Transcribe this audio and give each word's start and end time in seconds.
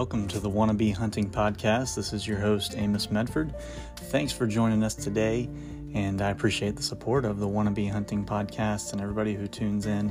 Welcome 0.00 0.28
to 0.28 0.40
the 0.40 0.48
Wannabe 0.48 0.94
Hunting 0.94 1.28
Podcast. 1.28 1.94
This 1.94 2.14
is 2.14 2.26
your 2.26 2.38
host, 2.38 2.74
Amos 2.74 3.10
Medford. 3.10 3.54
Thanks 3.96 4.32
for 4.32 4.46
joining 4.46 4.82
us 4.82 4.94
today, 4.94 5.46
and 5.92 6.22
I 6.22 6.30
appreciate 6.30 6.74
the 6.74 6.82
support 6.82 7.26
of 7.26 7.38
the 7.38 7.46
Wannabe 7.46 7.90
Hunting 7.90 8.24
Podcast 8.24 8.94
and 8.94 9.02
everybody 9.02 9.34
who 9.34 9.46
tunes 9.46 9.84
in. 9.84 10.10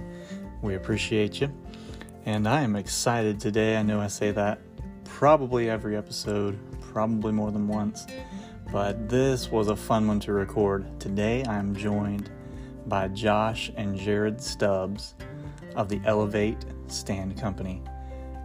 We 0.61 0.75
appreciate 0.75 1.41
you. 1.41 1.51
And 2.27 2.47
I 2.47 2.61
am 2.61 2.75
excited 2.75 3.39
today. 3.39 3.77
I 3.77 3.81
know 3.81 3.99
I 3.99 4.09
say 4.09 4.29
that 4.29 4.59
probably 5.05 5.71
every 5.71 5.97
episode, 5.97 6.59
probably 6.79 7.31
more 7.31 7.49
than 7.49 7.67
once, 7.67 8.05
but 8.71 9.09
this 9.09 9.49
was 9.49 9.69
a 9.69 9.75
fun 9.75 10.07
one 10.07 10.19
to 10.19 10.33
record. 10.33 10.99
Today 10.99 11.43
I 11.45 11.57
am 11.57 11.75
joined 11.75 12.29
by 12.85 13.07
Josh 13.07 13.71
and 13.75 13.97
Jarad 13.97 14.39
Stubbs 14.39 15.15
of 15.75 15.89
the 15.89 15.99
Elevate 16.05 16.63
Stand 16.89 17.41
Company 17.41 17.81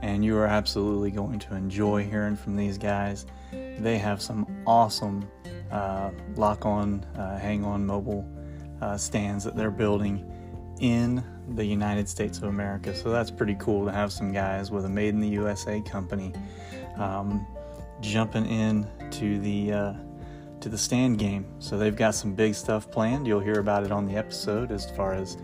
and 0.05 0.23
you 0.23 0.37
are 0.37 0.47
absolutely 0.47 1.11
going 1.11 1.39
to 1.39 1.55
enjoy 1.55 2.05
hearing 2.05 2.37
from 2.37 2.55
these 2.57 2.77
guys. 2.77 3.25
They 3.79 3.97
have 3.97 4.21
some 4.21 4.47
awesome 4.67 5.27
uh, 5.73 6.11
lock 6.37 6.67
on, 6.67 7.05
uh, 7.17 7.39
hang 7.39 7.65
on 7.65 7.87
mobile 7.87 8.29
uh, 8.83 8.99
stands 8.99 9.45
that 9.45 9.57
they're 9.57 9.71
building 9.71 10.31
in 10.81 11.25
the 11.55 11.65
United 11.65 12.07
States 12.07 12.37
of 12.37 12.45
America. 12.45 12.95
So 12.95 13.09
that's 13.11 13.31
pretty 13.31 13.55
cool 13.55 13.87
to 13.87 13.93
have 13.93 14.13
some 14.13 14.31
guys 14.31 14.71
with 14.71 14.85
a 14.85 14.91
made 14.91 15.15
in 15.15 15.21
the 15.21 15.29
USA 15.29 15.81
company 15.81 16.35
um, 16.97 17.47
jumping 18.03 18.45
in 18.45 18.87
to 19.13 19.41
the 19.41 19.73
uh, 19.73 19.93
to 20.61 20.69
the 20.69 20.77
stand 20.77 21.19
game. 21.19 21.47
So 21.61 21.79
they've 21.79 21.97
got 21.97 22.15
some 22.15 22.35
big 22.35 22.55
stuff 22.55 22.91
planned. 22.91 23.27
You'll 23.27 23.41
hear 23.41 23.59
about 23.59 23.85
it 23.85 23.91
on 23.91 24.05
the 24.05 24.17
episode 24.17 24.71
as 24.71 24.91
far 24.91 25.15
as 25.15 25.39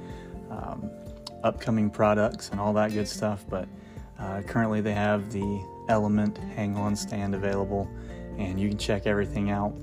um, 0.51 0.91
upcoming 1.45 1.89
products 1.89 2.51
and 2.51 2.61
all 2.61 2.75
that 2.75 2.93
good 2.93 3.09
stuff. 3.09 3.47
But 3.49 3.67
uh, 4.21 4.43
currently, 4.43 4.81
they 4.81 4.93
have 4.93 5.33
the 5.33 5.63
Element 5.89 6.39
hang 6.55 6.77
on 6.77 6.95
stand 6.95 7.35
available, 7.35 7.91
and 8.39 8.61
you 8.61 8.69
can 8.69 8.79
check 8.79 9.07
everything 9.07 9.51
out 9.51 9.75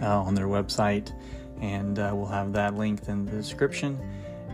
uh, 0.00 0.20
on 0.20 0.34
their 0.34 0.46
website. 0.46 1.12
And 1.60 1.98
uh, 1.98 2.12
we'll 2.14 2.26
have 2.26 2.52
that 2.52 2.74
linked 2.76 3.08
in 3.08 3.26
the 3.26 3.32
description. 3.32 3.98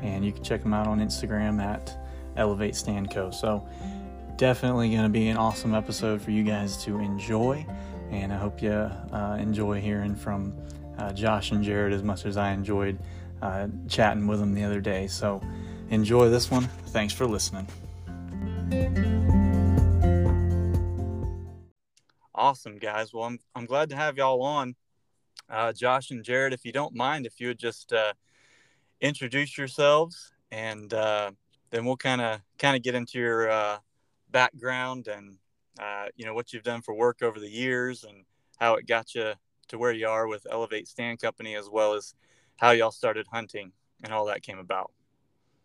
And 0.02 0.24
you 0.24 0.32
can 0.32 0.42
check 0.42 0.62
them 0.62 0.74
out 0.74 0.86
on 0.86 1.00
Instagram 1.00 1.62
at 1.62 1.96
Elevate 2.36 2.74
Stand 2.74 3.10
Co. 3.10 3.30
So, 3.30 3.66
definitely 4.36 4.90
going 4.90 5.04
to 5.04 5.08
be 5.08 5.28
an 5.28 5.36
awesome 5.36 5.74
episode 5.74 6.20
for 6.20 6.30
you 6.30 6.42
guys 6.42 6.82
to 6.84 6.98
enjoy. 6.98 7.64
And 8.10 8.32
I 8.32 8.36
hope 8.36 8.60
you 8.60 8.72
uh, 8.72 9.36
enjoy 9.38 9.80
hearing 9.80 10.14
from 10.16 10.54
uh, 10.98 11.12
Josh 11.12 11.52
and 11.52 11.64
Jarad 11.64 11.92
as 11.92 12.02
much 12.02 12.26
as 12.26 12.36
I 12.36 12.52
enjoyed 12.52 12.98
uh, 13.42 13.68
chatting 13.88 14.26
with 14.26 14.40
them 14.40 14.54
the 14.54 14.64
other 14.64 14.80
day. 14.80 15.06
So, 15.06 15.42
enjoy 15.90 16.30
this 16.30 16.50
one. 16.50 16.64
Thanks 16.86 17.12
for 17.12 17.26
listening. 17.26 17.68
Awesome, 22.34 22.78
guys. 22.78 23.12
Well, 23.12 23.24
I'm, 23.24 23.38
I'm 23.54 23.64
glad 23.64 23.88
to 23.90 23.96
have 23.96 24.16
y'all 24.16 24.42
on. 24.42 24.74
Uh, 25.48 25.72
Josh 25.72 26.10
and 26.10 26.24
Jarad, 26.24 26.52
if 26.52 26.64
you 26.64 26.72
don't 26.72 26.94
mind, 26.94 27.26
if 27.26 27.40
you 27.40 27.48
would 27.48 27.58
just 27.58 27.92
uh, 27.92 28.12
introduce 29.00 29.56
yourselves 29.56 30.32
and 30.50 30.92
uh, 30.92 31.30
then 31.70 31.84
we'll 31.84 31.96
kind 31.96 32.20
of 32.20 32.40
kind 32.58 32.76
of 32.76 32.82
get 32.82 32.94
into 32.94 33.18
your 33.18 33.50
uh, 33.50 33.78
background 34.30 35.08
and 35.08 35.36
uh, 35.80 36.06
you 36.16 36.24
know 36.24 36.34
what 36.34 36.52
you've 36.52 36.62
done 36.62 36.82
for 36.82 36.94
work 36.94 37.22
over 37.22 37.40
the 37.40 37.48
years 37.48 38.04
and 38.04 38.24
how 38.58 38.74
it 38.74 38.86
got 38.86 39.14
you 39.14 39.32
to 39.68 39.78
where 39.78 39.92
you 39.92 40.06
are 40.08 40.26
with 40.28 40.46
Elevate 40.50 40.88
Stand 40.88 41.20
Company, 41.20 41.54
as 41.54 41.68
well 41.68 41.94
as 41.94 42.14
how 42.56 42.70
y'all 42.70 42.90
started 42.90 43.26
hunting 43.32 43.72
and 44.02 44.12
all 44.12 44.26
that 44.26 44.42
came 44.42 44.58
about. 44.58 44.92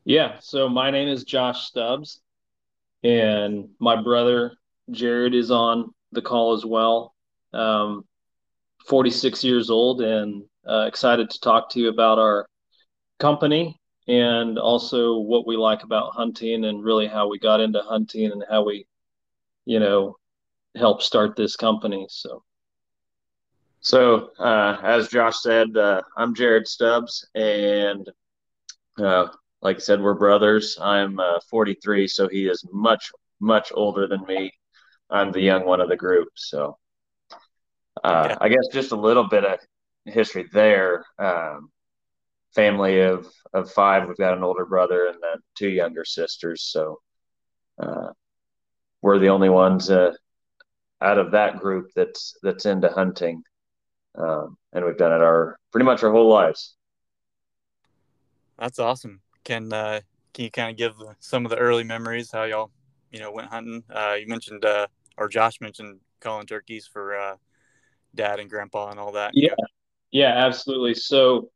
Yeah. 0.06 0.38
So 0.40 0.68
my 0.68 0.90
name 0.90 1.08
is 1.08 1.24
Josh 1.24 1.68
Stubbs 1.68 2.22
and 3.04 3.70
my 3.80 4.02
brother 4.02 4.54
Jarad 4.92 5.36
is 5.36 5.52
on 5.52 5.94
the 6.12 6.22
call 6.22 6.54
as 6.54 6.66
well. 6.66 7.14
Um, 7.54 8.06
46 8.88 9.44
years 9.44 9.70
old 9.70 10.02
and 10.02 10.44
uh, 10.68 10.86
excited 10.88 11.30
to 11.30 11.40
talk 11.40 11.70
to 11.72 11.80
you 11.80 11.90
about 11.90 12.20
our 12.20 12.48
company 13.20 13.80
and 14.08 14.58
also 14.58 15.18
what 15.18 15.46
we 15.46 15.56
like 15.56 15.84
about 15.84 16.14
hunting 16.14 16.66
and 16.66 16.84
really 16.84 17.08
how 17.08 17.28
we 17.28 17.38
got 17.38 17.60
into 17.60 17.82
hunting 17.82 18.32
and 18.32 18.44
how 18.50 18.64
we, 18.64 18.88
you 19.66 19.80
know, 19.80 20.16
help 20.76 21.02
start 21.02 21.36
this 21.36 21.56
company. 21.56 22.08
So. 22.10 22.44
So, 23.82 24.32
uh, 24.38 24.78
as 24.84 25.08
Josh 25.08 25.42
said, 25.42 25.78
uh, 25.78 26.02
I'm 26.18 26.36
Jarad 26.36 26.68
Stubbs, 26.68 27.26
and 27.34 28.10
uh, 28.98 29.28
like 29.62 29.78
I 29.78 29.80
said, 29.80 30.02
we're 30.02 30.14
brothers. 30.14 30.78
I'm 30.82 31.20
uh, 31.20 31.40
43, 31.50 32.08
so 32.08 32.28
he 32.28 32.48
is 32.48 32.66
much, 32.72 33.12
much 33.40 33.72
older 33.74 34.08
than 34.08 34.26
me. 34.26 34.54
I'm 35.10 35.32
the 35.32 35.42
young 35.42 35.66
one 35.66 35.82
of 35.82 35.90
the 35.90 35.98
group. 35.98 36.30
So, 36.36 36.78
uh, 38.04 38.28
yeah. 38.30 38.38
I 38.40 38.50
guess 38.50 38.68
just 38.72 38.92
a 38.92 38.96
little 38.96 39.28
bit 39.28 39.44
of 39.44 39.60
history 40.06 40.48
there. 40.54 41.06
Um, 41.18 41.72
family 42.56 43.02
of 43.02 43.28
of 43.54 43.72
five. 43.72 44.08
We've 44.08 44.18
got 44.18 44.38
an 44.38 44.44
older 44.44 44.66
brother 44.66 45.08
and 45.08 45.18
then 45.22 45.42
two 45.56 45.70
younger 45.70 46.06
sisters. 46.06 46.64
So, 46.64 47.00
uh, 47.80 48.10
we're 49.02 49.20
the 49.20 49.30
only 49.30 49.50
ones 49.50 49.90
uh, 49.90 50.14
out 51.02 51.18
of 51.18 51.32
that 51.32 51.60
group 51.60 51.90
that's 51.96 52.38
that's 52.44 52.66
into 52.66 52.90
hunting, 52.90 53.44
um, 54.16 54.58
and 54.74 54.86
we've 54.86 54.98
done 54.98 55.12
it 55.12 55.22
our 55.22 55.58
pretty 55.72 55.86
much 55.86 56.04
our 56.04 56.12
whole 56.12 56.30
lives. 56.30 56.76
That's 58.58 58.80
awesome 58.80 59.22
can 59.50 59.74
uh, 59.74 60.00
can 60.34 60.46
you 60.46 60.52
kind 60.52 60.70
of 60.70 60.78
give 60.78 60.94
some 61.20 61.44
of 61.44 61.50
the 61.50 61.58
early 61.58 61.84
memories 61.84 62.32
how 62.32 62.44
y'all 62.44 62.70
you 63.12 63.20
know 63.20 63.32
went 63.32 63.48
hunting? 63.48 63.84
Uh, 63.90 64.16
you 64.20 64.28
mentioned 64.28 64.64
uh, 64.64 64.86
or 65.18 65.28
Josh 65.28 65.60
mentioned 65.60 66.00
calling 66.20 66.46
turkeys 66.46 66.86
for 66.86 67.18
uh, 67.18 67.36
dad 68.14 68.40
and 68.40 68.48
grandpa 68.48 68.92
and 68.92 69.00
all 69.00 69.14
that. 69.14 69.32
Yeah, 69.34 69.56
yeah, 70.12 70.34
absolutely. 70.46 70.94
So, 70.94 71.50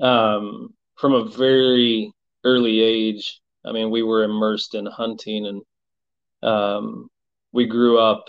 um, 0.00 0.68
from 0.96 1.14
a 1.14 1.28
very 1.28 2.12
early 2.44 2.80
age, 2.80 3.40
I 3.64 3.72
mean, 3.72 3.90
we 3.90 4.04
were 4.04 4.22
immersed 4.22 4.76
in 4.76 4.86
hunting, 4.86 5.46
and 5.46 6.48
um, 6.48 7.08
we 7.50 7.66
grew 7.66 7.98
up 7.98 8.26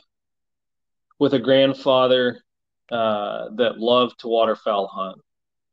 with 1.20 1.36
a 1.36 1.40
grandfather 1.40 2.42
uh, 2.92 3.50
that 3.58 3.78
loved 3.78 4.20
to 4.22 4.28
waterfowl 4.30 4.88
hunt, 4.88 5.22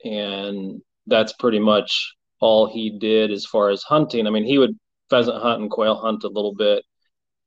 and 0.04 0.82
that's 1.06 1.32
pretty 1.32 1.58
much 1.58 2.14
all 2.42 2.66
he 2.66 2.90
did 2.90 3.30
as 3.30 3.46
far 3.46 3.70
as 3.70 3.84
hunting. 3.84 4.26
I 4.26 4.30
mean, 4.30 4.44
he 4.44 4.58
would 4.58 4.76
pheasant 5.08 5.40
hunt 5.40 5.62
and 5.62 5.70
quail 5.70 5.94
hunt 5.94 6.24
a 6.24 6.28
little 6.28 6.54
bit, 6.54 6.84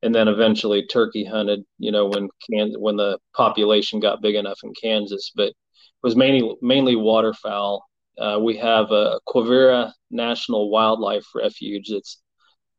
and 0.02 0.16
then 0.16 0.30
eventually 0.30 0.88
turkey 0.88 1.26
hunted. 1.26 1.64
You 1.78 1.92
know, 1.92 2.08
when 2.08 2.30
Kansas, 2.50 2.78
when 2.80 2.96
the 2.96 3.20
population 3.36 4.00
got 4.00 4.22
big 4.22 4.36
enough 4.36 4.60
in 4.64 4.74
Kansas, 4.82 5.32
but 5.36 5.50
it 5.50 5.56
was 6.02 6.16
mainly 6.16 6.56
mainly 6.62 6.96
waterfowl. 6.96 7.86
Uh, 8.18 8.40
we 8.42 8.56
have 8.58 8.92
a 8.92 9.20
Quivira 9.28 9.92
National 10.10 10.70
Wildlife 10.70 11.26
Refuge 11.36 11.90
that's 11.90 12.22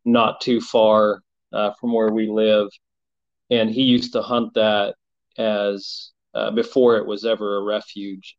not 0.06 0.40
too 0.40 0.62
far 0.62 1.20
uh, 1.52 1.72
from 1.78 1.92
where 1.92 2.10
we 2.10 2.28
live, 2.28 2.68
and 3.50 3.70
he 3.70 3.82
used 3.82 4.14
to 4.14 4.22
hunt 4.22 4.54
that 4.54 4.94
as 5.36 6.12
uh, 6.34 6.50
before 6.50 6.96
it 6.96 7.06
was 7.06 7.26
ever 7.26 7.58
a 7.58 7.62
refuge, 7.62 8.38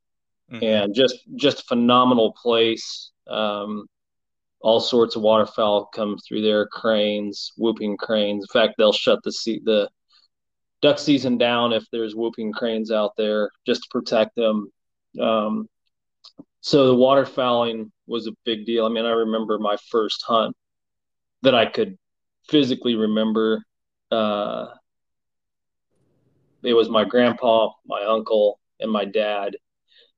mm-hmm. 0.51 0.63
and 0.63 0.95
just 0.95 1.15
just 1.35 1.67
phenomenal 1.67 2.33
place. 2.41 3.11
Um, 3.29 3.87
all 4.61 4.79
sorts 4.79 5.15
of 5.15 5.21
waterfowl 5.21 5.85
come 5.93 6.17
through 6.17 6.41
there, 6.41 6.67
cranes, 6.67 7.51
whooping 7.57 7.97
cranes. 7.97 8.43
In 8.43 8.59
fact, 8.59 8.75
they'll 8.77 8.91
shut 8.91 9.19
the 9.23 9.31
sea, 9.31 9.61
the 9.63 9.89
duck 10.81 10.99
season 10.99 11.37
down 11.37 11.73
if 11.73 11.85
there's 11.91 12.15
whooping 12.15 12.53
cranes 12.53 12.91
out 12.91 13.11
there 13.17 13.51
just 13.65 13.83
to 13.83 13.89
protect 13.91 14.35
them. 14.35 14.71
Um, 15.19 15.69
so 16.61 16.87
the 16.87 16.95
waterfowling 16.95 17.91
was 18.07 18.27
a 18.27 18.31
big 18.45 18.65
deal. 18.65 18.85
I 18.85 18.89
mean, 18.89 19.05
I 19.05 19.11
remember 19.11 19.59
my 19.59 19.77
first 19.89 20.23
hunt 20.27 20.55
that 21.43 21.55
I 21.55 21.65
could 21.65 21.97
physically 22.49 22.95
remember. 22.95 23.63
Uh, 24.11 24.67
it 26.63 26.73
was 26.73 26.89
my 26.89 27.05
grandpa, 27.05 27.69
my 27.85 28.03
uncle, 28.03 28.59
and 28.79 28.91
my 28.91 29.05
dad 29.05 29.55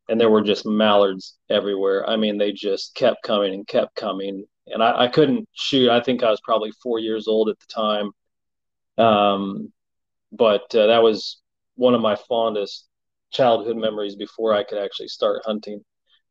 and 0.09 0.19
there 0.19 0.29
were 0.29 0.41
just 0.41 0.65
mallards 0.65 1.37
everywhere. 1.49 2.09
I 2.09 2.17
mean, 2.17 2.37
they 2.37 2.51
just 2.51 2.95
kept 2.95 3.23
coming 3.23 3.53
and 3.53 3.67
kept 3.67 3.95
coming, 3.95 4.45
and 4.67 4.83
I, 4.83 5.03
I 5.03 5.07
couldn't 5.07 5.47
shoot. 5.53 5.89
I 5.89 6.01
think 6.01 6.23
I 6.23 6.31
was 6.31 6.41
probably 6.43 6.71
four 6.83 6.99
years 6.99 7.27
old 7.27 7.49
at 7.49 7.57
the 7.59 7.67
time, 7.67 8.11
um, 8.97 9.71
but 10.31 10.73
uh, 10.75 10.87
that 10.87 11.03
was 11.03 11.41
one 11.75 11.93
of 11.93 12.01
my 12.01 12.17
fondest 12.27 12.87
childhood 13.31 13.77
memories 13.77 14.15
before 14.15 14.53
I 14.53 14.63
could 14.63 14.79
actually 14.79 15.07
start 15.07 15.43
hunting. 15.45 15.81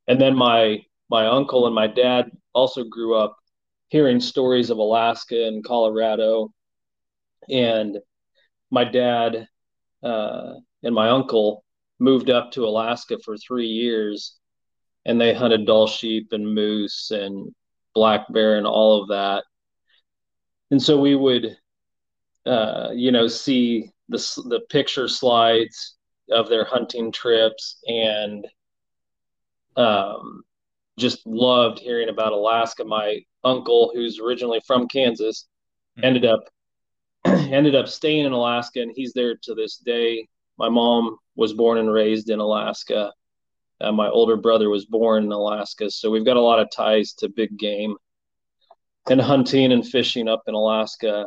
And 0.08 0.20
then 0.20 0.36
my 0.36 0.80
my 1.08 1.26
uncle 1.26 1.66
and 1.66 1.74
my 1.74 1.86
dad 1.86 2.30
also 2.54 2.84
grew 2.84 3.16
up 3.16 3.36
hearing 3.88 4.20
stories 4.20 4.70
of 4.70 4.78
Alaska 4.78 5.46
and 5.46 5.64
Colorado, 5.64 6.52
and 7.48 7.96
my 8.70 8.84
dad 8.84 9.46
uh, 10.02 10.54
and 10.82 10.94
my 10.94 11.10
uncle 11.10 11.64
moved 11.98 12.30
up 12.30 12.52
to 12.52 12.64
Alaska 12.64 13.18
for 13.24 13.36
three 13.36 13.66
years 13.66 14.36
and 15.04 15.20
they 15.20 15.34
hunted 15.34 15.66
Dall 15.66 15.86
sheep 15.86 16.28
and 16.32 16.54
moose 16.54 17.10
and 17.10 17.54
black 17.94 18.30
bear 18.32 18.56
and 18.58 18.66
all 18.66 19.02
of 19.02 19.08
that. 19.08 19.44
And 20.70 20.82
so 20.82 21.00
we 21.00 21.14
would 21.14 21.56
uh, 22.48 22.90
you 22.94 23.12
know, 23.12 23.28
see 23.28 23.90
the 24.08 24.18
the 24.48 24.60
picture 24.70 25.06
slides 25.06 25.96
of 26.30 26.48
their 26.48 26.64
hunting 26.64 27.12
trips 27.12 27.78
and 27.86 28.46
um, 29.76 30.42
just 30.98 31.26
loved 31.26 31.78
hearing 31.78 32.08
about 32.08 32.32
Alaska. 32.32 32.84
My 32.84 33.20
uncle, 33.44 33.92
who's 33.94 34.18
originally 34.18 34.60
from 34.66 34.88
Kansas, 34.88 35.46
mm-hmm. 35.98 36.06
ended 36.06 36.24
up 36.24 36.40
ended 37.26 37.74
up 37.74 37.86
staying 37.86 38.24
in 38.24 38.32
Alaska, 38.32 38.80
and 38.80 38.92
he's 38.94 39.12
there 39.12 39.36
to 39.42 39.54
this 39.54 39.76
day. 39.76 40.26
My 40.58 40.70
mom 40.70 41.18
was 41.38 41.52
born 41.54 41.78
and 41.78 41.90
raised 41.90 42.30
in 42.30 42.40
Alaska. 42.40 43.12
Uh, 43.80 43.92
my 43.92 44.08
older 44.08 44.36
brother 44.36 44.68
was 44.68 44.86
born 44.86 45.22
in 45.22 45.30
Alaska, 45.30 45.88
so 45.88 46.10
we've 46.10 46.24
got 46.24 46.36
a 46.36 46.40
lot 46.40 46.58
of 46.58 46.68
ties 46.68 47.12
to 47.12 47.28
big 47.28 47.56
game 47.56 47.94
and 49.08 49.20
hunting 49.20 49.70
and 49.70 49.86
fishing 49.86 50.26
up 50.26 50.42
in 50.48 50.54
Alaska. 50.54 51.26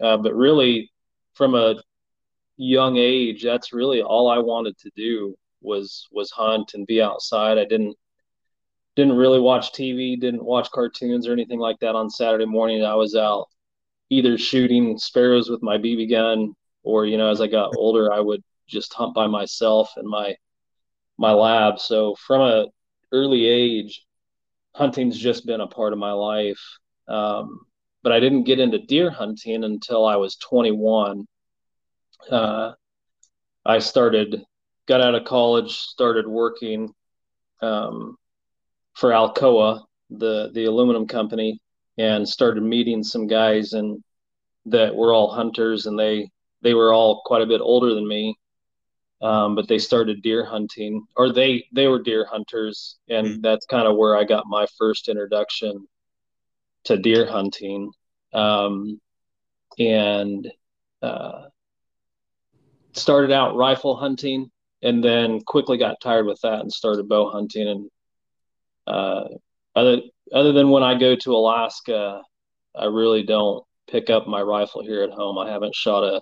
Uh, 0.00 0.16
but 0.16 0.34
really, 0.34 0.90
from 1.34 1.54
a 1.54 1.76
young 2.56 2.96
age, 2.96 3.44
that's 3.44 3.72
really 3.72 4.02
all 4.02 4.28
I 4.28 4.38
wanted 4.38 4.76
to 4.78 4.90
do 4.96 5.36
was 5.60 6.08
was 6.10 6.32
hunt 6.32 6.72
and 6.74 6.84
be 6.84 7.00
outside. 7.00 7.56
I 7.56 7.64
didn't 7.64 7.96
didn't 8.96 9.16
really 9.16 9.38
watch 9.38 9.72
TV, 9.72 10.18
didn't 10.18 10.44
watch 10.44 10.72
cartoons 10.72 11.28
or 11.28 11.32
anything 11.32 11.60
like 11.60 11.78
that 11.78 11.94
on 11.94 12.10
Saturday 12.10 12.46
morning. 12.46 12.84
I 12.84 12.96
was 12.96 13.14
out 13.14 13.46
either 14.10 14.36
shooting 14.36 14.98
sparrows 14.98 15.48
with 15.48 15.62
my 15.62 15.78
BB 15.78 16.10
gun 16.10 16.52
or 16.82 17.06
you 17.06 17.16
know 17.16 17.30
as 17.30 17.40
I 17.40 17.46
got 17.46 17.76
older 17.76 18.12
I 18.12 18.18
would 18.18 18.42
just 18.66 18.92
hunt 18.94 19.14
by 19.14 19.26
myself 19.26 19.92
in 19.96 20.08
my 20.08 20.36
my 21.18 21.32
lab. 21.32 21.78
So 21.78 22.14
from 22.14 22.40
a 22.40 22.66
early 23.12 23.46
age, 23.46 24.04
hunting's 24.74 25.18
just 25.18 25.46
been 25.46 25.60
a 25.60 25.66
part 25.66 25.92
of 25.92 25.98
my 25.98 26.12
life. 26.12 26.60
Um, 27.08 27.60
but 28.02 28.12
I 28.12 28.20
didn't 28.20 28.44
get 28.44 28.58
into 28.58 28.78
deer 28.78 29.10
hunting 29.10 29.64
until 29.64 30.04
I 30.04 30.16
was 30.16 30.36
21. 30.36 31.26
Uh, 32.30 32.72
I 33.64 33.78
started, 33.78 34.42
got 34.86 35.00
out 35.00 35.14
of 35.14 35.24
college, 35.24 35.72
started 35.72 36.26
working 36.26 36.92
um, 37.60 38.16
for 38.94 39.10
Alcoa, 39.10 39.84
the 40.10 40.50
the 40.52 40.64
aluminum 40.64 41.06
company, 41.06 41.60
and 41.96 42.28
started 42.28 42.62
meeting 42.62 43.02
some 43.02 43.26
guys 43.26 43.72
and 43.72 44.02
that 44.66 44.94
were 44.94 45.12
all 45.12 45.30
hunters, 45.30 45.86
and 45.86 45.98
they 45.98 46.28
they 46.62 46.74
were 46.74 46.92
all 46.92 47.22
quite 47.24 47.42
a 47.42 47.46
bit 47.46 47.60
older 47.60 47.94
than 47.94 48.06
me. 48.06 48.36
Um, 49.22 49.54
but 49.54 49.68
they 49.68 49.78
started 49.78 50.22
deer 50.22 50.44
hunting, 50.44 51.06
or 51.16 51.32
they 51.32 51.64
they 51.72 51.86
were 51.86 52.02
deer 52.02 52.26
hunters, 52.28 52.96
and 53.08 53.26
mm-hmm. 53.26 53.40
that's 53.40 53.66
kind 53.66 53.86
of 53.86 53.96
where 53.96 54.16
I 54.16 54.24
got 54.24 54.46
my 54.48 54.66
first 54.78 55.08
introduction 55.08 55.86
to 56.84 56.98
deer 56.98 57.26
hunting. 57.26 57.92
Um, 58.32 59.00
and 59.78 60.50
uh, 61.02 61.42
started 62.92 63.32
out 63.32 63.56
rifle 63.56 63.96
hunting 63.96 64.50
and 64.82 65.02
then 65.02 65.40
quickly 65.40 65.78
got 65.78 66.00
tired 66.00 66.26
with 66.26 66.40
that 66.42 66.60
and 66.60 66.72
started 66.72 67.08
bow 67.08 67.30
hunting 67.30 67.68
and 67.68 67.90
uh, 68.86 69.24
other 69.74 69.98
other 70.34 70.52
than 70.52 70.70
when 70.70 70.82
I 70.82 70.98
go 70.98 71.14
to 71.14 71.36
Alaska, 71.36 72.22
I 72.74 72.86
really 72.86 73.22
don't 73.22 73.64
pick 73.88 74.10
up 74.10 74.26
my 74.26 74.40
rifle 74.40 74.82
here 74.82 75.02
at 75.02 75.10
home. 75.10 75.38
I 75.38 75.50
haven't 75.50 75.74
shot 75.74 76.04
a 76.04 76.20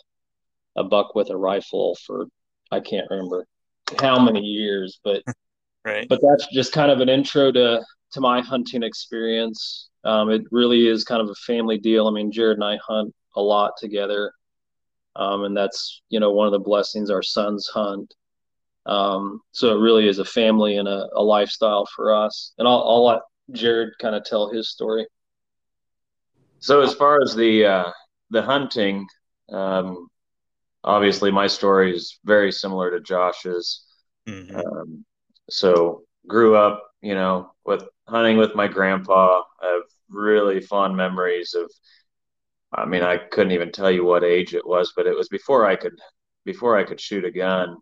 a 0.77 0.85
buck 0.85 1.15
with 1.15 1.31
a 1.31 1.37
rifle 1.37 1.97
for 2.07 2.27
I 2.71 2.81
can't 2.81 3.07
remember 3.11 3.47
how 3.99 4.23
many 4.23 4.41
years, 4.41 5.01
but 5.03 5.23
right. 5.85 6.09
But 6.09 6.21
that's 6.23 6.47
just 6.53 6.73
kind 6.73 6.91
of 6.91 7.01
an 7.01 7.09
intro 7.09 7.53
to 7.53 7.85
to 8.13 8.21
my 8.21 8.41
hunting 8.41 8.83
experience. 8.83 9.89
Um, 10.05 10.31
it 10.31 10.43
really 10.51 10.87
is 10.87 11.05
kind 11.05 11.21
of 11.21 11.29
a 11.29 11.35
family 11.35 11.79
deal. 11.79 12.07
I 12.07 12.11
mean, 12.11 12.33
Jarad 12.33 12.55
and 12.55 12.65
I 12.65 12.79
hunt 12.87 13.15
a 13.37 13.43
lot 13.43 13.73
together, 13.79 14.33
um, 15.17 15.45
and 15.45 15.57
that's 15.57 16.03
you 16.09 16.21
know 16.21 16.33
one 16.33 16.47
of 16.47 16.53
the 16.53 16.59
blessings 16.59 17.11
our 17.11 17.23
sons 17.23 17.69
hunt. 17.73 18.15
Um, 18.87 19.41
so 19.53 19.77
it 19.77 19.81
really 19.81 20.09
is 20.09 20.19
a 20.19 20.25
family 20.25 20.79
and 20.79 20.89
a, 20.89 21.07
a 21.15 21.23
lifestyle 21.23 21.87
for 21.95 22.15
us. 22.15 22.55
And 22.59 22.67
I'll, 22.67 22.83
I'll 22.83 23.05
let 23.05 23.21
Jarad 23.53 23.91
kind 24.01 24.15
of 24.15 24.25
tell 24.25 24.51
his 24.51 24.71
story. 24.71 25.07
So 26.61 26.81
as 26.81 26.95
far 26.95 27.21
as 27.23 27.35
the 27.35 27.65
uh, 27.65 27.91
the 28.31 28.43
hunting, 28.43 29.07
um, 29.51 30.09
obviously 30.85 31.31
my 31.31 31.47
story 31.47 31.95
is 31.95 32.19
very 32.25 32.53
similar 32.53 32.91
to 32.91 33.01
Josh's. 33.01 33.85
Mm-hmm. 34.29 34.57
Um, 34.57 35.05
so 35.49 36.03
grew 36.27 36.57
up, 36.57 36.83
you 37.03 37.15
know, 37.15 37.53
with 37.65 37.85
hunting 38.09 38.37
with 38.37 38.55
my 38.55 38.69
grandpa. 38.69 39.43
I 39.63 39.67
have 39.67 39.83
really 40.09 40.61
fond 40.61 40.97
memories 40.97 41.55
of. 41.55 41.71
I 42.73 42.85
mean, 42.85 43.03
I 43.03 43.17
couldn't 43.17 43.53
even 43.53 43.73
tell 43.73 43.91
you 43.91 44.05
what 44.05 44.23
age 44.23 44.55
it 44.55 44.65
was, 44.65 44.93
but 44.95 45.09
it 45.09 45.17
was 45.17 45.29
before 45.29 45.67
I 45.67 45.75
could 45.75 45.99
before 46.45 46.79
I 46.79 46.85
could 46.85 47.01
shoot 47.01 47.25
a 47.25 47.31
gun. 47.31 47.77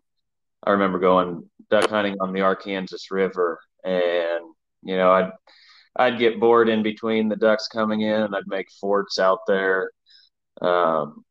I 0.63 0.71
remember 0.71 0.99
going 0.99 1.47
duck 1.69 1.89
hunting 1.89 2.15
on 2.19 2.33
the 2.33 2.41
Arkansas 2.41 2.97
River, 3.11 3.59
and 3.83 4.43
you 4.83 4.97
know, 4.97 5.11
I'd 5.11 5.31
I'd 5.95 6.19
get 6.19 6.39
bored 6.39 6.69
in 6.69 6.83
between 6.83 7.29
the 7.29 7.35
ducks 7.35 7.67
coming 7.67 8.01
in. 8.01 8.33
I'd 8.33 8.47
make 8.47 8.67
forts 8.79 9.19
out 9.19 9.39
there, 9.47 9.91
um, 10.61 11.23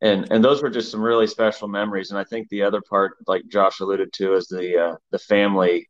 and 0.00 0.30
and 0.30 0.44
those 0.44 0.62
were 0.62 0.70
just 0.70 0.90
some 0.90 1.02
really 1.02 1.26
special 1.26 1.68
memories. 1.68 2.10
And 2.10 2.18
I 2.18 2.24
think 2.24 2.48
the 2.48 2.62
other 2.62 2.80
part, 2.80 3.16
like 3.26 3.42
Josh 3.48 3.80
alluded 3.80 4.12
to, 4.14 4.34
is 4.34 4.46
the 4.46 4.78
uh, 4.78 4.96
the 5.10 5.18
family 5.18 5.88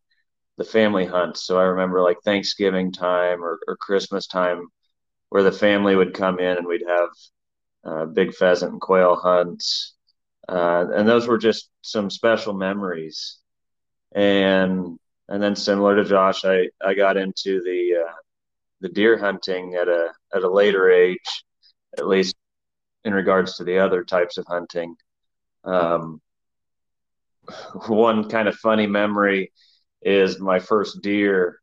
the 0.57 0.65
family 0.65 1.07
hunts. 1.07 1.45
So 1.47 1.59
I 1.59 1.65
remember 1.65 2.03
like 2.03 2.19
Thanksgiving 2.25 2.93
time 2.93 3.45
or, 3.45 3.61
or 3.69 3.77
Christmas 3.77 4.27
time, 4.27 4.69
where 5.31 5.43
the 5.45 5.53
family 5.53 5.95
would 5.95 6.15
come 6.15 6.41
in 6.41 6.57
and 6.59 6.67
we'd 6.67 6.85
have 6.87 7.09
uh, 7.85 8.05
big 8.07 8.35
pheasant 8.35 8.73
and 8.73 8.81
quail 8.81 9.15
hunts. 9.17 9.95
Uh, 10.49 10.87
and 10.95 11.09
those 11.09 11.29
were 11.29 11.39
just 11.39 11.71
some 11.83 12.11
special 12.11 12.55
memories. 12.55 13.39
And 14.15 14.99
and 15.29 15.43
then 15.43 15.55
similar 15.55 15.97
to 15.97 16.05
Josh, 16.05 16.45
I, 16.45 16.69
I 16.85 16.95
got 16.95 17.17
into 17.19 17.63
the 17.63 18.05
uh, 18.07 18.13
the 18.81 18.89
deer 18.89 19.19
hunting 19.19 19.75
at 19.75 19.89
a 19.89 20.13
at 20.35 20.43
a 20.43 20.51
later 20.51 20.91
age, 20.91 21.45
at 21.99 22.09
least 22.09 22.35
in 23.09 23.15
regards 23.15 23.57
to 23.57 23.65
the 23.65 23.79
other 23.79 24.05
types 24.05 24.37
of 24.37 24.47
hunting. 24.47 24.95
Um, 25.65 26.21
one 27.87 28.29
kind 28.29 28.47
of 28.47 28.55
funny 28.57 28.87
memory 28.87 29.51
is 30.03 30.39
my 30.39 30.59
first 30.59 31.01
deer. 31.03 31.59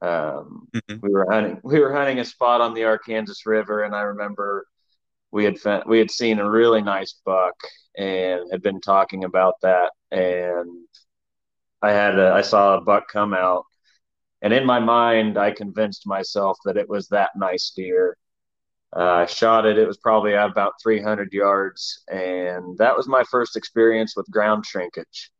Um, 0.00 0.66
mm-hmm. 0.74 0.96
We 1.02 1.10
were 1.10 1.30
hunting 1.30 1.60
we 1.62 1.78
were 1.78 1.92
hunting 1.92 2.20
a 2.20 2.24
spot 2.24 2.60
on 2.60 2.72
the 2.72 2.84
Arkansas 2.84 3.34
River, 3.44 3.82
and 3.82 3.94
I 3.94 4.02
remember 4.02 4.66
we 5.30 5.44
had 5.44 5.58
we 5.86 5.98
had 5.98 6.10
seen 6.10 6.38
a 6.38 6.50
really 6.50 6.80
nice 6.80 7.20
buck 7.24 7.54
and 7.96 8.40
had 8.50 8.62
been 8.62 8.80
talking 8.80 9.24
about 9.24 9.54
that 9.60 9.92
and 10.10 10.86
I 11.82 11.90
had 11.90 12.18
a, 12.18 12.32
I 12.32 12.42
saw 12.42 12.76
a 12.76 12.80
buck 12.80 13.08
come 13.08 13.34
out 13.34 13.64
and 14.40 14.52
in 14.52 14.64
my 14.64 14.78
mind 14.80 15.36
I 15.36 15.50
convinced 15.50 16.06
myself 16.06 16.56
that 16.64 16.76
it 16.76 16.88
was 16.88 17.08
that 17.08 17.30
nice 17.36 17.72
deer. 17.76 18.16
Uh, 18.96 19.00
I 19.00 19.26
shot 19.26 19.66
it. 19.66 19.78
It 19.78 19.86
was 19.86 19.98
probably 19.98 20.34
at 20.34 20.50
about 20.50 20.74
300 20.82 21.32
yards, 21.32 22.02
and 22.08 22.76
that 22.78 22.96
was 22.96 23.06
my 23.06 23.22
first 23.30 23.56
experience 23.56 24.16
with 24.16 24.30
ground 24.30 24.64
shrinkage. 24.64 25.30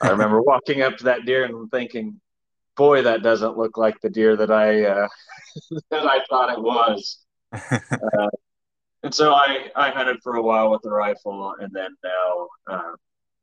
I 0.00 0.08
remember 0.10 0.40
walking 0.40 0.82
up 0.82 0.96
to 0.98 1.04
that 1.04 1.26
deer 1.26 1.44
and 1.44 1.70
thinking, 1.70 2.20
"Boy, 2.76 3.02
that 3.02 3.22
doesn't 3.22 3.58
look 3.58 3.76
like 3.76 4.00
the 4.00 4.10
deer 4.10 4.36
that 4.36 4.50
I 4.50 4.84
uh, 4.84 5.08
that 5.90 6.06
I 6.06 6.24
thought 6.28 6.52
it 6.52 6.62
was." 6.62 7.18
Uh, 8.18 8.28
and 9.02 9.14
so 9.14 9.32
I, 9.32 9.70
I 9.74 9.90
hunted 9.90 10.18
for 10.22 10.36
a 10.36 10.42
while 10.42 10.70
with 10.70 10.82
the 10.82 10.90
rifle, 10.90 11.54
and 11.60 11.72
then 11.72 11.90
now, 12.04 12.48
uh, 12.68 12.92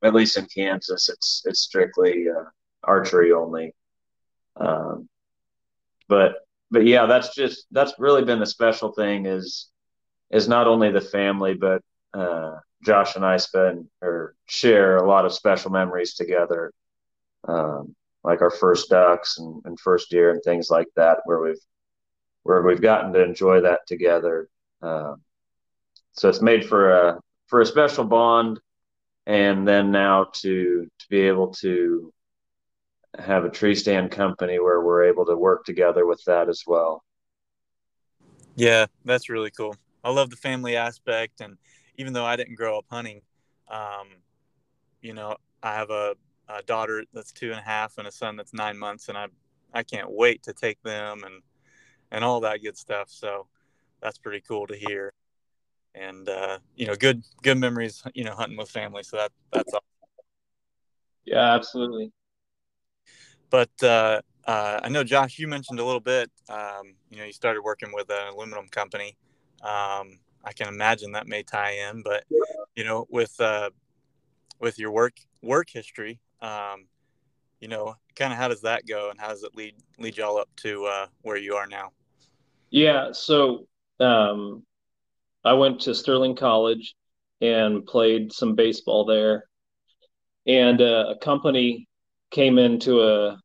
at 0.04 0.14
least 0.14 0.38
in 0.38 0.46
Kansas, 0.46 1.10
it's 1.10 1.44
it's 1.46 1.62
strictly 1.62 2.28
uh, 2.30 2.46
archery 2.84 3.32
only. 3.32 3.74
Um, 4.56 5.10
but 6.08 6.36
but 6.72 6.86
yeah, 6.86 7.06
that's 7.06 7.36
just 7.36 7.66
that's 7.72 7.94
really 8.00 8.24
been 8.24 8.40
the 8.40 8.46
special 8.46 8.92
thing 8.92 9.26
is 9.26 9.70
is 10.32 10.48
not 10.48 10.68
only 10.68 10.92
the 10.92 11.02
family, 11.02 11.54
but 11.56 11.82
uh, 12.14 12.58
Josh 12.84 13.16
and 13.16 13.26
I 13.26 13.38
spend 13.38 13.88
or 14.02 14.36
share 14.48 14.98
a 14.98 15.08
lot 15.08 15.26
of 15.26 15.34
special 15.34 15.72
memories 15.72 16.14
together, 16.14 16.72
um, 17.48 17.96
like 18.24 18.42
our 18.42 18.52
first 18.52 18.90
ducks 18.90 19.40
and, 19.40 19.62
and 19.66 19.80
first 19.80 20.10
deer 20.10 20.32
and 20.32 20.42
things 20.44 20.70
like 20.70 20.88
that, 20.96 21.20
where 21.26 21.42
we've 21.42 21.62
where 22.44 22.62
we've 22.62 22.82
gotten 22.82 23.14
to 23.14 23.24
enjoy 23.24 23.62
that 23.62 23.82
together. 23.88 24.50
Um, 24.82 25.22
so 26.14 26.30
it's 26.30 26.42
made 26.42 26.66
for 26.66 26.92
a 26.92 27.20
for 27.48 27.62
a 27.62 27.66
special 27.66 28.04
bond, 28.04 28.60
and 29.26 29.68
then 29.68 29.92
now 29.92 30.26
to 30.42 30.88
to 31.00 31.10
be 31.10 31.22
able 31.22 31.54
to 31.56 32.14
have 33.18 33.44
a 33.44 33.50
tree 33.50 33.76
stand 33.76 34.12
company 34.12 34.60
where 34.60 34.82
we're 34.82 35.04
able 35.04 35.26
to 35.26 35.36
work 35.36 35.66
together 35.66 36.06
with 36.06 36.24
that 36.26 36.50
as 36.50 36.64
well. 36.68 37.04
Yeah, 38.56 38.88
that's 39.06 39.30
really 39.30 39.52
cool. 39.52 39.76
I 40.04 40.12
love 40.12 40.30
the 40.30 40.36
family 40.36 40.76
aspect, 40.76 41.42
and 41.42 41.58
even 41.98 42.14
though 42.14 42.26
I 42.26 42.36
didn't 42.36 42.56
grow 42.56 42.78
up 42.78 42.86
hunting, 42.90 43.22
um, 43.70 44.08
you 45.02 45.14
know, 45.14 45.38
I 45.64 45.74
have 45.74 45.90
a, 45.90 46.16
a 46.48 46.62
daughter 46.64 47.04
that's 47.14 47.32
two 47.32 47.52
and 47.52 47.60
a 47.60 47.64
half 47.64 47.98
and 47.98 48.08
a 48.08 48.12
son 48.12 48.36
that's 48.36 48.54
nine 48.54 48.78
months, 48.78 49.10
and 49.10 49.18
I 49.18 49.28
I 49.74 49.84
can't 49.84 50.12
wait 50.12 50.44
to 50.44 50.54
take 50.54 50.82
them 50.84 51.24
and 51.24 51.42
and 52.12 52.24
all 52.24 52.40
that 52.42 52.62
good 52.64 52.78
stuff. 52.78 53.10
So 53.10 53.48
that's 54.02 54.18
pretty 54.18 54.42
cool 54.42 54.68
to 54.68 54.76
hear 54.76 55.14
and 55.96 56.30
uh, 56.30 56.60
you 56.76 56.86
know, 56.86 56.96
good 56.96 57.24
good 57.44 57.58
memories. 57.58 58.04
You 58.14 58.24
know, 58.24 58.34
hunting 58.34 58.58
with 58.58 58.70
family. 58.70 59.04
So 59.04 59.18
that 59.18 59.32
that's 59.52 59.74
awesome. 59.74 59.86
Yeah, 61.26 61.54
absolutely. 61.54 62.12
But 63.50 63.72
uh, 63.82 64.22
uh, 64.46 64.80
I 64.84 64.90
know 64.90 65.04
Josh, 65.04 65.40
you 65.40 65.48
mentioned 65.48 65.80
a 65.80 65.86
little 65.86 66.00
bit. 66.00 66.32
Um, 66.50 66.96
you 67.10 67.18
know, 67.18 67.26
you 67.26 67.34
started 67.34 67.62
working 67.62 67.92
with 67.94 68.10
an 68.10 68.34
aluminum 68.34 68.68
company. 68.68 69.18
Um, 69.62 70.20
I 70.44 70.54
can 70.56 70.68
imagine 70.68 71.12
that 71.12 71.28
may 71.28 71.44
tie 71.44 71.90
in, 71.90 72.02
but 72.02 72.24
you 72.76 72.84
know, 72.84 73.06
with 73.10 73.40
uh, 73.40 73.70
with 74.60 74.80
your 74.80 74.92
work 74.92 75.14
work 75.42 75.70
history, 75.70 76.20
um, 76.42 76.86
you 77.60 77.68
know, 77.68 77.96
kind 78.16 78.32
of 78.32 78.40
how 78.40 78.48
does 78.48 78.62
that 78.62 78.88
go, 78.88 79.10
and 79.10 79.20
how 79.20 79.30
does 79.30 79.44
it 79.44 79.56
lead 79.56 79.76
lead 79.98 80.18
y'all 80.18 80.38
up 80.38 80.50
to 80.58 80.86
uh, 80.86 81.08
where 81.22 81.38
you 81.38 81.56
are 81.56 81.68
now? 81.68 81.90
Yeah, 82.70 83.12
so 83.12 83.68
um, 84.00 84.64
I 85.44 85.54
went 85.54 85.82
to 85.82 85.96
Sterling 85.96 86.36
College 86.36 86.96
and 87.42 87.86
played 87.86 88.32
some 88.32 88.56
baseball 88.56 89.06
there, 89.06 89.46
and 90.48 90.82
uh, 90.82 91.16
a 91.16 91.18
company 91.18 91.89
came 92.32 92.58
into 92.58 93.02
a 93.02 93.40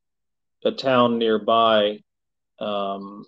a 0.64 0.72
town 0.72 1.18
nearby, 1.18 1.98
um, 2.58 3.24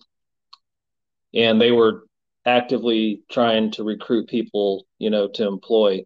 and 1.34 1.60
they 1.60 1.70
were 1.70 2.04
actively 2.46 3.22
trying 3.30 3.70
to 3.72 3.84
recruit 3.84 4.28
people, 4.28 4.86
you 4.98 5.10
know, 5.10 5.28
to 5.28 5.46
employ. 5.46 6.04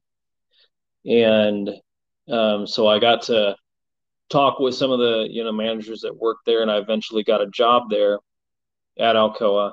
And 1.04 1.70
um, 2.28 2.66
so 2.66 2.86
I 2.86 2.98
got 2.98 3.22
to 3.22 3.54
talk 4.28 4.58
with 4.58 4.74
some 4.74 4.90
of 4.90 4.98
the 4.98 5.26
you 5.30 5.44
know 5.44 5.52
managers 5.52 6.00
that 6.00 6.16
worked 6.16 6.46
there, 6.46 6.62
and 6.62 6.70
I 6.70 6.78
eventually 6.78 7.22
got 7.22 7.42
a 7.42 7.50
job 7.50 7.90
there 7.90 8.18
at 8.98 9.16
Alcoa. 9.16 9.72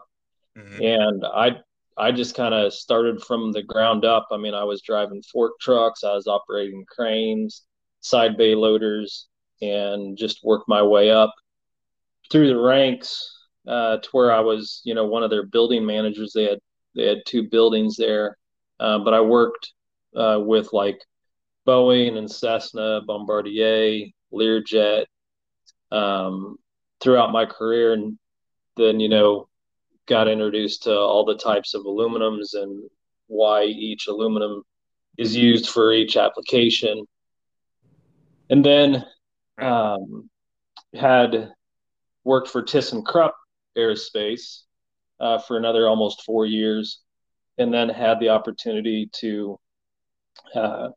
Mm-hmm. 0.57 0.83
And 0.83 1.25
I 1.25 1.57
I 1.97 2.11
just 2.11 2.35
kind 2.35 2.53
of 2.53 2.73
started 2.73 3.23
from 3.23 3.51
the 3.51 3.63
ground 3.63 4.05
up. 4.05 4.27
I 4.31 4.37
mean, 4.37 4.53
I 4.53 4.63
was 4.63 4.81
driving 4.81 5.23
fork 5.23 5.53
trucks, 5.59 6.03
I 6.03 6.13
was 6.13 6.27
operating 6.27 6.85
cranes, 6.87 7.63
side 8.01 8.37
bay 8.37 8.55
loaders, 8.55 9.27
and 9.61 10.17
just 10.17 10.43
worked 10.43 10.67
my 10.67 10.81
way 10.83 11.11
up 11.11 11.33
through 12.31 12.47
the 12.47 12.59
ranks 12.59 13.37
uh, 13.67 13.97
to 13.97 14.09
where 14.11 14.31
I 14.31 14.39
was, 14.39 14.81
you 14.83 14.93
know, 14.93 15.05
one 15.05 15.23
of 15.23 15.29
their 15.29 15.45
building 15.45 15.85
managers. 15.85 16.31
They 16.33 16.45
had 16.45 16.59
they 16.95 17.07
had 17.07 17.19
two 17.25 17.47
buildings 17.49 17.95
there, 17.95 18.37
uh, 18.79 18.99
but 18.99 19.13
I 19.13 19.21
worked 19.21 19.71
uh, 20.15 20.39
with 20.41 20.73
like 20.73 20.99
Boeing 21.67 22.17
and 22.17 22.29
Cessna, 22.29 23.01
Bombardier, 23.05 24.07
Learjet 24.33 25.05
um, 25.91 26.57
throughout 27.01 27.31
my 27.31 27.45
career, 27.45 27.93
and 27.93 28.17
then 28.77 28.99
you 28.99 29.09
know 29.09 29.47
got 30.07 30.27
introduced 30.27 30.83
to 30.83 30.97
all 30.97 31.25
the 31.25 31.37
types 31.37 31.73
of 31.73 31.83
aluminums 31.83 32.53
and 32.53 32.89
why 33.27 33.65
each 33.65 34.07
aluminum 34.07 34.63
is 35.17 35.35
used 35.35 35.69
for 35.69 35.91
each 35.93 36.15
application, 36.15 37.05
and 38.49 38.63
then 38.63 39.05
um, 39.59 40.29
had 40.93 41.51
worked 42.23 42.49
for 42.49 42.61
ThyssenKrupp 42.61 43.31
Aerospace 43.77 44.63
uh, 45.19 45.39
for 45.39 45.57
another 45.57 45.87
almost 45.87 46.23
four 46.23 46.45
years, 46.45 46.99
and 47.57 47.73
then 47.73 47.89
had 47.89 48.19
the 48.19 48.29
opportunity 48.29 49.09
to 49.13 49.59
uh, 50.53 50.89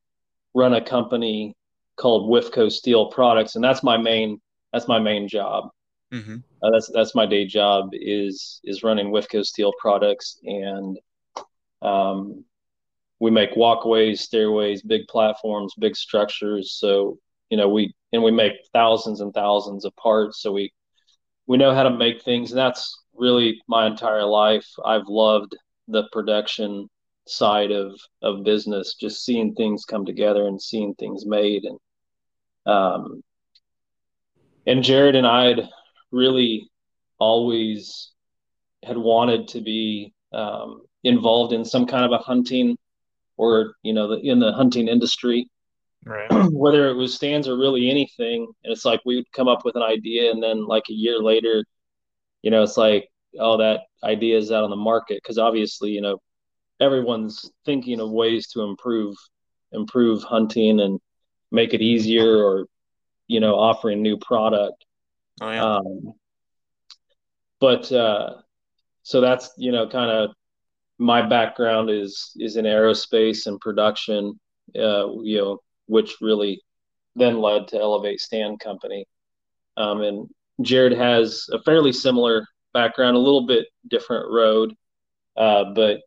run 0.54 0.74
a 0.74 0.80
company 0.80 1.54
called 1.96 2.30
Wifco 2.30 2.70
Steel 2.70 3.06
Products, 3.06 3.54
and 3.54 3.64
that's 3.64 3.82
my 3.82 3.96
main 3.96 4.40
that's 4.72 4.88
my 4.88 4.98
main 4.98 5.28
job. 5.28 5.70
Mm-hmm. 6.12 6.36
Uh, 6.62 6.70
that's 6.72 6.90
that's 6.92 7.14
my 7.14 7.26
day 7.26 7.46
job 7.46 7.90
is 7.92 8.60
is 8.64 8.82
running 8.82 9.10
Wifco 9.10 9.44
Steel 9.44 9.72
Products, 9.78 10.40
and 10.44 10.98
um, 11.82 12.44
we 13.20 13.30
make 13.30 13.54
walkways, 13.56 14.22
stairways, 14.22 14.82
big 14.82 15.06
platforms, 15.08 15.74
big 15.78 15.96
structures. 15.96 16.72
So 16.72 17.18
you 17.50 17.56
know 17.56 17.68
we 17.68 17.94
and 18.12 18.22
we 18.22 18.30
make 18.30 18.52
thousands 18.72 19.20
and 19.20 19.32
thousands 19.32 19.84
of 19.84 19.94
parts. 19.96 20.42
So 20.42 20.52
we 20.52 20.72
we 21.46 21.56
know 21.56 21.74
how 21.74 21.82
to 21.82 21.90
make 21.90 22.22
things, 22.22 22.52
and 22.52 22.58
that's 22.58 23.02
really 23.14 23.60
my 23.68 23.86
entire 23.86 24.24
life. 24.24 24.66
I've 24.84 25.08
loved 25.08 25.56
the 25.88 26.04
production 26.12 26.88
side 27.26 27.70
of 27.70 27.98
of 28.22 28.44
business, 28.44 28.94
just 28.94 29.24
seeing 29.24 29.54
things 29.54 29.84
come 29.84 30.04
together 30.04 30.46
and 30.46 30.60
seeing 30.60 30.94
things 30.94 31.26
made, 31.26 31.64
and 31.64 31.78
um, 32.66 33.22
and 34.66 34.82
Jarad 34.82 35.16
and 35.16 35.26
I 35.26 35.46
had 35.46 35.68
really 36.10 36.70
always 37.18 38.12
had 38.84 38.96
wanted 38.96 39.48
to 39.48 39.60
be 39.60 40.12
um, 40.32 40.82
involved 41.04 41.52
in 41.52 41.64
some 41.64 41.86
kind 41.86 42.04
of 42.04 42.12
a 42.12 42.18
hunting 42.18 42.76
or 43.36 43.74
you 43.82 43.92
know 43.92 44.08
the, 44.08 44.20
in 44.20 44.38
the 44.38 44.52
hunting 44.52 44.88
industry 44.88 45.48
right. 46.04 46.30
whether 46.52 46.88
it 46.88 46.94
was 46.94 47.14
stands 47.14 47.48
or 47.48 47.56
really 47.56 47.90
anything 47.90 48.46
and 48.64 48.72
it's 48.72 48.84
like 48.84 49.00
we 49.04 49.16
would 49.16 49.32
come 49.32 49.48
up 49.48 49.64
with 49.64 49.76
an 49.76 49.82
idea 49.82 50.30
and 50.30 50.42
then 50.42 50.66
like 50.66 50.84
a 50.90 50.94
year 50.94 51.18
later 51.18 51.64
you 52.42 52.50
know 52.50 52.62
it's 52.62 52.76
like 52.76 53.08
oh 53.38 53.56
that 53.58 53.80
idea 54.02 54.36
is 54.36 54.50
out 54.50 54.64
on 54.64 54.70
the 54.70 54.76
market. 54.76 55.20
Because 55.22 55.38
obviously 55.38 55.90
you 55.90 56.00
know 56.00 56.20
everyone's 56.80 57.50
thinking 57.64 58.00
of 58.00 58.10
ways 58.10 58.48
to 58.48 58.62
improve 58.62 59.14
improve 59.72 60.22
hunting 60.22 60.80
and 60.80 60.98
make 61.52 61.74
it 61.74 61.82
easier 61.82 62.42
or 62.42 62.66
you 63.28 63.40
know 63.40 63.54
offering 63.54 64.02
new 64.02 64.16
product. 64.18 64.84
Oh, 65.40 65.50
yeah. 65.50 65.62
Um, 65.62 66.12
but 67.60 67.90
uh, 67.92 68.36
so 69.02 69.20
that's 69.20 69.50
you 69.56 69.72
know 69.72 69.88
kind 69.88 70.10
of 70.10 70.30
my 70.98 71.22
background 71.22 71.90
is 71.90 72.32
is 72.36 72.56
in 72.56 72.64
aerospace 72.64 73.46
and 73.46 73.60
production. 73.60 74.38
Uh, 74.74 75.08
you 75.22 75.38
know 75.38 75.58
which 75.90 76.16
really 76.20 76.62
then 77.16 77.40
led 77.40 77.68
to 77.68 77.78
elevate 77.78 78.20
stand 78.20 78.60
company. 78.60 79.06
Um, 79.76 80.00
and 80.02 80.28
jarad 80.62 80.96
has 80.96 81.46
a 81.52 81.60
fairly 81.62 81.92
similar 81.92 82.46
background 82.72 83.16
a 83.16 83.20
little 83.20 83.46
bit 83.46 83.66
different 83.88 84.30
road 84.30 84.74
uh, 85.36 85.64
but 85.74 86.00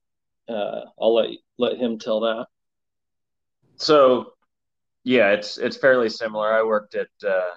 uh, 0.49 0.81
i'll 0.99 1.15
let 1.15 1.29
let 1.57 1.77
him 1.77 1.97
tell 1.97 2.21
that. 2.21 2.45
So 3.77 4.33
yeah 5.03 5.31
it's 5.31 5.57
it's 5.57 5.77
fairly 5.77 6.09
similar. 6.09 6.53
I 6.53 6.63
worked 6.63 6.95
at 6.95 7.07
uh, 7.25 7.51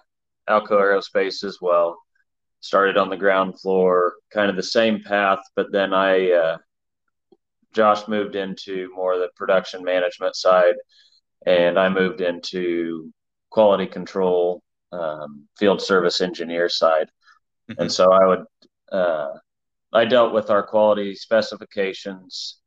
alcoa 0.48 0.80
aerospace 0.80 1.44
as 1.44 1.58
well. 1.60 1.98
Started 2.60 2.96
on 2.96 3.10
the 3.10 3.16
ground 3.16 3.60
floor, 3.60 4.14
kind 4.32 4.50
of 4.50 4.56
the 4.56 4.62
same 4.62 5.02
path, 5.02 5.38
but 5.54 5.70
then 5.70 5.92
I, 5.92 6.32
uh, 6.32 6.56
Josh 7.74 8.08
moved 8.08 8.34
into 8.34 8.90
more 8.96 9.18
the 9.18 9.28
production 9.36 9.84
management 9.84 10.34
side, 10.34 10.74
and 11.46 11.78
I 11.78 11.88
moved 11.88 12.20
into 12.20 13.12
quality 13.50 13.86
control, 13.86 14.62
um, 14.92 15.48
field 15.56 15.80
service 15.80 16.20
engineer 16.20 16.68
side. 16.68 17.08
Mm-hmm. 17.70 17.82
And 17.82 17.92
so 17.92 18.12
I 18.12 18.26
would, 18.26 18.44
uh, 18.92 19.28
I 19.92 20.04
dealt 20.04 20.34
with 20.34 20.50
our 20.50 20.62
quality 20.62 21.14
specifications 21.14 22.58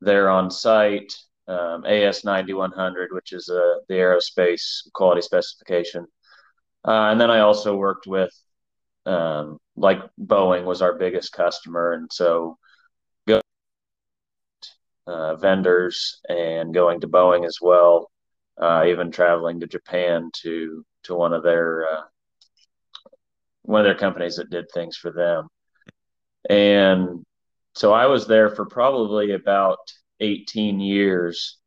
there 0.00 0.28
on 0.28 0.50
site, 0.50 1.14
um, 1.48 1.84
AS 1.86 2.24
9100, 2.24 3.10
which 3.12 3.32
is 3.32 3.48
uh, 3.48 3.76
the 3.88 3.94
aerospace 3.94 4.82
quality 4.92 5.22
specification. 5.22 6.06
Uh, 6.86 7.10
and 7.10 7.20
then 7.20 7.30
I 7.30 7.40
also 7.40 7.76
worked 7.76 8.06
with 8.06 8.32
um, 9.06 9.58
like 9.76 10.00
Boeing 10.20 10.64
was 10.64 10.82
our 10.82 10.98
biggest 10.98 11.32
customer, 11.32 11.92
and 11.92 12.12
so 12.12 12.58
uh, 15.06 15.36
vendors 15.36 16.20
and 16.28 16.74
going 16.74 17.00
to 17.00 17.08
Boeing 17.08 17.46
as 17.46 17.58
well, 17.60 18.10
uh, 18.60 18.84
even 18.86 19.10
traveling 19.10 19.60
to 19.60 19.66
Japan 19.66 20.30
to 20.42 20.84
to 21.04 21.14
one 21.14 21.32
of 21.32 21.42
their 21.42 21.86
uh, 21.86 22.02
one 23.62 23.80
of 23.80 23.84
their 23.84 23.98
companies 23.98 24.36
that 24.36 24.50
did 24.50 24.66
things 24.72 24.96
for 24.96 25.10
them, 25.12 25.48
and 26.48 27.24
so 27.74 27.92
I 27.92 28.06
was 28.06 28.26
there 28.26 28.50
for 28.50 28.66
probably 28.66 29.32
about 29.32 29.78
18 30.20 30.80
years, 30.80 31.58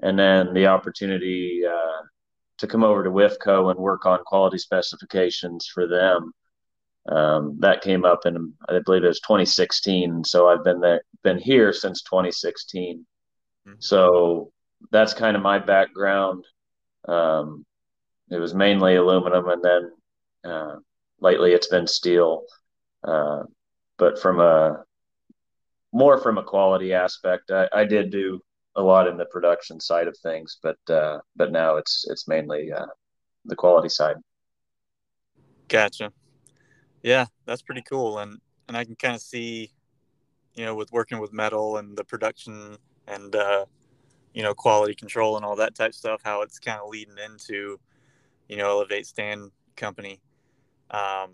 and 0.00 0.18
then 0.18 0.54
the 0.54 0.66
opportunity 0.66 1.62
uh, 1.66 2.02
to 2.58 2.66
come 2.66 2.84
over 2.84 3.02
to 3.02 3.10
Wifco 3.10 3.70
and 3.70 3.78
work 3.78 4.06
on 4.06 4.20
quality 4.24 4.58
specifications 4.58 5.66
for 5.66 5.86
them 5.86 6.32
um, 7.08 7.56
that 7.60 7.80
came 7.80 8.04
up 8.04 8.26
in 8.26 8.52
I 8.68 8.78
believe 8.84 9.04
it 9.04 9.08
was 9.08 9.20
2016. 9.20 10.24
So 10.24 10.48
I've 10.48 10.64
been 10.64 10.80
there, 10.80 11.02
been 11.22 11.38
here 11.38 11.72
since 11.72 12.02
2016. 12.02 13.06
Mm-hmm. 13.66 13.76
So 13.78 14.52
that's 14.90 15.14
kind 15.14 15.36
of 15.36 15.42
my 15.42 15.58
background. 15.58 16.44
Um, 17.06 17.64
it 18.30 18.38
was 18.38 18.54
mainly 18.54 18.96
aluminum, 18.96 19.48
and 19.48 19.62
then 19.62 19.92
uh, 20.44 20.76
lately 21.20 21.52
it's 21.52 21.68
been 21.68 21.86
steel. 21.86 22.44
Uh, 23.02 23.44
but 23.96 24.18
from 24.18 24.40
a 24.40 24.84
more 25.92 26.18
from 26.18 26.38
a 26.38 26.42
quality 26.42 26.92
aspect, 26.92 27.50
I, 27.50 27.68
I, 27.72 27.84
did 27.84 28.10
do 28.10 28.40
a 28.76 28.82
lot 28.82 29.06
in 29.06 29.16
the 29.16 29.24
production 29.26 29.80
side 29.80 30.06
of 30.08 30.16
things, 30.18 30.58
but 30.62 30.78
uh, 30.90 31.18
but 31.36 31.52
now 31.52 31.76
it's 31.76 32.06
it's 32.10 32.28
mainly 32.28 32.72
uh, 32.72 32.86
the 33.44 33.56
quality 33.56 33.88
side. 33.88 34.16
Gotcha. 35.68 36.12
Yeah, 37.02 37.26
that's 37.46 37.62
pretty 37.62 37.82
cool, 37.82 38.18
and 38.18 38.38
and 38.66 38.76
I 38.76 38.84
can 38.84 38.96
kind 38.96 39.14
of 39.14 39.22
see, 39.22 39.70
you 40.54 40.64
know, 40.64 40.74
with 40.74 40.92
working 40.92 41.18
with 41.18 41.32
metal 41.32 41.78
and 41.78 41.96
the 41.96 42.04
production 42.04 42.76
and 43.06 43.34
uh, 43.34 43.64
you 44.34 44.42
know 44.42 44.54
quality 44.54 44.94
control 44.94 45.36
and 45.36 45.44
all 45.44 45.56
that 45.56 45.74
type 45.74 45.94
stuff. 45.94 46.20
How 46.24 46.42
it's 46.42 46.58
kind 46.58 46.80
of 46.80 46.88
leading 46.88 47.16
into 47.24 47.78
you 48.48 48.56
know 48.56 48.68
Elevate 48.68 49.06
Stand 49.06 49.50
Company. 49.76 50.20
Um, 50.90 51.30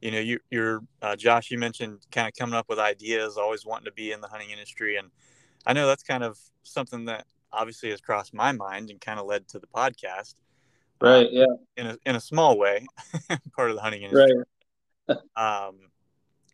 you 0.00 0.10
know, 0.10 0.18
you, 0.18 0.38
you're 0.50 0.82
uh, 1.02 1.16
Josh. 1.16 1.50
You 1.50 1.58
mentioned 1.58 2.06
kind 2.10 2.26
of 2.26 2.34
coming 2.34 2.54
up 2.54 2.68
with 2.68 2.78
ideas, 2.78 3.36
always 3.36 3.66
wanting 3.66 3.86
to 3.86 3.92
be 3.92 4.12
in 4.12 4.20
the 4.20 4.28
hunting 4.28 4.50
industry, 4.50 4.96
and 4.96 5.10
I 5.66 5.72
know 5.72 5.86
that's 5.86 6.02
kind 6.02 6.24
of 6.24 6.38
something 6.62 7.04
that 7.06 7.26
obviously 7.52 7.90
has 7.90 8.00
crossed 8.00 8.32
my 8.32 8.52
mind 8.52 8.90
and 8.90 9.00
kind 9.00 9.18
of 9.18 9.26
led 9.26 9.48
to 9.48 9.58
the 9.58 9.66
podcast. 9.66 10.34
Right. 11.00 11.26
Uh, 11.26 11.30
yeah. 11.30 11.46
In 11.76 11.86
a 11.86 11.96
in 12.06 12.16
a 12.16 12.20
small 12.20 12.58
way, 12.58 12.86
part 13.56 13.70
of 13.70 13.76
the 13.76 13.82
hunting 13.82 14.02
industry. 14.02 14.42
Right. 15.08 15.18
um, 15.36 15.76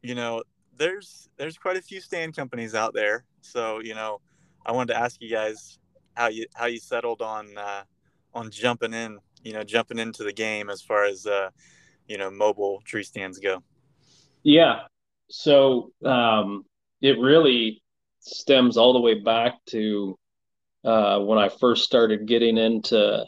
you 0.02 0.14
know, 0.14 0.42
there's 0.76 1.28
there's 1.37 1.58
quite 1.58 1.76
a 1.76 1.82
few 1.82 2.00
stand 2.00 2.37
companies 2.37 2.75
out 2.75 2.94
there, 2.94 3.25
so 3.40 3.80
you 3.80 3.94
know, 3.94 4.20
I 4.66 4.73
wanted 4.73 4.94
to 4.94 4.99
ask 4.99 5.23
you 5.23 5.30
guys 5.30 5.78
how 6.14 6.28
you 6.28 6.46
how 6.54 6.66
you 6.66 6.78
settled 6.78 7.23
on 7.23 7.56
uh, 7.56 7.85
on 8.35 8.50
jumping 8.50 8.92
in, 8.92 9.18
you 9.42 9.52
know, 9.52 9.62
jumping 9.62 9.99
into 9.99 10.25
the 10.25 10.32
game 10.32 10.68
as 10.68 10.82
far 10.82 11.04
as 11.04 11.25
uh, 11.25 11.50
you 12.08 12.18
know 12.18 12.30
mobile 12.30 12.82
tree 12.85 13.04
stands 13.04 13.38
go. 13.38 13.62
Yeah. 14.42 14.82
So 15.28 15.92
um, 16.04 16.64
it 17.00 17.18
really 17.18 17.82
stems 18.20 18.76
all 18.76 18.92
the 18.92 19.00
way 19.00 19.14
back 19.20 19.54
to 19.66 20.18
uh, 20.85 21.20
when 21.20 21.38
I 21.38 21.49
first 21.49 21.85
started 21.85 22.26
getting 22.26 22.58
into 22.58 23.25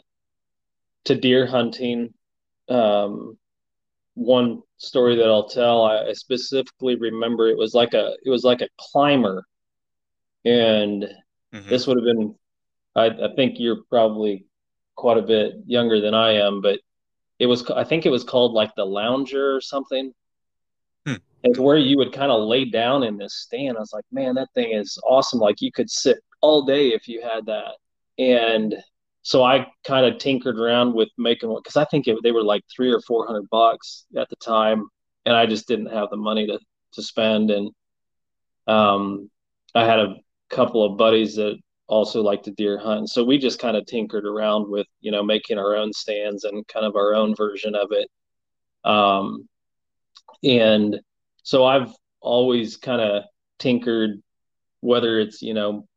to 1.05 1.15
deer 1.15 1.47
hunting. 1.47 2.13
Um, 2.67 3.37
one 4.13 4.61
story 4.77 5.15
that 5.15 5.25
I'll 5.25 5.47
tell, 5.47 5.83
I, 5.83 6.09
I 6.09 6.13
specifically 6.13 6.95
remember 6.95 7.47
it 7.47 7.57
was 7.57 7.73
like 7.73 7.93
a 7.93 8.13
it 8.25 8.29
was 8.29 8.43
like 8.43 8.61
a 8.61 8.69
climber, 8.77 9.45
and 10.43 11.05
mm-hmm. 11.53 11.69
this 11.69 11.87
would 11.87 11.97
have 11.97 12.05
been. 12.05 12.35
I, 12.95 13.05
I 13.05 13.35
think 13.35 13.55
you're 13.59 13.83
probably 13.89 14.45
quite 14.95 15.17
a 15.17 15.21
bit 15.21 15.53
younger 15.65 16.01
than 16.01 16.13
I 16.13 16.33
am, 16.33 16.61
but 16.61 16.79
it 17.39 17.45
was 17.45 17.69
I 17.71 17.83
think 17.83 18.05
it 18.05 18.09
was 18.09 18.23
called 18.23 18.53
like 18.53 18.75
the 18.75 18.85
lounger 18.85 19.55
or 19.55 19.61
something. 19.61 20.11
Hmm. 21.05 21.15
It's 21.43 21.59
where 21.59 21.77
you 21.77 21.97
would 21.97 22.11
kind 22.11 22.31
of 22.31 22.47
lay 22.47 22.65
down 22.65 23.03
in 23.03 23.17
this 23.17 23.35
stand. 23.35 23.77
I 23.77 23.79
was 23.79 23.93
like, 23.93 24.05
man, 24.11 24.35
that 24.35 24.49
thing 24.53 24.73
is 24.73 24.99
awesome. 25.07 25.39
Like 25.39 25.61
you 25.61 25.71
could 25.71 25.89
sit 25.89 26.19
all 26.41 26.65
day 26.65 26.89
if 26.89 27.07
you 27.07 27.21
had 27.21 27.45
that. 27.45 27.75
And 28.17 28.75
so 29.21 29.43
I 29.43 29.67
kind 29.85 30.05
of 30.05 30.19
tinkered 30.19 30.59
around 30.59 30.93
with 30.93 31.09
making 31.17 31.49
one 31.49 31.61
because 31.63 31.77
I 31.77 31.85
think 31.85 32.07
it, 32.07 32.17
they 32.23 32.31
were 32.31 32.43
like 32.43 32.63
three 32.75 32.91
or 32.91 33.01
four 33.01 33.25
hundred 33.25 33.49
bucks 33.49 34.05
at 34.17 34.29
the 34.29 34.35
time, 34.35 34.87
and 35.25 35.35
I 35.35 35.45
just 35.45 35.67
didn't 35.67 35.93
have 35.93 36.09
the 36.09 36.17
money 36.17 36.47
to 36.47 36.59
to 36.93 37.03
spend. 37.03 37.51
And 37.51 37.71
um, 38.67 39.29
I 39.73 39.85
had 39.85 39.99
a 39.99 40.15
couple 40.49 40.83
of 40.83 40.97
buddies 40.97 41.35
that 41.35 41.57
also 41.87 42.21
like 42.21 42.43
to 42.43 42.51
deer 42.51 42.77
hunt, 42.77 43.09
so 43.09 43.23
we 43.23 43.37
just 43.37 43.59
kind 43.59 43.75
of 43.75 43.85
tinkered 43.85 44.25
around 44.25 44.69
with 44.69 44.87
you 45.01 45.11
know 45.11 45.23
making 45.23 45.57
our 45.57 45.75
own 45.75 45.93
stands 45.93 46.43
and 46.43 46.67
kind 46.67 46.85
of 46.85 46.95
our 46.95 47.13
own 47.13 47.35
version 47.35 47.75
of 47.75 47.91
it. 47.91 48.09
Um, 48.83 49.47
and 50.43 50.99
so 51.43 51.65
I've 51.65 51.91
always 52.21 52.77
kind 52.77 53.01
of 53.01 53.23
tinkered, 53.57 54.21
whether 54.81 55.19
it's 55.19 55.41
you 55.41 55.53
know 55.53 55.87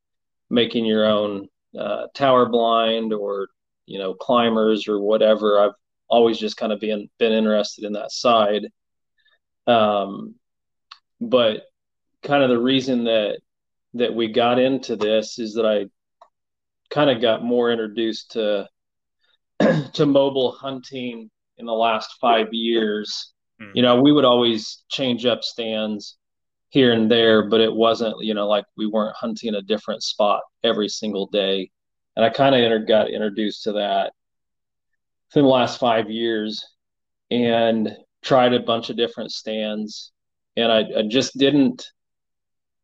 making 0.50 0.84
your 0.84 1.06
own 1.06 1.48
uh, 1.78 2.06
tower 2.14 2.46
blind 2.46 3.12
or 3.12 3.48
you 3.86 3.98
know 3.98 4.14
climbers 4.14 4.88
or 4.88 5.00
whatever. 5.00 5.60
I've 5.60 5.74
always 6.08 6.38
just 6.38 6.56
kind 6.56 6.72
of 6.72 6.80
been 6.80 7.08
been 7.18 7.32
interested 7.32 7.84
in 7.84 7.92
that 7.94 8.12
side. 8.12 8.66
Um, 9.66 10.34
but 11.20 11.62
kind 12.22 12.42
of 12.42 12.50
the 12.50 12.58
reason 12.58 13.04
that 13.04 13.38
that 13.94 14.14
we 14.14 14.28
got 14.28 14.58
into 14.58 14.96
this 14.96 15.38
is 15.38 15.54
that 15.54 15.66
I 15.66 15.86
kind 16.90 17.10
of 17.10 17.20
got 17.20 17.44
more 17.44 17.70
introduced 17.70 18.32
to 18.32 18.68
to 19.94 20.06
mobile 20.06 20.52
hunting 20.52 21.30
in 21.58 21.66
the 21.66 21.72
last 21.72 22.16
five 22.20 22.48
years. 22.52 23.32
Mm. 23.60 23.70
You 23.74 23.82
know, 23.82 24.00
we 24.00 24.12
would 24.12 24.24
always 24.24 24.84
change 24.88 25.26
up 25.26 25.42
stands 25.42 26.16
here 26.70 26.92
and 26.92 27.10
there, 27.10 27.48
but 27.48 27.60
it 27.60 27.72
wasn't, 27.72 28.16
you 28.20 28.34
know, 28.34 28.48
like 28.48 28.64
we 28.76 28.86
weren't 28.86 29.16
hunting 29.16 29.54
a 29.54 29.62
different 29.62 30.02
spot 30.02 30.40
every 30.64 30.88
single 30.88 31.26
day. 31.26 31.70
And 32.16 32.24
I 32.24 32.30
kind 32.30 32.54
of 32.54 32.88
got 32.88 33.10
introduced 33.10 33.64
to 33.64 33.72
that 33.72 34.12
in 35.34 35.42
the 35.42 35.48
last 35.48 35.78
five 35.78 36.10
years 36.10 36.66
and 37.30 37.94
tried 38.22 38.54
a 38.54 38.60
bunch 38.60 38.90
of 38.90 38.96
different 38.96 39.32
stands. 39.32 40.12
And 40.56 40.70
I, 40.70 40.84
I 40.98 41.02
just 41.08 41.36
didn't, 41.36 41.86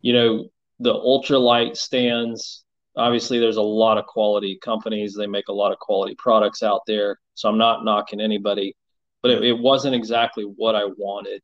you 0.00 0.12
know, 0.12 0.48
the 0.80 0.94
ultralight 0.94 1.76
stands. 1.76 2.64
Obviously, 2.96 3.38
there's 3.38 3.56
a 3.56 3.62
lot 3.62 3.98
of 3.98 4.06
quality 4.06 4.58
companies. 4.62 5.14
They 5.14 5.26
make 5.26 5.48
a 5.48 5.52
lot 5.52 5.72
of 5.72 5.78
quality 5.78 6.14
products 6.16 6.62
out 6.62 6.82
there. 6.86 7.18
So 7.34 7.48
I'm 7.48 7.58
not 7.58 7.84
knocking 7.84 8.20
anybody, 8.20 8.76
but 9.22 9.30
it, 9.30 9.44
it 9.44 9.58
wasn't 9.58 9.94
exactly 9.94 10.44
what 10.44 10.74
I 10.74 10.84
wanted. 10.84 11.42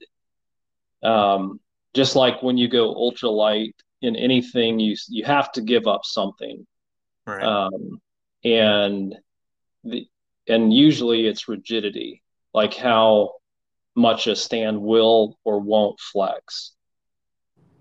Um, 1.02 1.60
just 1.94 2.16
like 2.16 2.42
when 2.42 2.56
you 2.58 2.68
go 2.68 2.94
ultralight 2.94 3.74
in 4.02 4.16
anything, 4.16 4.80
you 4.80 4.96
you 5.08 5.24
have 5.24 5.52
to 5.52 5.62
give 5.62 5.86
up 5.86 6.04
something, 6.04 6.66
right? 7.26 7.42
Um, 7.42 8.00
and 8.44 9.14
the 9.84 10.06
and 10.48 10.72
usually 10.72 11.26
it's 11.26 11.48
rigidity, 11.48 12.22
like 12.52 12.74
how 12.74 13.34
much 13.96 14.26
a 14.26 14.36
stand 14.36 14.80
will 14.80 15.38
or 15.44 15.60
won't 15.60 15.98
flex. 16.00 16.73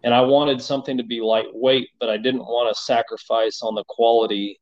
And 0.03 0.13
I 0.13 0.21
wanted 0.21 0.61
something 0.61 0.97
to 0.97 1.03
be 1.03 1.21
lightweight, 1.21 1.89
but 1.99 2.09
I 2.09 2.17
didn't 2.17 2.41
want 2.41 2.75
to 2.75 2.81
sacrifice 2.81 3.61
on 3.61 3.75
the 3.75 3.85
quality 3.87 4.59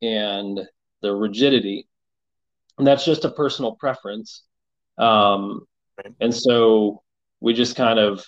and 0.00 0.60
the 1.02 1.14
rigidity. 1.14 1.86
And 2.78 2.86
that's 2.86 3.04
just 3.04 3.24
a 3.24 3.30
personal 3.30 3.76
preference. 3.76 4.44
Um. 4.96 5.66
And 6.20 6.34
so 6.34 7.02
we 7.40 7.52
just 7.52 7.76
kind 7.76 7.98
of 7.98 8.24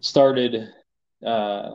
started 0.00 0.68
uh, 1.24 1.70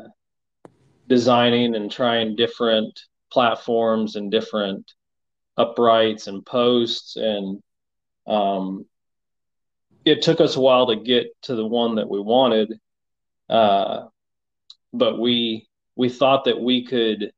designing 1.07 1.75
and 1.75 1.91
trying 1.91 2.35
different 2.35 2.99
platforms 3.31 4.15
and 4.15 4.29
different 4.29 4.91
uprights 5.57 6.27
and 6.27 6.45
posts 6.45 7.15
and 7.15 7.61
um, 8.27 8.85
it 10.05 10.21
took 10.21 10.39
us 10.39 10.55
a 10.55 10.59
while 10.59 10.87
to 10.87 10.95
get 10.95 11.27
to 11.43 11.55
the 11.55 11.65
one 11.65 11.95
that 11.95 12.09
we 12.09 12.19
wanted 12.19 12.79
uh, 13.49 14.07
but 14.93 15.19
we 15.19 15.67
we 15.95 16.09
thought 16.09 16.45
that 16.45 16.59
we 16.59 16.85
could 16.85 17.31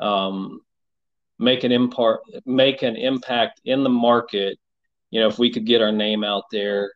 um, 0.00 0.60
make 1.38 1.64
an 1.64 1.72
impart 1.72 2.20
make 2.44 2.82
an 2.82 2.96
impact 2.96 3.60
in 3.64 3.82
the 3.82 3.90
market 3.90 4.58
you 5.10 5.20
know 5.20 5.28
if 5.28 5.38
we 5.38 5.50
could 5.50 5.66
get 5.66 5.82
our 5.82 5.92
name 5.92 6.24
out 6.24 6.44
there 6.50 6.92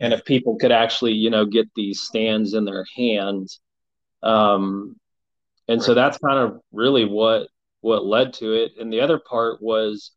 and 0.00 0.12
if 0.12 0.24
people 0.24 0.56
could 0.56 0.72
actually 0.72 1.12
you 1.12 1.30
know 1.30 1.44
get 1.44 1.68
these 1.74 2.00
stands 2.00 2.54
in 2.54 2.64
their 2.64 2.84
hands. 2.96 3.60
Um 4.22 4.96
and 5.68 5.82
so 5.82 5.94
that's 5.94 6.18
kind 6.18 6.38
of 6.38 6.60
really 6.72 7.04
what 7.04 7.48
what 7.80 8.04
led 8.04 8.32
to 8.34 8.52
it. 8.52 8.72
And 8.80 8.92
the 8.92 9.00
other 9.00 9.18
part 9.18 9.62
was 9.62 10.12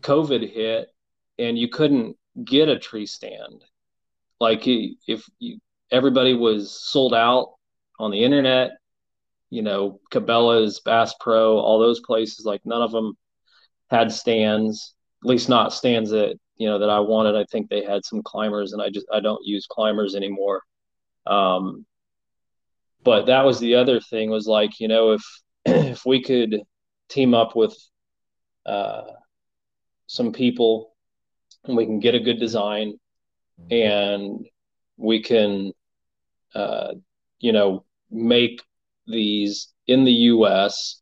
covid 0.00 0.50
hit 0.52 0.88
and 1.38 1.58
you 1.58 1.68
couldn't 1.68 2.16
get 2.44 2.68
a 2.68 2.78
tree 2.78 3.06
stand. 3.06 3.64
Like 4.40 4.66
if 4.66 5.26
you, 5.38 5.58
everybody 5.90 6.34
was 6.34 6.70
sold 6.72 7.14
out 7.14 7.54
on 7.98 8.10
the 8.10 8.22
internet 8.22 8.72
you 9.50 9.62
know 9.62 10.00
cabela's 10.10 10.80
bass 10.80 11.14
pro 11.20 11.58
all 11.58 11.78
those 11.78 12.00
places 12.00 12.44
like 12.44 12.60
none 12.64 12.82
of 12.82 12.92
them 12.92 13.16
had 13.90 14.10
stands 14.10 14.94
at 15.22 15.28
least 15.28 15.48
not 15.48 15.72
stands 15.72 16.10
that 16.10 16.38
you 16.56 16.68
know 16.68 16.78
that 16.78 16.90
I 16.90 17.00
wanted. 17.00 17.36
I 17.36 17.44
think 17.44 17.68
they 17.68 17.84
had 17.84 18.04
some 18.04 18.22
climbers, 18.22 18.72
and 18.72 18.82
I 18.82 18.90
just 18.90 19.06
I 19.12 19.20
don't 19.20 19.44
use 19.44 19.66
climbers 19.66 20.14
anymore. 20.14 20.62
Um, 21.26 21.84
but 23.02 23.26
that 23.26 23.44
was 23.44 23.58
the 23.58 23.74
other 23.74 24.00
thing 24.00 24.30
was 24.30 24.46
like 24.46 24.80
you 24.80 24.88
know 24.88 25.12
if 25.12 25.22
if 25.66 26.06
we 26.06 26.22
could 26.22 26.62
team 27.08 27.34
up 27.34 27.54
with 27.54 27.76
uh, 28.64 29.02
some 30.06 30.32
people 30.32 30.94
and 31.64 31.76
we 31.76 31.84
can 31.84 32.00
get 32.00 32.14
a 32.14 32.20
good 32.20 32.38
design 32.38 32.98
and 33.70 34.46
we 34.96 35.22
can 35.22 35.72
uh, 36.56 36.94
you 37.38 37.52
know 37.52 37.84
make 38.10 38.62
these 39.06 39.68
in 39.86 40.04
the 40.04 40.18
US 40.34 41.00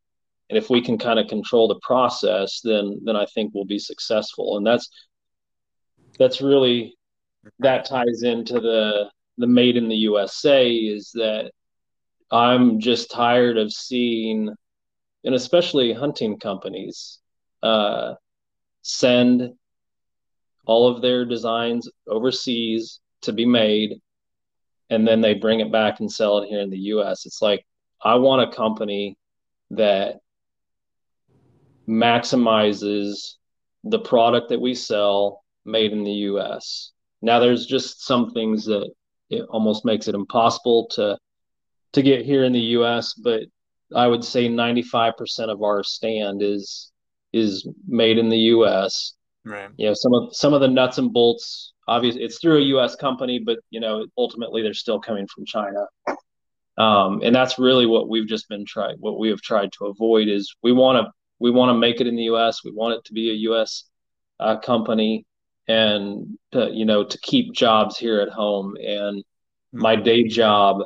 and 0.51 0.59
if 0.59 0.69
we 0.69 0.81
can 0.83 0.99
kind 0.99 1.19
of 1.19 1.29
control 1.29 1.69
the 1.69 1.81
process 1.83 2.61
then 2.63 3.01
then 3.05 3.17
I 3.17 3.27
think 3.27 3.53
we'll 3.55 3.65
be 3.65 3.79
successful. 3.79 4.57
And 4.57 4.67
that's 4.67 4.89
that's 6.19 6.41
really 6.41 6.97
that 7.59 7.85
ties 7.85 8.23
into 8.23 8.61
the 8.61 9.11
the 9.39 9.47
made 9.47 9.77
in 9.77 9.89
the 9.89 9.97
USA 9.97 10.71
is 10.71 11.11
that 11.15 11.51
I'm 12.31 12.81
just 12.81 13.11
tired 13.11 13.59
of 13.59 13.73
seeing, 13.73 14.55
and 15.25 15.35
especially 15.35 15.93
hunting 15.93 16.39
companies, 16.39 17.21
uh, 17.63 18.15
send 18.83 19.53
all 20.67 20.89
of 20.89 21.03
their 21.03 21.25
designs 21.25 21.91
overseas 22.09 23.01
to 23.23 23.33
be 23.33 23.47
made, 23.47 24.01
and 24.91 25.07
then 25.07 25.21
they 25.21 25.35
bring 25.35 25.61
it 25.61 25.73
back 25.73 26.01
and 26.01 26.11
sell 26.11 26.39
it 26.39 26.49
here 26.49 26.61
in 26.61 26.71
the 26.71 26.79
U.S. 26.79 27.27
It's 27.27 27.43
like 27.43 27.65
I 28.03 28.17
want 28.17 28.43
a 28.43 28.57
company 28.57 29.17
that 29.71 30.21
maximizes 31.89 33.35
the 33.85 33.99
product 33.99 34.49
that 34.49 34.61
we 34.61 34.75
sell 34.75 35.45
made 35.65 35.93
in 35.93 36.05
the 36.05 36.13
US. 36.13 36.93
Now 37.23 37.39
there's 37.39 37.67
just 37.67 38.05
some 38.05 38.33
things 38.33 38.65
that 38.67 38.91
it 39.31 39.43
almost 39.51 39.85
makes 39.85 40.09
it 40.09 40.15
impossible 40.15 40.89
to 40.93 41.19
to 41.93 42.03
get 42.03 42.25
here 42.25 42.45
in 42.45 42.53
the 42.53 42.75
US, 42.79 43.15
but 43.15 43.43
I 43.95 44.09
would 44.09 44.25
say 44.25 44.49
95% 44.49 45.51
of 45.51 45.63
our 45.63 45.83
stand 45.85 46.43
is 46.43 46.91
is 47.33 47.67
made 47.87 48.19
in 48.19 48.29
the 48.29 48.39
US. 48.55 49.15
Right. 49.45 49.71
You 49.77 49.89
know, 49.89 49.95
some 49.95 50.15
of 50.15 50.35
some 50.35 50.55
of 50.55 50.61
the 50.61 50.69
nuts 50.69 50.99
and 50.99 51.13
bolts 51.13 51.73
obviously 51.87 52.23
it's 52.23 52.39
through 52.39 52.59
a 52.59 52.67
US 52.77 52.97
company, 52.97 53.39
but 53.39 53.59
you 53.71 53.81
know, 53.81 54.07
ultimately 54.17 54.63
they're 54.63 54.75
still 54.75 55.01
coming 55.01 55.27
from 55.27 55.45
China. 55.45 55.87
Um, 56.77 57.21
and 57.23 57.35
that's 57.35 57.59
really 57.59 57.87
what 57.87 58.09
we've 58.09 58.27
just 58.27 58.49
been 58.49 58.65
trying 58.67 58.97
what 58.99 59.19
we 59.19 59.29
have 59.29 59.41
tried 59.41 59.71
to 59.79 59.87
avoid 59.87 60.29
is 60.29 60.55
we 60.63 60.73
want 60.73 61.05
to 61.05 61.13
we 61.39 61.51
want 61.51 61.71
to 61.71 61.75
make 61.75 62.01
it 62.01 62.07
in 62.07 62.17
the 62.17 62.25
US. 62.25 62.65
We 62.65 62.73
want 62.73 62.95
it 62.95 63.05
to 63.05 63.13
be 63.13 63.31
a 63.31 63.51
US 63.51 63.85
uh, 64.41 64.59
company 64.59 65.25
and 65.69 66.39
to, 66.53 66.71
you 66.73 66.85
know 66.85 67.05
to 67.05 67.19
keep 67.21 67.53
jobs 67.53 67.97
here 67.97 68.21
at 68.21 68.29
home 68.29 68.77
and 68.77 69.23
my 69.73 69.97
day 69.97 70.25
job 70.25 70.83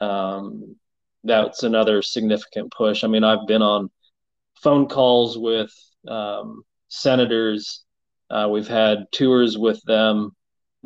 um, 0.00 0.76
that's 1.24 1.62
another 1.62 2.02
significant 2.02 2.70
push 2.70 3.02
i 3.02 3.06
mean 3.06 3.24
i've 3.24 3.46
been 3.46 3.62
on 3.62 3.90
phone 4.62 4.86
calls 4.86 5.38
with 5.38 5.72
um, 6.06 6.62
senators 6.94 7.84
uh, 8.30 8.48
we've 8.50 8.68
had 8.68 9.04
tours 9.12 9.58
with 9.58 9.80
them 9.82 10.30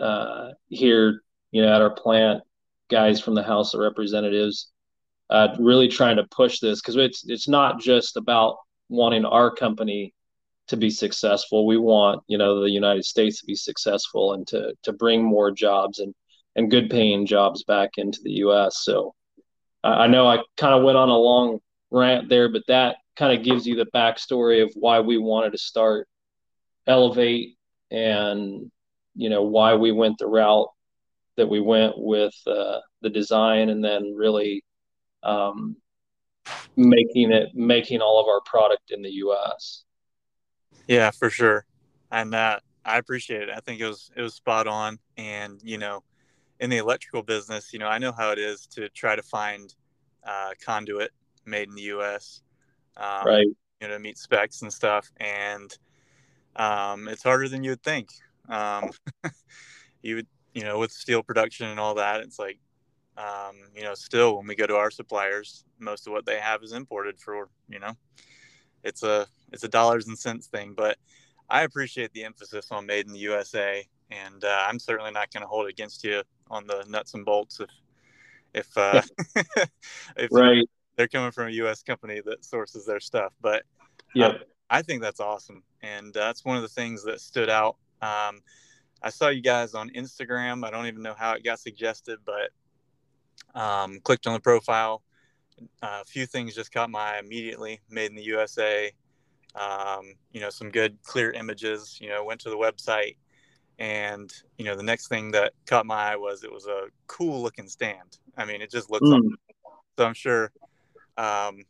uh, 0.01 0.49
here 0.69 1.23
you 1.51 1.63
know 1.63 1.73
at 1.75 1.83
our 1.83 1.91
plant 1.91 2.43
guys 2.91 3.21
from 3.21 3.35
the 3.35 3.43
house 3.43 3.75
of 3.75 3.81
representatives 3.81 4.71
uh, 5.31 5.55
really 5.59 5.89
trying 5.89 6.17
to 6.17 6.25
push 6.31 6.59
this 6.61 6.81
because 6.81 6.97
it's 6.97 7.25
it's 7.29 7.49
not 7.49 7.81
just 7.81 8.17
about 8.17 8.57
wanting 8.89 9.25
our 9.25 9.51
company 9.51 10.15
to 10.69 10.77
be 10.77 10.91
successful. 10.91 11.67
We 11.67 11.77
want, 11.79 12.23
you 12.29 12.39
know, 12.39 12.61
the 12.61 12.71
United 12.71 13.05
States 13.05 13.41
to 13.41 13.47
be 13.47 13.55
successful 13.55 14.35
and 14.35 14.47
to 14.49 14.75
to 14.85 14.93
bring 14.93 15.23
more 15.23 15.51
jobs 15.51 15.99
and 15.99 16.15
and 16.57 16.71
good 16.71 16.91
paying 16.91 17.27
jobs 17.27 17.65
back 17.65 17.91
into 17.97 18.21
the 18.23 18.33
U.S. 18.45 18.79
So 18.83 19.15
I 19.85 20.07
know 20.07 20.27
I 20.27 20.39
kind 20.57 20.75
of 20.75 20.83
went 20.83 20.99
on 20.99 21.09
a 21.09 21.17
long 21.17 21.61
rant 21.91 22.29
there, 22.29 22.49
but 22.49 22.63
that 22.69 22.97
kind 23.19 23.37
of 23.37 23.45
gives 23.45 23.67
you 23.67 23.75
the 23.75 23.91
backstory 23.95 24.63
of 24.63 24.71
why 24.75 25.01
we 25.01 25.19
wanted 25.19 25.51
to 25.51 25.59
start 25.59 26.09
Elevate 26.87 27.57
and 27.91 28.71
you 29.15 29.29
know 29.29 29.43
why 29.43 29.75
we 29.75 29.93
went 29.93 30.17
the 30.19 30.27
route 30.27 30.69
that 31.37 31.49
we 31.49 31.61
went 31.61 31.95
with 31.97 32.35
uh, 32.47 32.79
the 33.03 33.11
design 33.11 33.69
and 33.69 33.85
then 33.85 34.15
really 34.17 34.65
um, 35.23 35.77
making 36.77 37.33
it 37.33 37.51
making 37.55 38.01
all 38.01 38.21
of 38.21 38.29
our 38.29 38.41
product 38.47 38.91
in 38.91 39.03
the 39.03 39.11
U.S. 39.11 39.85
Yeah, 40.87 41.11
for 41.11 41.29
sure. 41.29 41.67
And 42.11 42.35
uh, 42.35 42.61
I 42.85 42.99
appreciate 42.99 43.43
it. 43.43 43.51
I 43.55 43.61
think 43.61 43.81
it 43.81 43.87
was 43.87 44.11
it 44.17 44.23
was 44.23 44.35
spot 44.35 44.67
on. 44.67 44.99
And 45.17 45.61
you 45.63 45.79
know, 45.79 46.03
in 46.61 46.71
the 46.71 46.79
electrical 46.79 47.23
business, 47.23 47.73
you 47.73 47.79
know, 47.79 47.89
I 47.89 47.99
know 47.99 48.13
how 48.13 48.31
it 48.31 48.39
is 48.39 48.67
to 48.69 48.89
try 48.91 49.17
to 49.17 49.23
find 49.23 49.75
uh, 50.25 50.53
conduit 50.65 51.11
made 51.45 51.69
in 51.69 51.75
the 51.75 51.83
U.S. 51.83 52.43
Um, 52.99 53.27
right. 53.27 53.47
You 53.81 53.89
know, 53.89 53.95
to 53.95 53.99
meet 54.01 54.19
specs 54.19 54.63
and 54.63 54.73
stuff, 54.73 55.09
and 55.19 55.77
um, 56.57 57.09
it's 57.09 57.23
harder 57.23 57.49
than 57.49 57.63
you 57.63 57.71
would 57.71 57.83
think. 57.83 58.11
Um, 58.49 58.91
you 60.03 60.17
would, 60.17 60.27
you 60.53 60.65
know, 60.65 60.79
with 60.79 60.91
steel 60.91 61.23
production 61.23 61.69
and 61.69 61.79
all 61.79 61.95
that, 61.95 62.21
it's 62.21 62.39
like, 62.39 62.59
um, 63.17 63.57
you 63.75 63.83
know, 63.83 63.95
still 63.95 64.37
when 64.37 64.47
we 64.47 64.57
go 64.57 64.67
to 64.67 64.77
our 64.77 64.91
suppliers, 64.91 65.65
most 65.79 66.07
of 66.07 66.13
what 66.13 66.27
they 66.27 66.39
have 66.39 66.63
is 66.63 66.73
imported 66.73 67.19
for, 67.21 67.49
you 67.69 67.79
know, 67.79 67.93
it's 68.83 69.03
a 69.03 69.27
it's 69.53 69.65
a 69.65 69.69
dollars 69.69 70.09
and 70.09 70.19
cents 70.19 70.47
thing. 70.47 70.75
But 70.77 70.99
I 71.49 71.63
appreciate 71.63 72.13
the 72.13 72.25
emphasis 72.25 72.69
on 72.71 72.87
made 72.87 73.07
in 73.07 73.13
the 73.13 73.19
USA, 73.21 73.87
and 74.11 74.43
uh, 74.45 74.67
I'm 74.69 74.79
certainly 74.79 75.13
not 75.13 75.33
going 75.33 75.43
to 75.43 75.49
hold 75.49 75.67
it 75.67 75.71
against 75.71 76.05
you 76.05 76.23
on 76.51 76.67
the 76.67 76.85
nuts 76.89 77.15
and 77.15 77.25
bolts 77.25 77.61
if 77.61 77.71
if 78.55 78.79
uh, 78.79 79.03
if 80.17 80.31
right. 80.33 80.69
They're 80.99 81.09
coming 81.09 81.31
from 81.31 81.49
a 81.49 81.53
U.S. 81.53 81.83
company 81.83 82.21
that 82.27 82.45
sources 82.45 82.85
their 82.85 83.01
stuff. 83.01 83.33
But 83.41 83.63
yeah, 84.15 84.27
uh, 84.27 84.39
I 84.69 84.83
think 84.83 85.01
that's 85.01 85.21
awesome, 85.21 85.63
and 85.81 86.13
that's 86.13 86.45
one 86.45 86.57
of 86.57 86.63
the 86.63 86.69
things 86.69 87.03
that 87.05 87.23
stood 87.23 87.49
out. 87.49 87.77
Um, 88.03 88.43
I 89.03 89.09
saw 89.09 89.29
you 89.29 89.41
guys 89.41 89.73
on 89.73 89.89
Instagram. 89.91 90.67
I 90.67 90.71
don't 90.71 90.87
even 90.87 91.01
know 91.01 91.15
how 91.17 91.33
it 91.33 91.43
got 91.43 91.59
suggested, 91.59 92.19
but 92.27 92.51
um, 93.59 94.01
clicked 94.01 94.27
on 94.27 94.35
the 94.35 94.41
profile 94.41 95.03
a 95.83 96.05
few 96.05 96.27
things 96.27 96.55
just 96.55 96.73
caught 96.73 96.91
my 96.91 97.15
eye 97.15 97.19
immediately. 97.19 97.81
Made 97.91 98.11
in 98.11 98.17
the 98.17 98.23
USA. 98.23 98.93
Um, 99.55 100.15
you 100.33 100.41
know, 100.41 100.51
some 100.51 100.71
good 100.71 100.99
clear 101.03 101.31
images. 101.33 101.99
You 102.01 102.09
know, 102.09 102.25
went 102.25 102.41
to 102.43 102.51
the 102.51 102.57
website, 102.57 103.17
and 103.79 104.33
you 104.57 104.65
know, 104.65 104.77
the 104.77 104.83
next 104.83 105.09
thing 105.09 105.31
that 105.33 105.53
caught 105.67 105.87
my 105.87 106.13
eye 106.13 106.17
was 106.17 106.45
it 106.45 106.53
was 106.53 106.67
a 106.67 106.87
cool 107.07 107.43
looking 107.43 107.69
stand. 107.69 108.19
I 108.37 108.45
mean, 108.45 108.61
it 108.63 108.71
just 108.71 108.91
looks. 108.91 109.07
Mm. 109.07 109.17
Awesome. 109.17 109.37
So 109.99 110.07
I'm 110.07 110.15
sure 110.15 110.53
um, 111.19 111.65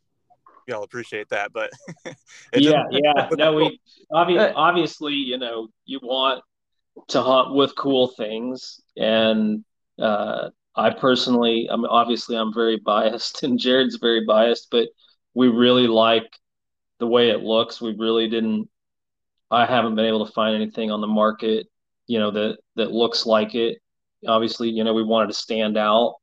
y'all 0.67 0.83
appreciate 0.83 1.27
that, 1.29 1.51
but 1.51 1.71
yeah, 2.53 2.83
yeah. 2.91 3.29
No, 3.37 3.53
we 3.53 3.81
obviously, 4.11 4.53
obviously, 4.55 5.13
you 5.13 5.37
know, 5.37 5.67
you 5.85 5.99
want 6.01 6.43
to 7.09 7.21
hunt 7.21 7.53
with 7.53 7.75
cool 7.75 8.07
things, 8.09 8.79
and 8.95 9.65
uh, 9.99 10.49
I 10.75 10.91
personally, 10.91 11.67
I'm 11.69 11.83
obviously 11.85 12.37
I'm 12.37 12.53
very 12.53 12.77
biased, 12.77 13.43
and 13.43 13.59
Jarad's 13.59 13.97
very 13.97 14.25
biased, 14.25 14.67
but 14.71 14.87
we 15.33 15.47
really 15.47 15.87
like 15.87 16.29
the 16.99 17.07
way 17.07 17.29
it 17.29 17.41
looks. 17.41 17.81
We 17.81 17.95
really 17.97 18.29
didn't. 18.29 18.69
I 19.51 19.65
haven't 19.65 19.95
been 19.95 20.05
able 20.05 20.25
to 20.27 20.31
find 20.31 20.55
anything 20.55 20.91
on 20.91 21.01
the 21.01 21.07
market, 21.07 21.67
you 22.05 22.19
know, 22.19 22.29
that 22.31 22.57
that 22.75 22.91
looks 22.91 23.25
like 23.25 23.55
it. 23.55 23.79
Obviously, 24.27 24.69
you 24.69 24.83
know, 24.83 24.93
we 24.93 25.03
wanted 25.03 25.27
to 25.27 25.33
stand 25.33 25.77
out. 25.77 26.15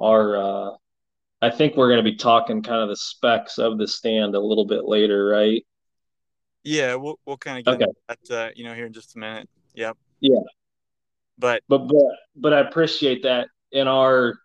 Our, 0.00 0.36
uh, 0.36 0.76
I 1.40 1.50
think 1.50 1.76
we're 1.76 1.88
going 1.88 2.04
to 2.04 2.10
be 2.10 2.16
talking 2.16 2.62
kind 2.62 2.82
of 2.82 2.88
the 2.88 2.96
specs 2.96 3.58
of 3.58 3.78
the 3.78 3.86
stand 3.86 4.34
a 4.34 4.40
little 4.40 4.66
bit 4.66 4.84
later, 4.84 5.26
right? 5.26 5.64
Yeah, 6.64 6.96
we'll 6.96 7.18
we'll 7.24 7.36
kind 7.36 7.58
of 7.58 7.64
get 7.64 7.88
okay. 7.88 7.92
that, 8.08 8.30
uh, 8.30 8.50
you 8.54 8.64
know, 8.64 8.74
here 8.74 8.86
in 8.86 8.92
just 8.92 9.14
a 9.16 9.18
minute. 9.18 9.48
Yep. 9.74 9.96
Yeah. 10.20 10.40
But 11.38 11.62
but 11.68 11.86
but 11.86 12.02
but 12.34 12.52
I 12.52 12.60
appreciate 12.60 13.22
that 13.22 13.48
in 13.70 13.86
our 13.86 14.38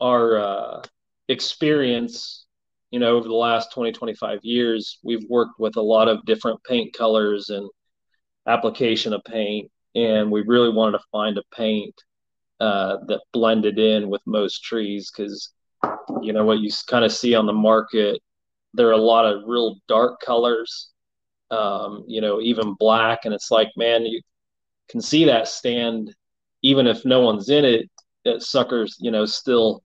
our 0.00 0.36
uh, 0.38 0.82
experience, 1.28 2.46
you 2.90 2.98
know, 2.98 3.16
over 3.16 3.26
the 3.26 3.34
last 3.34 3.72
20, 3.72 3.92
25 3.92 4.40
years, 4.42 4.98
we've 5.02 5.24
worked 5.30 5.58
with 5.58 5.76
a 5.76 5.82
lot 5.82 6.08
of 6.08 6.24
different 6.26 6.62
paint 6.64 6.92
colors 6.92 7.48
and 7.48 7.68
application 8.46 9.14
of 9.14 9.22
paint, 9.24 9.70
and 9.94 10.30
we 10.30 10.42
really 10.42 10.70
wanted 10.70 10.98
to 10.98 11.04
find 11.10 11.38
a 11.38 11.42
paint 11.56 11.94
uh, 12.60 12.98
that 13.06 13.20
blended 13.32 13.78
in 13.78 14.10
with 14.10 14.20
most 14.26 14.62
trees 14.62 15.10
because, 15.10 15.53
you 16.22 16.32
know, 16.32 16.44
what 16.44 16.58
you 16.58 16.70
kind 16.86 17.04
of 17.04 17.12
see 17.12 17.34
on 17.34 17.46
the 17.46 17.52
market, 17.52 18.20
there 18.72 18.88
are 18.88 18.92
a 18.92 18.96
lot 18.96 19.26
of 19.26 19.42
real 19.46 19.76
dark 19.88 20.20
colors, 20.20 20.90
um, 21.50 22.04
you 22.06 22.20
know, 22.20 22.40
even 22.40 22.74
black, 22.78 23.24
and 23.24 23.34
it's 23.34 23.50
like, 23.50 23.68
man, 23.76 24.04
you 24.04 24.20
can 24.88 25.00
see 25.00 25.24
that 25.24 25.48
stand 25.48 26.14
even 26.62 26.86
if 26.86 27.04
no 27.04 27.20
one's 27.20 27.50
in 27.50 27.64
it 27.64 27.90
that 28.24 28.42
suckers, 28.42 28.96
you 28.98 29.10
know, 29.10 29.26
still 29.26 29.82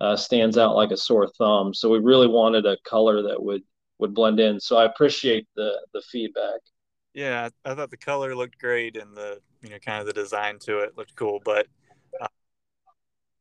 uh, 0.00 0.14
stands 0.14 0.58
out 0.58 0.76
like 0.76 0.90
a 0.90 0.96
sore 0.96 1.28
thumb. 1.38 1.72
So 1.72 1.88
we 1.88 1.98
really 1.98 2.28
wanted 2.28 2.66
a 2.66 2.76
color 2.84 3.22
that 3.22 3.42
would 3.42 3.62
would 3.98 4.12
blend 4.12 4.38
in. 4.38 4.60
So 4.60 4.76
I 4.76 4.84
appreciate 4.84 5.48
the 5.56 5.72
the 5.92 6.02
feedback. 6.02 6.60
Yeah, 7.14 7.48
I 7.64 7.74
thought 7.74 7.90
the 7.90 7.96
color 7.96 8.34
looked 8.34 8.58
great 8.58 8.96
and 8.96 9.16
the 9.16 9.40
you 9.62 9.70
know 9.70 9.78
kind 9.78 10.00
of 10.00 10.06
the 10.06 10.12
design 10.12 10.58
to 10.60 10.80
it 10.80 10.96
looked 10.96 11.16
cool. 11.16 11.40
But 11.44 11.66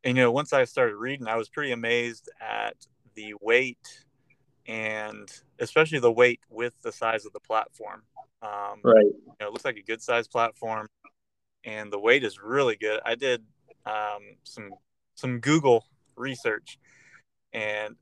and 0.04 0.18
you 0.18 0.24
know 0.24 0.32
once 0.32 0.54
I 0.54 0.66
started 0.66 0.96
reading, 0.96 1.28
I 1.28 1.36
was 1.36 1.50
pretty 1.50 1.72
amazed 1.72 2.30
at 2.42 2.76
the 3.16 3.34
weight 3.42 4.04
and 4.66 5.30
especially 5.60 6.00
the 6.00 6.12
weight 6.12 6.40
with 6.50 6.74
the 6.82 6.92
size 6.92 7.26
of 7.26 7.34
the 7.34 7.40
platform. 7.40 8.04
Um, 8.42 8.80
right. 8.84 9.06
You 9.06 9.36
know, 9.40 9.48
it 9.48 9.52
looks 9.52 9.66
like 9.66 9.78
a 9.78 9.84
good 9.84 10.02
size 10.02 10.28
platform, 10.28 10.88
and 11.64 11.92
the 11.92 12.00
weight 12.00 12.24
is 12.24 12.40
really 12.40 12.76
good. 12.76 13.00
I 13.06 13.16
did 13.16 13.44
um, 13.86 14.38
some 14.44 14.72
some 15.16 15.40
Google 15.40 15.86
research, 16.16 16.80
and 17.52 17.96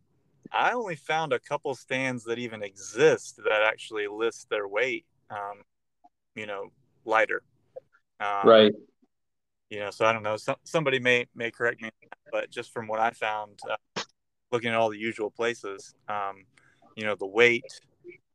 I 0.52 0.72
only 0.74 0.96
found 0.96 1.34
a 1.34 1.40
couple 1.40 1.74
stands 1.76 2.24
that 2.26 2.40
even 2.40 2.64
exist 2.64 3.38
that 3.44 3.62
actually 3.64 4.08
list 4.08 4.50
their 4.50 4.68
weight. 4.68 5.06
Um, 5.30 5.64
you 6.36 6.46
know, 6.46 6.72
lighter. 7.06 7.42
Um, 8.20 8.48
right. 8.48 8.74
You 9.72 9.80
know, 9.80 9.90
so 9.90 10.06
I 10.06 10.12
don't 10.12 10.22
know. 10.22 10.36
So, 10.36 10.56
somebody 10.66 11.00
may 11.00 11.28
may 11.34 11.50
correct 11.50 11.82
me, 11.82 11.90
but 12.30 12.52
just 12.52 12.74
from 12.74 12.88
what 12.88 13.00
I 13.00 13.12
found, 13.12 13.58
uh, 13.70 14.02
looking 14.52 14.70
at 14.70 14.76
all 14.76 14.90
the 14.90 15.00
usual 15.00 15.32
places, 15.32 15.96
um, 16.10 16.44
you 16.98 17.06
know, 17.06 17.16
the 17.16 17.26
weight 17.26 17.64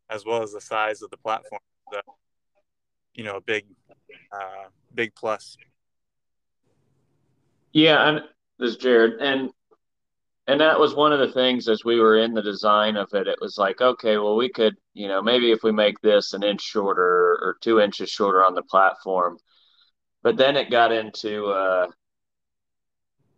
as 0.08 0.24
well 0.24 0.42
as 0.42 0.52
the 0.52 0.62
size 0.62 1.02
of 1.02 1.10
the 1.10 1.18
platform, 1.18 1.60
the, 1.92 2.00
you 3.14 3.22
know, 3.22 3.36
a 3.36 3.40
big, 3.42 3.66
uh, 4.32 4.68
big 4.94 5.14
plus. 5.14 5.58
Yeah, 7.74 8.08
and 8.08 8.22
this 8.58 8.70
is 8.70 8.78
Jarad, 8.78 9.20
and 9.20 9.50
and 10.46 10.58
that 10.62 10.80
was 10.80 10.94
one 10.94 11.12
of 11.12 11.18
the 11.18 11.34
things 11.34 11.68
as 11.68 11.84
we 11.84 12.00
were 12.00 12.16
in 12.16 12.32
the 12.32 12.40
design 12.40 12.96
of 12.96 13.12
it. 13.12 13.26
It 13.26 13.40
was 13.42 13.58
like, 13.58 13.82
okay, 13.82 14.16
well, 14.16 14.36
we 14.36 14.48
could, 14.48 14.74
you 14.94 15.08
know, 15.08 15.20
maybe 15.20 15.52
if 15.52 15.62
we 15.62 15.72
make 15.72 16.00
this 16.00 16.32
an 16.32 16.42
inch 16.42 16.62
shorter 16.62 17.38
or 17.42 17.58
two 17.60 17.78
inches 17.78 18.08
shorter 18.08 18.42
on 18.42 18.54
the 18.54 18.62
platform, 18.62 19.36
but 20.26 20.36
then 20.36 20.56
it 20.56 20.72
got 20.72 20.90
into, 20.90 21.46
uh, 21.46 21.86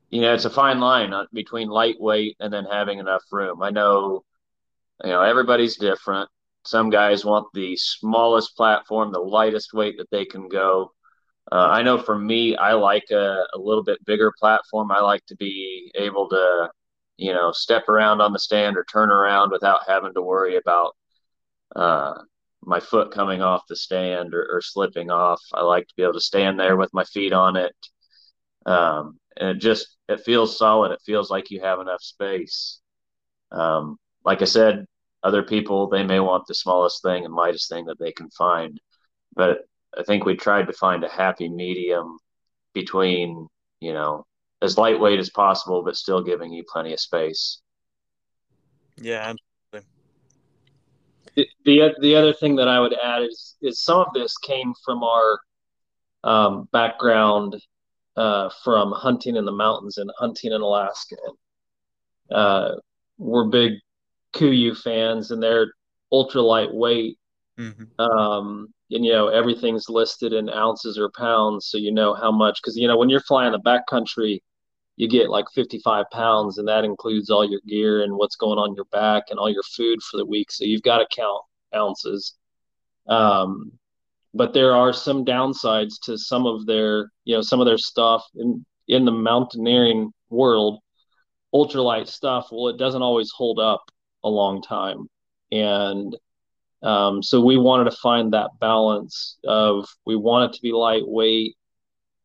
you 0.08 0.22
know, 0.22 0.32
it's 0.32 0.46
a 0.46 0.50
fine 0.50 0.80
line 0.80 1.12
between 1.34 1.68
lightweight 1.68 2.38
and 2.40 2.50
then 2.50 2.64
having 2.64 2.98
enough 2.98 3.22
room. 3.30 3.62
I 3.62 3.68
know, 3.68 4.24
you 5.04 5.10
know, 5.10 5.20
everybody's 5.20 5.76
different. 5.76 6.30
Some 6.64 6.88
guys 6.88 7.26
want 7.26 7.48
the 7.52 7.76
smallest 7.76 8.56
platform, 8.56 9.12
the 9.12 9.18
lightest 9.18 9.74
weight 9.74 9.98
that 9.98 10.08
they 10.10 10.24
can 10.24 10.48
go. 10.48 10.92
Uh, 11.52 11.68
I 11.68 11.82
know 11.82 11.98
for 11.98 12.18
me, 12.18 12.56
I 12.56 12.72
like 12.72 13.10
a, 13.10 13.44
a 13.52 13.58
little 13.58 13.84
bit 13.84 14.02
bigger 14.06 14.32
platform. 14.38 14.90
I 14.90 15.00
like 15.00 15.26
to 15.26 15.36
be 15.36 15.92
able 15.94 16.30
to 16.30 16.70
you 17.18 17.34
know, 17.34 17.52
step 17.52 17.90
around 17.90 18.22
on 18.22 18.32
the 18.32 18.38
stand 18.38 18.78
or 18.78 18.84
turn 18.84 19.10
around 19.10 19.50
without 19.50 19.80
having 19.86 20.14
to 20.14 20.22
worry 20.22 20.56
about 20.56 20.96
uh, 21.76 22.14
my 22.62 22.80
foot 22.80 23.12
coming 23.12 23.42
off 23.42 23.66
the 23.68 23.76
stand 23.76 24.34
or, 24.34 24.46
or, 24.50 24.60
slipping 24.60 25.10
off. 25.10 25.40
I 25.54 25.62
like 25.62 25.86
to 25.86 25.94
be 25.96 26.02
able 26.02 26.14
to 26.14 26.20
stand 26.20 26.58
there 26.58 26.76
with 26.76 26.92
my 26.92 27.04
feet 27.04 27.32
on 27.32 27.56
it. 27.56 27.74
Um, 28.66 29.18
and 29.36 29.50
it 29.50 29.58
just, 29.60 29.96
it 30.08 30.20
feels 30.20 30.58
solid. 30.58 30.92
It 30.92 31.00
feels 31.06 31.30
like 31.30 31.50
you 31.50 31.60
have 31.60 31.80
enough 31.80 32.02
space. 32.02 32.80
Um, 33.52 33.96
like 34.24 34.42
I 34.42 34.46
said, 34.46 34.86
other 35.22 35.42
people, 35.42 35.88
they 35.88 36.04
may 36.04 36.20
want 36.20 36.46
the 36.46 36.54
smallest 36.54 37.02
thing 37.02 37.24
and 37.24 37.34
lightest 37.34 37.68
thing 37.68 37.86
that 37.86 37.98
they 37.98 38.12
can 38.12 38.30
find. 38.30 38.78
But 39.34 39.60
I 39.96 40.02
think 40.02 40.24
we 40.24 40.36
tried 40.36 40.66
to 40.66 40.72
find 40.72 41.02
a 41.04 41.08
happy 41.08 41.48
medium 41.48 42.18
between, 42.74 43.48
you 43.80 43.92
know, 43.92 44.26
as 44.60 44.76
lightweight 44.76 45.20
as 45.20 45.30
possible, 45.30 45.82
but 45.82 45.96
still 45.96 46.22
giving 46.22 46.52
you 46.52 46.64
plenty 46.68 46.92
of 46.92 47.00
space. 47.00 47.60
Yeah. 48.96 49.34
The, 51.68 51.80
the, 51.80 51.94
the 52.00 52.14
other 52.16 52.32
thing 52.32 52.56
that 52.56 52.66
I 52.66 52.80
would 52.80 52.94
add 52.94 53.24
is 53.24 53.56
is 53.60 53.82
some 53.82 53.98
of 53.98 54.14
this 54.14 54.34
came 54.38 54.72
from 54.86 55.02
our 55.02 55.38
um, 56.24 56.66
background 56.72 57.56
uh, 58.16 58.48
from 58.64 58.90
hunting 58.92 59.36
in 59.36 59.44
the 59.44 59.52
mountains 59.52 59.98
and 59.98 60.10
hunting 60.16 60.52
in 60.52 60.62
Alaska. 60.62 61.16
Uh, 62.30 62.70
we're 63.18 63.48
big 63.48 63.72
KUIU 64.32 64.78
fans, 64.78 65.30
and 65.30 65.42
they're 65.42 65.74
ultra 66.10 66.40
lightweight. 66.40 67.18
Mm-hmm. 67.58 68.00
Um, 68.00 68.72
and 68.90 69.04
you 69.04 69.12
know 69.12 69.28
everything's 69.28 69.90
listed 69.90 70.32
in 70.32 70.48
ounces 70.48 70.98
or 70.98 71.10
pounds, 71.10 71.66
so 71.66 71.76
you 71.76 71.92
know 71.92 72.14
how 72.14 72.32
much. 72.32 72.60
Because 72.62 72.78
you 72.78 72.88
know 72.88 72.96
when 72.96 73.10
you're 73.10 73.20
flying 73.20 73.52
the 73.52 73.60
backcountry, 73.60 74.40
you 74.96 75.06
get 75.06 75.28
like 75.28 75.44
55 75.54 76.06
pounds, 76.12 76.56
and 76.56 76.66
that 76.66 76.84
includes 76.84 77.28
all 77.28 77.46
your 77.46 77.60
gear 77.68 78.04
and 78.04 78.14
what's 78.16 78.36
going 78.36 78.58
on 78.58 78.74
your 78.74 78.86
back 78.86 79.24
and 79.28 79.38
all 79.38 79.50
your 79.50 79.62
food 79.64 80.02
for 80.02 80.16
the 80.16 80.24
week. 80.24 80.50
So 80.50 80.64
you've 80.64 80.80
got 80.80 80.98
to 80.98 81.06
count 81.14 81.42
ounces. 81.74 82.34
Um, 83.06 83.72
but 84.34 84.52
there 84.52 84.74
are 84.74 84.92
some 84.92 85.24
downsides 85.24 85.94
to 86.04 86.18
some 86.18 86.46
of 86.46 86.66
their, 86.66 87.10
you 87.24 87.34
know, 87.34 87.42
some 87.42 87.60
of 87.60 87.66
their 87.66 87.78
stuff 87.78 88.24
in 88.34 88.64
in 88.86 89.04
the 89.04 89.12
mountaineering 89.12 90.12
world. 90.30 90.80
Ultralight 91.54 92.08
stuff, 92.08 92.48
well, 92.52 92.68
it 92.68 92.76
doesn't 92.76 93.00
always 93.00 93.30
hold 93.30 93.58
up 93.58 93.82
a 94.22 94.28
long 94.28 94.60
time, 94.60 95.06
and 95.50 96.14
um, 96.82 97.22
so 97.22 97.40
we 97.40 97.56
wanted 97.56 97.90
to 97.90 97.96
find 97.96 98.34
that 98.34 98.50
balance 98.60 99.38
of 99.44 99.88
we 100.04 100.14
want 100.14 100.50
it 100.52 100.56
to 100.56 100.62
be 100.62 100.72
lightweight, 100.72 101.56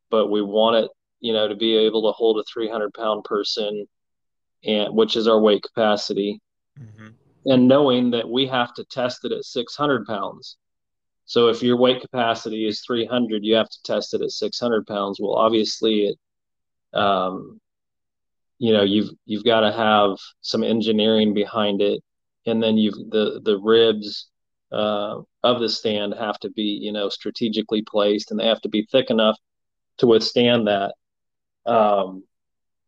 but 0.09 0.27
we 0.27 0.41
want 0.41 0.75
it 0.75 0.91
you 1.23 1.31
know, 1.31 1.47
to 1.47 1.55
be 1.55 1.75
able 1.77 2.03
to 2.03 2.11
hold 2.11 2.37
a 2.37 2.43
300 2.53 2.93
pound 2.93 3.23
person, 3.23 3.87
and 4.63 4.93
which 4.93 5.15
is 5.15 5.25
our 5.25 5.39
weight 5.39 5.63
capacity, 5.63 6.41
mm-hmm. 6.77 7.07
And 7.45 7.67
knowing 7.67 8.11
that 8.11 8.29
we 8.29 8.47
have 8.47 8.73
to 8.75 8.85
test 8.85 9.25
it 9.25 9.31
at 9.31 9.45
600 9.45 10.05
pounds. 10.05 10.57
So 11.25 11.47
if 11.47 11.63
your 11.63 11.77
weight 11.77 12.01
capacity 12.01 12.67
is 12.67 12.81
300, 12.81 13.43
you 13.43 13.55
have 13.55 13.69
to 13.69 13.83
test 13.83 14.13
it 14.13 14.21
at 14.21 14.31
600 14.31 14.85
pounds. 14.85 15.19
Well, 15.19 15.35
obviously, 15.35 16.07
it, 16.07 16.17
um, 16.97 17.59
you 18.59 18.71
know, 18.73 18.83
you've 18.83 19.09
you've 19.25 19.43
got 19.43 19.61
to 19.61 19.71
have 19.71 20.17
some 20.41 20.63
engineering 20.63 21.33
behind 21.33 21.81
it, 21.81 22.01
and 22.45 22.61
then 22.61 22.77
you've 22.77 22.95
the 23.09 23.41
the 23.43 23.57
ribs 23.57 24.29
uh, 24.71 25.21
of 25.43 25.59
the 25.59 25.69
stand 25.69 26.13
have 26.13 26.39
to 26.39 26.49
be 26.49 26.79
you 26.81 26.91
know 26.91 27.09
strategically 27.09 27.81
placed, 27.81 28.31
and 28.31 28.39
they 28.39 28.47
have 28.47 28.61
to 28.61 28.69
be 28.69 28.87
thick 28.91 29.09
enough 29.09 29.37
to 29.97 30.07
withstand 30.07 30.67
that. 30.67 30.93
Um, 31.65 32.23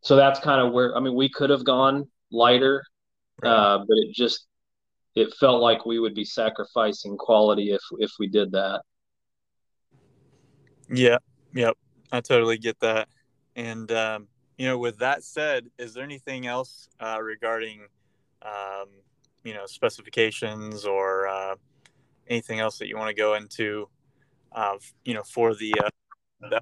so 0.02 0.16
that's 0.16 0.40
kind 0.40 0.66
of 0.66 0.72
where 0.72 0.96
I 0.96 1.00
mean 1.00 1.14
we 1.14 1.28
could 1.28 1.50
have 1.50 1.64
gone 1.64 2.08
lighter, 2.30 2.84
right. 3.42 3.50
uh, 3.50 3.78
but 3.78 3.96
it 3.98 4.14
just 4.14 4.46
it 5.14 5.32
felt 5.40 5.62
like 5.62 5.86
we 5.86 5.98
would 5.98 6.14
be 6.14 6.24
sacrificing 6.24 7.16
quality 7.16 7.72
if 7.72 7.80
if 7.98 8.12
we 8.18 8.28
did 8.28 8.52
that. 8.52 8.82
Yeah, 10.88 11.18
yep, 11.54 11.76
I 12.12 12.20
totally 12.20 12.58
get 12.58 12.78
that. 12.80 13.08
And 13.56 13.90
um, 13.92 14.28
you 14.58 14.66
know, 14.66 14.78
with 14.78 14.98
that 14.98 15.24
said, 15.24 15.66
is 15.78 15.94
there 15.94 16.04
anything 16.04 16.46
else 16.46 16.88
uh, 17.00 17.18
regarding 17.20 17.80
um, 18.42 18.88
you 19.42 19.54
know 19.54 19.66
specifications 19.66 20.84
or 20.84 21.26
uh, 21.26 21.54
anything 22.28 22.60
else 22.60 22.78
that 22.78 22.88
you 22.88 22.96
want 22.96 23.08
to 23.08 23.14
go 23.14 23.34
into? 23.34 23.88
Uh, 24.52 24.76
you 25.04 25.12
know, 25.12 25.22
for 25.22 25.54
the, 25.54 25.74
uh, 25.84 25.88
the 26.48 26.60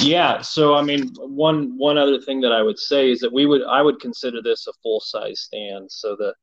yeah. 0.00 0.40
So 0.40 0.74
I 0.74 0.82
mean, 0.82 1.12
one 1.18 1.76
one 1.76 1.98
other 1.98 2.20
thing 2.20 2.40
that 2.42 2.52
I 2.52 2.62
would 2.62 2.78
say 2.78 3.10
is 3.10 3.20
that 3.20 3.32
we 3.32 3.46
would 3.46 3.62
I 3.64 3.82
would 3.82 4.00
consider 4.00 4.42
this 4.42 4.66
a 4.66 4.72
full 4.82 5.00
size 5.00 5.40
stand. 5.40 5.90
So 5.90 6.16
the 6.16 6.34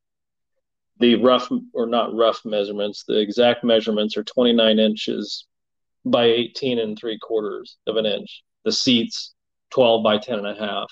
the 0.99 1.15
rough 1.15 1.49
or 1.73 1.87
not 1.87 2.13
rough 2.13 2.41
measurements, 2.45 3.03
the 3.07 3.19
exact 3.19 3.63
measurements 3.63 4.17
are 4.17 4.23
29 4.23 4.79
inches 4.79 5.47
by 6.05 6.25
18 6.25 6.79
and 6.79 6.97
three 6.97 7.17
quarters 7.19 7.77
of 7.87 7.97
an 7.97 8.05
inch. 8.05 8.43
The 8.65 8.71
seats 8.71 9.33
12 9.71 10.03
by 10.03 10.17
10 10.17 10.39
and 10.39 10.47
a 10.47 10.55
half. 10.55 10.91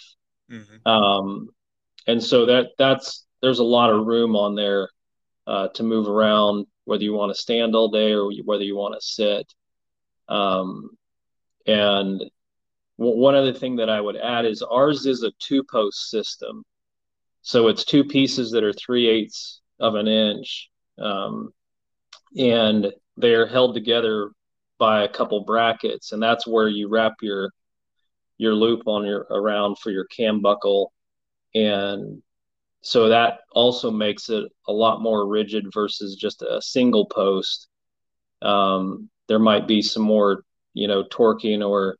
Mm-hmm. 0.51 0.88
Um, 0.89 1.49
and 2.07 2.23
so 2.23 2.47
that 2.47 2.69
that's 2.77 3.25
there's 3.41 3.59
a 3.59 3.63
lot 3.63 3.91
of 3.91 4.05
room 4.05 4.35
on 4.35 4.55
there 4.55 4.89
uh, 5.47 5.67
to 5.69 5.83
move 5.83 6.07
around, 6.07 6.65
whether 6.85 7.03
you 7.03 7.13
want 7.13 7.33
to 7.33 7.39
stand 7.39 7.75
all 7.75 7.89
day 7.89 8.13
or 8.13 8.31
whether 8.45 8.63
you 8.63 8.75
want 8.75 8.95
to 8.95 9.05
sit. 9.05 9.51
Um, 10.27 10.91
and 11.65 12.23
one 13.07 13.35
other 13.35 13.53
thing 13.53 13.75
that 13.77 13.89
I 13.89 14.01
would 14.01 14.17
add 14.17 14.45
is 14.45 14.62
ours 14.62 15.05
is 15.05 15.23
a 15.23 15.31
two 15.39 15.63
post 15.63 16.09
system. 16.09 16.63
So 17.41 17.67
it's 17.67 17.85
two 17.85 18.03
pieces 18.03 18.51
that 18.51 18.63
are 18.63 18.73
three 18.73 19.07
eighths 19.07 19.62
of 19.79 19.95
an 19.95 20.07
inch. 20.07 20.69
Um, 20.97 21.53
and 22.38 22.91
they're 23.17 23.47
held 23.47 23.73
together 23.73 24.31
by 24.77 25.03
a 25.03 25.09
couple 25.09 25.43
brackets. 25.45 26.12
And 26.12 26.21
that's 26.21 26.45
where 26.45 26.67
you 26.67 26.89
wrap 26.89 27.13
your 27.21 27.51
your 28.38 28.53
loop 28.53 28.83
on 28.85 29.05
your 29.05 29.27
around 29.29 29.77
for 29.79 29.91
your 29.91 30.05
cam 30.05 30.41
buckle. 30.41 30.93
And 31.53 32.21
so 32.81 33.09
that 33.09 33.39
also 33.51 33.91
makes 33.91 34.29
it 34.29 34.45
a 34.67 34.71
lot 34.71 35.01
more 35.01 35.27
rigid 35.27 35.65
versus 35.73 36.15
just 36.15 36.41
a 36.41 36.62
single 36.62 37.05
post. 37.05 37.67
Um, 38.41 39.09
there 39.27 39.39
might 39.39 39.67
be 39.67 39.81
some 39.81 40.03
more 40.03 40.43
you 40.73 40.88
know, 40.88 41.03
torquing 41.03 41.67
or 41.67 41.97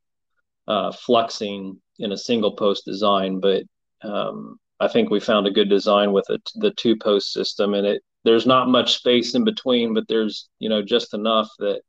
uh, 0.70 0.92
flexing 0.92 1.82
in 1.98 2.12
a 2.14 2.18
single 2.18 2.56
post 2.56 2.86
design. 2.86 3.42
But 3.42 3.64
um, 4.04 4.58
I 4.80 4.88
think 4.88 5.10
we 5.10 5.20
found 5.20 5.48
a 5.48 5.52
good 5.52 5.70
design 5.70 6.14
with 6.14 6.30
it, 6.30 6.42
the 6.56 6.72
two 6.72 6.96
post 6.96 7.34
system, 7.34 7.74
and 7.74 7.86
it 7.86 8.02
there's 8.24 8.46
not 8.46 8.70
much 8.70 8.96
space 8.96 9.34
in 9.34 9.44
between, 9.44 9.94
but 9.94 10.08
there's 10.08 10.48
you 10.60 10.70
know 10.70 10.82
just 10.82 11.14
enough 11.14 11.50
that 11.60 11.82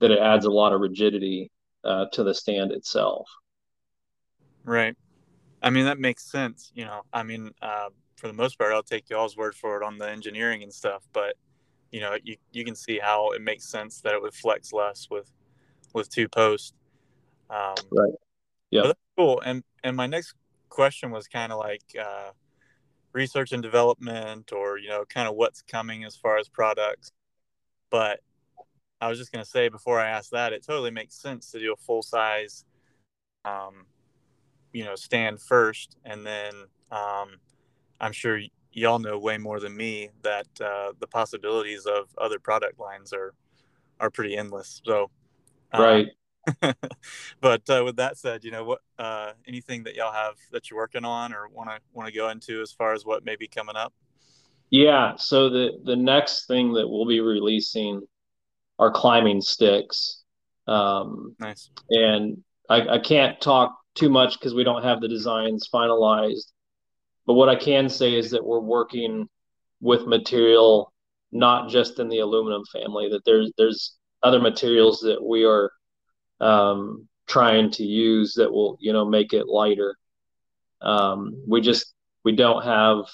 that 0.00 0.10
it 0.10 0.18
adds 0.18 0.46
a 0.46 0.50
lot 0.50 0.72
of 0.72 0.80
rigidity 0.80 1.50
uh, 1.84 2.06
to 2.12 2.22
the 2.22 2.34
stand 2.34 2.72
itself. 2.72 3.28
Right. 4.64 4.96
I 5.62 5.70
mean 5.70 5.84
that 5.84 5.98
makes 5.98 6.30
sense. 6.30 6.70
You 6.74 6.84
know, 6.84 7.02
I 7.12 7.22
mean, 7.22 7.50
uh, 7.60 7.88
for 8.16 8.28
the 8.28 8.32
most 8.32 8.58
part, 8.58 8.72
I'll 8.72 8.82
take 8.82 9.10
y'all's 9.10 9.36
word 9.36 9.54
for 9.54 9.76
it 9.80 9.84
on 9.84 9.98
the 9.98 10.08
engineering 10.08 10.62
and 10.62 10.72
stuff, 10.72 11.02
but 11.12 11.34
you 11.90 12.00
know, 12.00 12.16
you 12.22 12.36
you 12.52 12.64
can 12.64 12.74
see 12.74 12.98
how 12.98 13.30
it 13.30 13.42
makes 13.42 13.68
sense 13.68 14.00
that 14.02 14.14
it 14.14 14.22
would 14.22 14.34
flex 14.34 14.72
less 14.72 15.08
with 15.10 15.30
with 15.92 16.08
two 16.08 16.28
posts. 16.28 16.72
Um, 17.50 17.74
right. 17.90 18.12
Yeah. 18.70 18.92
Cool. 19.16 19.40
And 19.40 19.62
and 19.82 19.96
my 19.96 20.06
next 20.06 20.34
question 20.68 21.10
was 21.10 21.28
kind 21.28 21.52
of 21.52 21.58
like 21.58 21.82
uh, 22.00 22.30
research 23.12 23.52
and 23.52 23.62
development, 23.62 24.52
or 24.52 24.78
you 24.78 24.88
know, 24.88 25.04
kind 25.08 25.28
of 25.28 25.36
what's 25.36 25.62
coming 25.62 26.04
as 26.04 26.16
far 26.16 26.38
as 26.38 26.48
products. 26.48 27.12
But 27.90 28.20
I 29.00 29.08
was 29.08 29.18
just 29.18 29.32
gonna 29.32 29.44
say 29.44 29.68
before 29.68 30.00
I 30.00 30.08
ask 30.08 30.30
that, 30.30 30.52
it 30.52 30.64
totally 30.64 30.90
makes 30.90 31.14
sense 31.14 31.50
to 31.52 31.60
do 31.60 31.72
a 31.72 31.76
full 31.76 32.02
size, 32.02 32.64
um, 33.44 33.86
you 34.72 34.84
know, 34.84 34.96
stand 34.96 35.40
first, 35.40 35.96
and 36.04 36.26
then 36.26 36.54
um, 36.90 37.40
I'm 38.00 38.12
sure 38.12 38.36
y- 38.36 38.50
y'all 38.72 38.98
know 38.98 39.18
way 39.18 39.38
more 39.38 39.60
than 39.60 39.76
me 39.76 40.10
that 40.22 40.46
uh, 40.60 40.92
the 40.98 41.06
possibilities 41.06 41.86
of 41.86 42.08
other 42.18 42.38
product 42.38 42.80
lines 42.80 43.12
are 43.12 43.34
are 44.00 44.10
pretty 44.10 44.36
endless. 44.36 44.80
So 44.84 45.10
uh, 45.72 45.82
right. 45.82 46.06
but 47.40 47.68
uh, 47.70 47.82
with 47.84 47.96
that 47.96 48.18
said, 48.18 48.44
you 48.44 48.50
know 48.50 48.64
what? 48.64 48.80
Uh, 48.98 49.32
anything 49.46 49.84
that 49.84 49.94
y'all 49.94 50.12
have 50.12 50.34
that 50.52 50.70
you're 50.70 50.78
working 50.78 51.04
on 51.04 51.32
or 51.32 51.48
want 51.48 51.70
to 51.70 51.78
want 51.92 52.08
to 52.08 52.14
go 52.14 52.28
into 52.28 52.60
as 52.60 52.72
far 52.72 52.92
as 52.92 53.04
what 53.04 53.24
may 53.24 53.36
be 53.36 53.48
coming 53.48 53.76
up? 53.76 53.92
Yeah. 54.70 55.14
So 55.16 55.50
the 55.50 55.80
the 55.84 55.96
next 55.96 56.46
thing 56.46 56.72
that 56.74 56.88
we'll 56.88 57.06
be 57.06 57.20
releasing 57.20 58.02
are 58.78 58.90
climbing 58.90 59.40
sticks. 59.40 60.22
Um, 60.66 61.36
nice. 61.38 61.70
And 61.90 62.42
I, 62.68 62.94
I 62.94 62.98
can't 62.98 63.40
talk 63.40 63.76
too 63.94 64.08
much 64.08 64.38
because 64.38 64.54
we 64.54 64.64
don't 64.64 64.82
have 64.82 65.00
the 65.00 65.08
designs 65.08 65.68
finalized. 65.72 66.52
But 67.26 67.34
what 67.34 67.48
I 67.48 67.56
can 67.56 67.88
say 67.88 68.14
is 68.14 68.30
that 68.30 68.44
we're 68.44 68.60
working 68.60 69.28
with 69.80 70.06
material 70.06 70.92
not 71.34 71.68
just 71.68 71.98
in 71.98 72.08
the 72.08 72.20
aluminum 72.20 72.62
family. 72.72 73.08
That 73.10 73.24
there's 73.26 73.52
there's 73.58 73.96
other 74.22 74.40
materials 74.40 75.00
that 75.00 75.22
we 75.22 75.44
are 75.44 75.70
um, 76.40 77.08
trying 77.26 77.70
to 77.72 77.84
use 77.84 78.34
that 78.34 78.52
will 78.52 78.76
you 78.80 78.92
know 78.92 79.04
make 79.04 79.32
it 79.32 79.48
lighter. 79.48 79.96
Um, 80.80 81.42
we 81.46 81.60
just 81.60 81.94
we 82.24 82.32
don't 82.32 82.64
have 82.64 83.04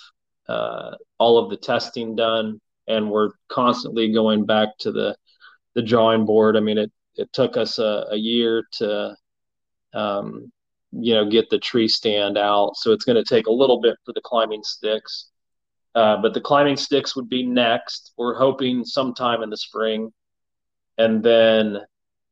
uh, 0.49 0.97
all 1.19 1.39
of 1.39 1.51
the 1.51 1.57
testing 1.57 2.17
done, 2.17 2.61
and 2.89 3.11
we're 3.11 3.31
constantly 3.49 4.13
going 4.13 4.47
back 4.47 4.69
to 4.81 4.93
the 4.93 5.17
the 5.75 5.83
drawing 5.83 6.27
board. 6.27 6.57
I 6.57 6.61
mean, 6.61 6.79
it 6.79 6.93
it 7.17 7.33
took 7.33 7.57
us 7.57 7.79
a, 7.79 8.07
a 8.11 8.17
year 8.17 8.65
to 8.79 9.17
um, 9.95 10.51
you 10.93 11.15
know 11.15 11.29
get 11.29 11.51
the 11.51 11.59
tree 11.59 11.89
stand 11.89 12.39
out, 12.39 12.77
so 12.77 12.93
it's 12.93 13.05
going 13.05 13.23
to 13.23 13.29
take 13.29 13.47
a 13.47 13.53
little 13.53 13.81
bit 13.81 13.97
for 14.05 14.13
the 14.13 14.23
climbing 14.23 14.63
sticks. 14.63 15.27
Uh, 15.95 16.17
but 16.23 16.35
the 16.35 16.41
climbing 16.41 16.77
sticks 16.77 17.17
would 17.17 17.29
be 17.29 17.45
next. 17.45 18.13
We're 18.17 18.39
hoping 18.39 18.85
sometime 18.85 19.43
in 19.43 19.51
the 19.51 19.57
spring, 19.57 20.13
and 20.99 21.23
then 21.23 21.79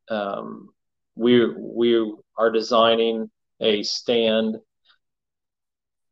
um, 0.08 0.70
we 1.18 1.46
we 1.54 2.14
are 2.36 2.50
designing 2.50 3.30
a 3.60 3.82
stand 3.82 4.56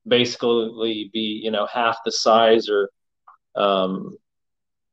basically 0.07 1.11
be 1.12 1.40
you 1.42 1.51
know 1.51 1.66
half 1.66 1.99
the 2.05 2.12
size 2.12 2.69
or 2.69 2.90
um, 3.55 4.16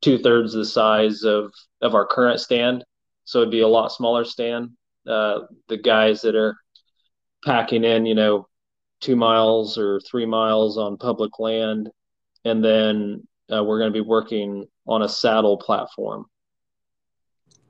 two 0.00 0.18
thirds 0.18 0.52
the 0.52 0.64
size 0.64 1.24
of 1.24 1.52
of 1.82 1.94
our 1.94 2.06
current 2.06 2.40
stand. 2.40 2.84
So 3.24 3.40
it'd 3.40 3.50
be 3.50 3.60
a 3.60 3.68
lot 3.68 3.92
smaller 3.92 4.24
stand. 4.24 4.70
Uh, 5.06 5.40
the 5.68 5.76
guys 5.76 6.20
that 6.22 6.36
are 6.36 6.56
packing 7.44 7.84
in 7.84 8.06
you 8.06 8.14
know 8.14 8.46
two 9.00 9.16
miles 9.16 9.76
or 9.76 10.00
three 10.00 10.26
miles 10.26 10.78
on 10.78 10.96
public 10.96 11.38
land. 11.38 11.90
And 12.44 12.64
then 12.64 13.26
uh, 13.52 13.62
we're 13.62 13.78
going 13.78 13.92
to 13.92 14.02
be 14.02 14.06
working 14.06 14.66
on 14.86 15.02
a 15.02 15.08
saddle 15.08 15.58
platform 15.58 16.26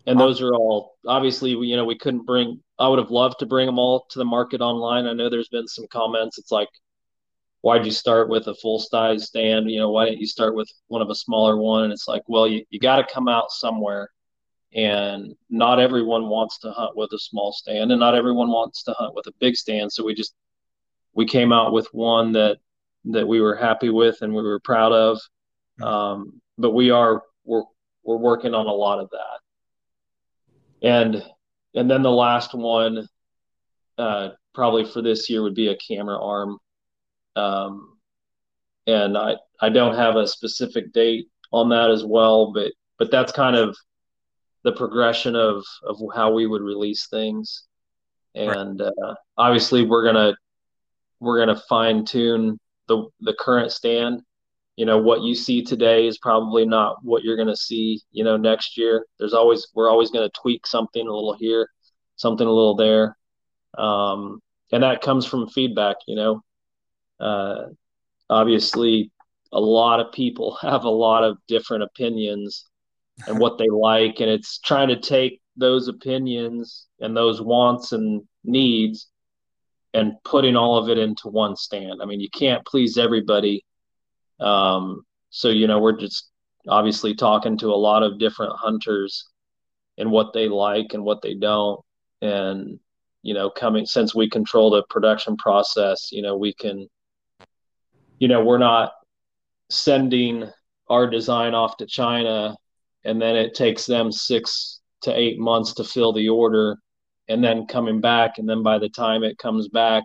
and 0.07 0.21
those 0.21 0.41
are 0.41 0.53
all 0.55 0.97
obviously 1.07 1.55
we, 1.55 1.69
you 1.69 1.77
know 1.77 1.85
we 1.85 1.97
couldn't 1.97 2.27
bring 2.27 2.61
i 2.79 2.89
would 2.89 2.99
have 2.99 3.11
loved 3.11 3.39
to 3.39 3.47
bring 3.47 3.67
them 3.67 3.79
all 3.79 4.07
to 4.11 4.19
the 4.19 4.25
market 4.25 4.61
online. 4.61 5.07
I 5.07 5.13
know 5.13 5.31
there's 5.31 5.49
been 5.49 5.69
some 5.69 5.87
comments. 5.89 6.39
It's 6.39 6.51
like 6.51 6.69
why'd 7.61 7.87
you 7.87 7.93
start 7.93 8.29
with 8.29 8.47
a 8.47 8.55
full 8.55 8.79
size 8.79 9.27
stand? 9.27 9.71
You 9.71 9.79
know 9.81 9.91
why 9.91 10.07
didn't 10.07 10.21
you 10.21 10.27
start 10.27 10.55
with 10.55 10.71
one 10.89 11.03
of 11.03 11.11
a 11.11 11.15
smaller 11.15 11.57
one? 11.57 11.85
And 11.85 11.93
it's 11.93 12.09
like 12.09 12.23
well 12.27 12.47
you, 12.47 12.65
you 12.71 12.79
got 12.79 12.97
to 12.97 13.13
come 13.13 13.29
out 13.29 13.51
somewhere. 13.51 14.11
And 14.77 15.37
not 15.49 15.79
everyone 15.79 16.27
wants 16.29 16.59
to 16.59 16.73
hunt 16.73 16.97
with 16.97 17.13
a 17.13 17.19
small 17.19 17.53
stand 17.53 17.93
and 17.93 18.01
not 18.01 18.17
everyone 18.17 18.49
wants 18.49 18.83
to 18.85 18.93
hunt 18.93 19.15
with 19.15 19.29
a 19.29 19.33
big 19.39 19.55
stand. 19.55 19.93
So 19.93 20.05
we 20.05 20.15
just 20.15 20.35
we 21.15 21.27
came 21.27 21.53
out 21.53 21.73
with 21.73 21.87
one 21.93 22.33
that 22.33 22.59
that 23.07 23.29
we 23.29 23.41
were 23.41 23.55
happy 23.55 23.91
with 23.91 24.21
and 24.23 24.35
we 24.35 24.43
were 24.43 24.59
proud 24.59 24.93
of. 24.93 25.21
Hmm. 25.79 25.85
um, 25.85 26.41
but 26.59 26.73
we 26.73 26.91
are 26.91 27.23
we're 27.45 27.63
we're 28.03 28.17
working 28.17 28.55
on 28.55 28.67
a 28.67 28.73
lot 28.73 28.99
of 28.99 29.11
that 29.11 29.44
and 30.83 31.23
and 31.75 31.91
then 31.91 32.03
the 32.03 32.11
last 32.11 32.55
one 32.55 33.09
uh, 33.99 34.31
probably 34.55 34.85
for 34.85 35.03
this 35.03 35.29
year 35.29 35.43
would 35.43 35.55
be 35.55 35.69
a 35.69 35.77
camera 35.77 36.23
arm. 36.23 36.59
Um, 37.37 37.91
and 38.87 39.17
i 39.17 39.35
i 39.61 39.71
don't 39.71 39.97
have 39.97 40.15
a 40.15 40.29
specific 40.29 40.93
date 40.93 41.27
on 41.53 41.71
that 41.71 41.91
as 41.91 42.05
well 42.05 42.53
but 42.53 42.71
but 42.99 43.11
that's 43.11 43.33
kind 43.33 43.57
of 43.57 43.75
the 44.65 44.73
progression 44.73 45.37
of 45.37 45.65
of 45.85 46.01
how 46.15 46.33
we 46.33 46.47
would 46.47 46.63
release 46.63 47.07
things. 47.09 47.65
And 48.35 48.81
uh, 48.81 49.15
obviously 49.39 49.85
we're 49.87 50.05
gonna 50.05 50.35
we're 51.21 51.39
gonna 51.39 51.61
fine 51.69 52.05
tune 52.05 52.59
the 52.89 53.07
the 53.21 53.35
current 53.39 53.71
stand 53.71 54.23
you 54.77 54.87
know 54.87 54.99
what 54.99 55.23
you 55.23 55.35
see 55.35 55.63
today 55.63 56.07
is 56.07 56.19
probably 56.19 56.67
not 56.67 56.97
what 57.03 57.23
you're 57.23 57.37
going 57.37 57.49
to 57.49 57.57
see 57.57 58.01
you 58.11 58.25
know 58.25 58.37
next 58.37 58.77
year. 58.77 59.07
There's 59.19 59.35
always 59.35 59.69
we're 59.75 59.91
always 59.91 60.11
going 60.11 60.29
to 60.29 60.41
tweak 60.41 60.67
something 60.67 61.07
a 61.07 61.13
little 61.13 61.37
here 61.39 61.69
something 62.17 62.47
a 62.47 62.53
little 62.53 62.77
there. 62.77 63.17
Um, 63.77 64.41
and 64.73 64.83
that 64.83 65.03
comes 65.03 65.27
from 65.27 65.49
feedback 65.49 65.97
you 66.07 66.17
know. 66.17 66.43
Uh, 67.21 67.67
obviously 68.29 69.11
a 69.53 69.61
lot 69.61 70.01
of 70.01 70.13
people 70.13 70.55
have 70.63 70.85
a 70.85 70.91
lot 70.91 71.25
of 71.25 71.39
different 71.49 71.85
opinions 71.85 72.67
and 73.29 73.39
what 73.39 73.59
they 73.59 73.69
like 73.69 74.21
and 74.21 74.29
it's 74.29 74.59
trying 74.59 74.89
to 74.89 74.99
take 74.99 75.41
those 75.57 75.87
opinions 75.87 76.89
and 77.01 77.17
those 77.17 77.41
wants 77.41 77.93
and 77.93 78.23
needs 78.43 79.09
and 79.93 80.15
putting 80.25 80.57
all 80.57 80.77
of 80.77 80.89
it 80.89 80.99
into 80.99 81.29
one 81.29 81.55
stand. 81.55 82.01
I 82.03 82.07
mean 82.07 82.21
you 82.21 82.31
can't 82.31 82.67
please 82.67 82.99
everybody 82.99 83.65
um, 84.45 85.05
so 85.31 85.49
you 85.49 85.67
know, 85.67 85.79
we're 85.79 85.99
just 85.99 86.31
obviously 86.69 87.15
talking 87.15 87.59
to 87.59 87.69
a 87.69 87.77
lot 87.77 88.03
of 88.03 88.19
different 88.19 88.53
hunters 88.57 89.29
and 89.99 90.11
what 90.11 90.33
they 90.33 90.49
like 90.49 90.95
and 90.95 91.05
what 91.05 91.23
they 91.23 91.35
don't, 91.35 91.81
and 92.23 92.79
you 93.23 93.33
know, 93.33 93.49
coming 93.49 93.87
since 93.87 94.15
we 94.15 94.29
control 94.29 94.71
the 94.71 94.85
production 94.91 95.37
process, 95.37 96.13
you 96.13 96.21
know, 96.21 96.37
we 96.37 96.53
can, 96.53 96.87
you 98.19 98.29
know, 98.29 98.45
we're 98.45 98.59
not 98.59 98.93
sending 99.71 100.49
our 100.89 101.09
design 101.09 101.55
off 101.55 101.79
to 101.79 101.87
China 101.87 102.55
and 103.05 103.21
then 103.21 103.37
it 103.37 103.55
takes 103.55 103.87
them 103.87 104.13
six 104.13 104.81
to 105.03 105.19
eight 105.19 105.39
months 105.39 105.75
to 105.75 105.85
fill 105.85 106.13
the 106.13 106.29
order 106.29 106.77
and 107.29 107.43
then 107.43 107.67
coming 107.67 108.01
back. 108.01 108.39
And 108.39 108.49
then 108.49 108.63
by 108.63 108.79
the 108.79 108.89
time 108.89 109.23
it 109.23 109.39
comes 109.39 109.69
back 109.69 110.05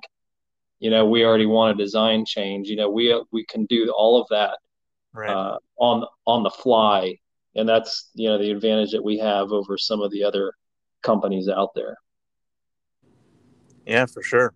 you 0.80 0.90
know 0.90 1.06
we 1.06 1.24
already 1.24 1.46
want 1.46 1.80
a 1.80 1.84
design 1.84 2.26
change 2.26 2.68
you 2.70 2.76
know 2.76 2.90
we 2.90 3.22
we 3.32 3.46
can 3.46 3.66
do 3.66 3.92
all 3.96 4.22
of 4.22 4.28
that 4.30 4.58
right. 5.14 5.30
uh, 5.30 5.58
on 5.78 6.06
on 6.26 6.44
the 6.44 6.50
fly. 6.50 7.18
And 7.56 7.68
that's 7.68 8.12
you 8.14 8.30
know 8.30 8.38
the 8.38 8.52
advantage 8.52 8.92
that 8.92 9.04
we 9.04 9.18
have 9.18 9.52
over 9.52 9.78
some 9.78 10.02
of 10.02 10.12
the 10.12 10.24
other 10.24 10.54
companies 11.02 11.50
out 11.50 11.74
there. 11.76 11.98
Yeah 13.86 14.06
for 14.06 14.22
sure. 14.22 14.54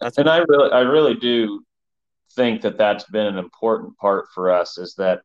That's 0.00 0.18
and 0.18 0.28
i 0.28 0.38
really 0.48 0.72
i 0.72 0.80
really 0.80 1.14
do 1.14 1.64
think 2.32 2.60
that 2.62 2.76
that's 2.76 3.04
been 3.04 3.26
an 3.26 3.38
important 3.38 3.96
part 3.96 4.26
for 4.34 4.50
us 4.50 4.76
is 4.76 4.94
that 4.96 5.20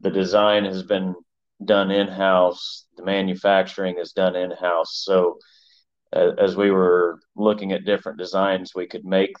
the 0.00 0.10
design 0.10 0.64
has 0.64 0.82
been 0.82 1.14
done 1.64 1.90
in 1.90 2.08
house 2.08 2.86
the 2.96 3.04
manufacturing 3.04 3.98
is 3.98 4.12
done 4.12 4.34
in 4.34 4.50
house 4.50 5.02
so 5.04 5.38
as 6.12 6.56
we 6.56 6.70
were 6.70 7.18
looking 7.36 7.72
at 7.72 7.84
different 7.84 8.18
designs, 8.18 8.74
we 8.74 8.86
could 8.86 9.04
make 9.04 9.34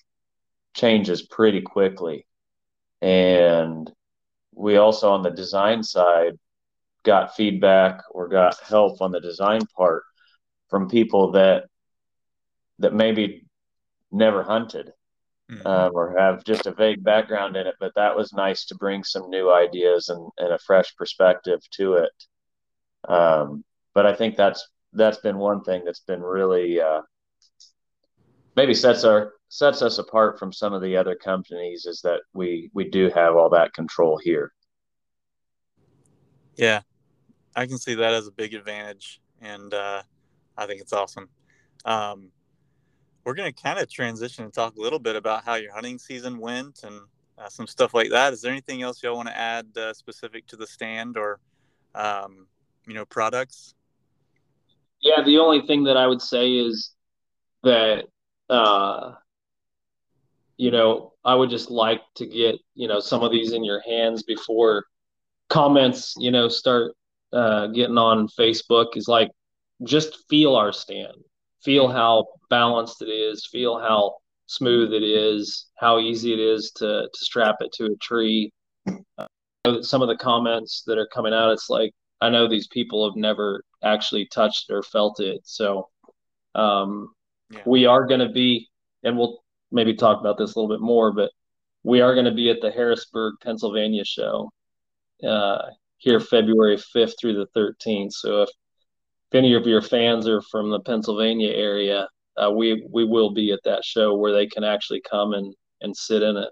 changes 0.74 1.22
pretty 1.22 1.60
quickly. 1.60 2.26
And 3.00 3.90
we 4.54 4.76
also, 4.76 5.10
on 5.10 5.22
the 5.22 5.30
design 5.30 5.82
side, 5.82 6.38
got 7.04 7.34
feedback 7.34 8.02
or 8.10 8.28
got 8.28 8.60
help 8.60 9.00
on 9.00 9.10
the 9.10 9.20
design 9.20 9.60
part 9.76 10.04
from 10.70 10.88
people 10.88 11.32
that 11.32 11.64
that 12.78 12.94
maybe 12.94 13.44
never 14.10 14.42
hunted 14.42 14.92
mm-hmm. 15.50 15.66
um, 15.66 15.92
or 15.94 16.16
have 16.18 16.44
just 16.44 16.66
a 16.66 16.72
vague 16.72 17.02
background 17.02 17.56
in 17.56 17.66
it. 17.66 17.74
But 17.78 17.94
that 17.96 18.16
was 18.16 18.32
nice 18.32 18.66
to 18.66 18.74
bring 18.74 19.04
some 19.04 19.30
new 19.30 19.52
ideas 19.52 20.08
and, 20.08 20.30
and 20.38 20.52
a 20.52 20.58
fresh 20.58 20.94
perspective 20.96 21.60
to 21.72 21.94
it. 21.94 22.24
Um, 23.08 23.64
but 23.94 24.06
I 24.06 24.14
think 24.14 24.36
that's 24.36 24.68
that's 24.92 25.18
been 25.18 25.38
one 25.38 25.62
thing 25.62 25.82
that's 25.84 26.00
been 26.00 26.22
really 26.22 26.80
uh, 26.80 27.02
maybe 28.56 28.74
sets 28.74 29.04
our 29.04 29.32
sets 29.48 29.82
us 29.82 29.98
apart 29.98 30.38
from 30.38 30.52
some 30.52 30.72
of 30.72 30.82
the 30.82 30.96
other 30.96 31.14
companies 31.14 31.86
is 31.86 32.00
that 32.02 32.20
we 32.32 32.70
we 32.74 32.88
do 32.88 33.10
have 33.10 33.36
all 33.36 33.50
that 33.50 33.72
control 33.74 34.18
here. 34.22 34.52
Yeah, 36.56 36.80
I 37.56 37.66
can 37.66 37.78
see 37.78 37.94
that 37.94 38.12
as 38.12 38.26
a 38.26 38.32
big 38.32 38.54
advantage, 38.54 39.20
and 39.40 39.72
uh, 39.72 40.02
I 40.56 40.66
think 40.66 40.80
it's 40.80 40.92
awesome. 40.92 41.28
Um, 41.84 42.30
we're 43.24 43.34
going 43.34 43.52
to 43.52 43.62
kind 43.62 43.78
of 43.78 43.90
transition 43.90 44.44
and 44.44 44.52
talk 44.52 44.76
a 44.76 44.80
little 44.80 44.98
bit 44.98 45.16
about 45.16 45.44
how 45.44 45.54
your 45.54 45.72
hunting 45.72 45.98
season 45.98 46.38
went 46.38 46.82
and 46.82 47.00
uh, 47.38 47.48
some 47.48 47.66
stuff 47.66 47.94
like 47.94 48.10
that. 48.10 48.32
Is 48.32 48.42
there 48.42 48.52
anything 48.52 48.82
else 48.82 49.02
y'all 49.02 49.16
want 49.16 49.28
to 49.28 49.36
add 49.36 49.66
uh, 49.76 49.94
specific 49.94 50.46
to 50.48 50.56
the 50.56 50.66
stand 50.66 51.16
or 51.16 51.40
um, 51.94 52.46
you 52.86 52.94
know 52.94 53.04
products? 53.04 53.74
Yeah, 55.02 55.22
the 55.22 55.38
only 55.38 55.62
thing 55.66 55.84
that 55.84 55.96
I 55.96 56.06
would 56.06 56.22
say 56.22 56.52
is 56.52 56.92
that 57.62 58.06
uh, 58.48 59.12
you 60.56 60.70
know, 60.70 61.12
I 61.24 61.34
would 61.34 61.50
just 61.50 61.70
like 61.70 62.02
to 62.16 62.26
get, 62.26 62.56
you 62.74 62.86
know, 62.86 63.00
some 63.00 63.22
of 63.22 63.32
these 63.32 63.52
in 63.52 63.64
your 63.64 63.80
hands 63.80 64.22
before 64.22 64.84
comments, 65.48 66.14
you 66.18 66.30
know, 66.30 66.48
start 66.48 66.92
uh, 67.32 67.68
getting 67.68 67.98
on 67.98 68.28
Facebook 68.28 68.96
is 68.96 69.08
like 69.08 69.30
just 69.82 70.28
feel 70.28 70.54
our 70.54 70.72
stand, 70.72 71.16
feel 71.64 71.88
how 71.88 72.26
balanced 72.50 73.02
it 73.02 73.08
is, 73.08 73.48
feel 73.50 73.78
how 73.78 74.16
smooth 74.46 74.92
it 74.92 75.02
is, 75.02 75.66
how 75.76 75.98
easy 75.98 76.32
it 76.32 76.38
is 76.38 76.70
to 76.76 77.08
to 77.12 77.24
strap 77.24 77.56
it 77.60 77.72
to 77.72 77.86
a 77.86 77.96
tree. 77.96 78.52
Uh, 78.86 79.80
some 79.80 80.02
of 80.02 80.08
the 80.08 80.16
comments 80.16 80.82
that 80.86 80.98
are 80.98 81.06
coming 81.06 81.32
out, 81.32 81.50
it's 81.50 81.70
like 81.70 81.92
I 82.22 82.30
know 82.30 82.48
these 82.48 82.68
people 82.68 83.08
have 83.08 83.16
never 83.16 83.64
actually 83.82 84.26
touched 84.26 84.70
or 84.70 84.82
felt 84.82 85.20
it, 85.20 85.40
so 85.44 85.88
um, 86.54 87.08
yeah. 87.50 87.60
we 87.66 87.86
are 87.86 88.06
going 88.06 88.20
to 88.20 88.28
be, 88.28 88.68
and 89.02 89.18
we'll 89.18 89.42
maybe 89.72 89.94
talk 89.94 90.20
about 90.20 90.38
this 90.38 90.54
a 90.54 90.58
little 90.58 90.74
bit 90.74 90.82
more, 90.82 91.12
but 91.12 91.30
we 91.82 92.00
are 92.00 92.14
going 92.14 92.26
to 92.26 92.34
be 92.34 92.48
at 92.50 92.60
the 92.60 92.70
Harrisburg, 92.70 93.34
Pennsylvania 93.42 94.04
show 94.04 94.50
uh, 95.26 95.62
here 95.98 96.20
February 96.20 96.76
5th 96.76 97.14
through 97.20 97.34
the 97.34 97.46
13th. 97.56 98.12
So 98.12 98.42
if, 98.42 98.48
if 98.48 99.34
any 99.34 99.54
of 99.54 99.66
your 99.66 99.82
fans 99.82 100.28
are 100.28 100.42
from 100.42 100.70
the 100.70 100.80
Pennsylvania 100.80 101.50
area, 101.50 102.08
uh, 102.36 102.50
we 102.50 102.86
we 102.90 103.04
will 103.04 103.34
be 103.34 103.52
at 103.52 103.62
that 103.64 103.84
show 103.84 104.16
where 104.16 104.32
they 104.32 104.46
can 104.46 104.64
actually 104.64 105.02
come 105.08 105.34
and 105.34 105.54
and 105.80 105.96
sit 105.96 106.22
in 106.22 106.36
it 106.36 106.50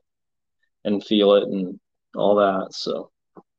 and 0.84 1.04
feel 1.04 1.34
it 1.34 1.44
and 1.44 1.78
all 2.14 2.34
that. 2.36 2.74
So. 2.74 3.10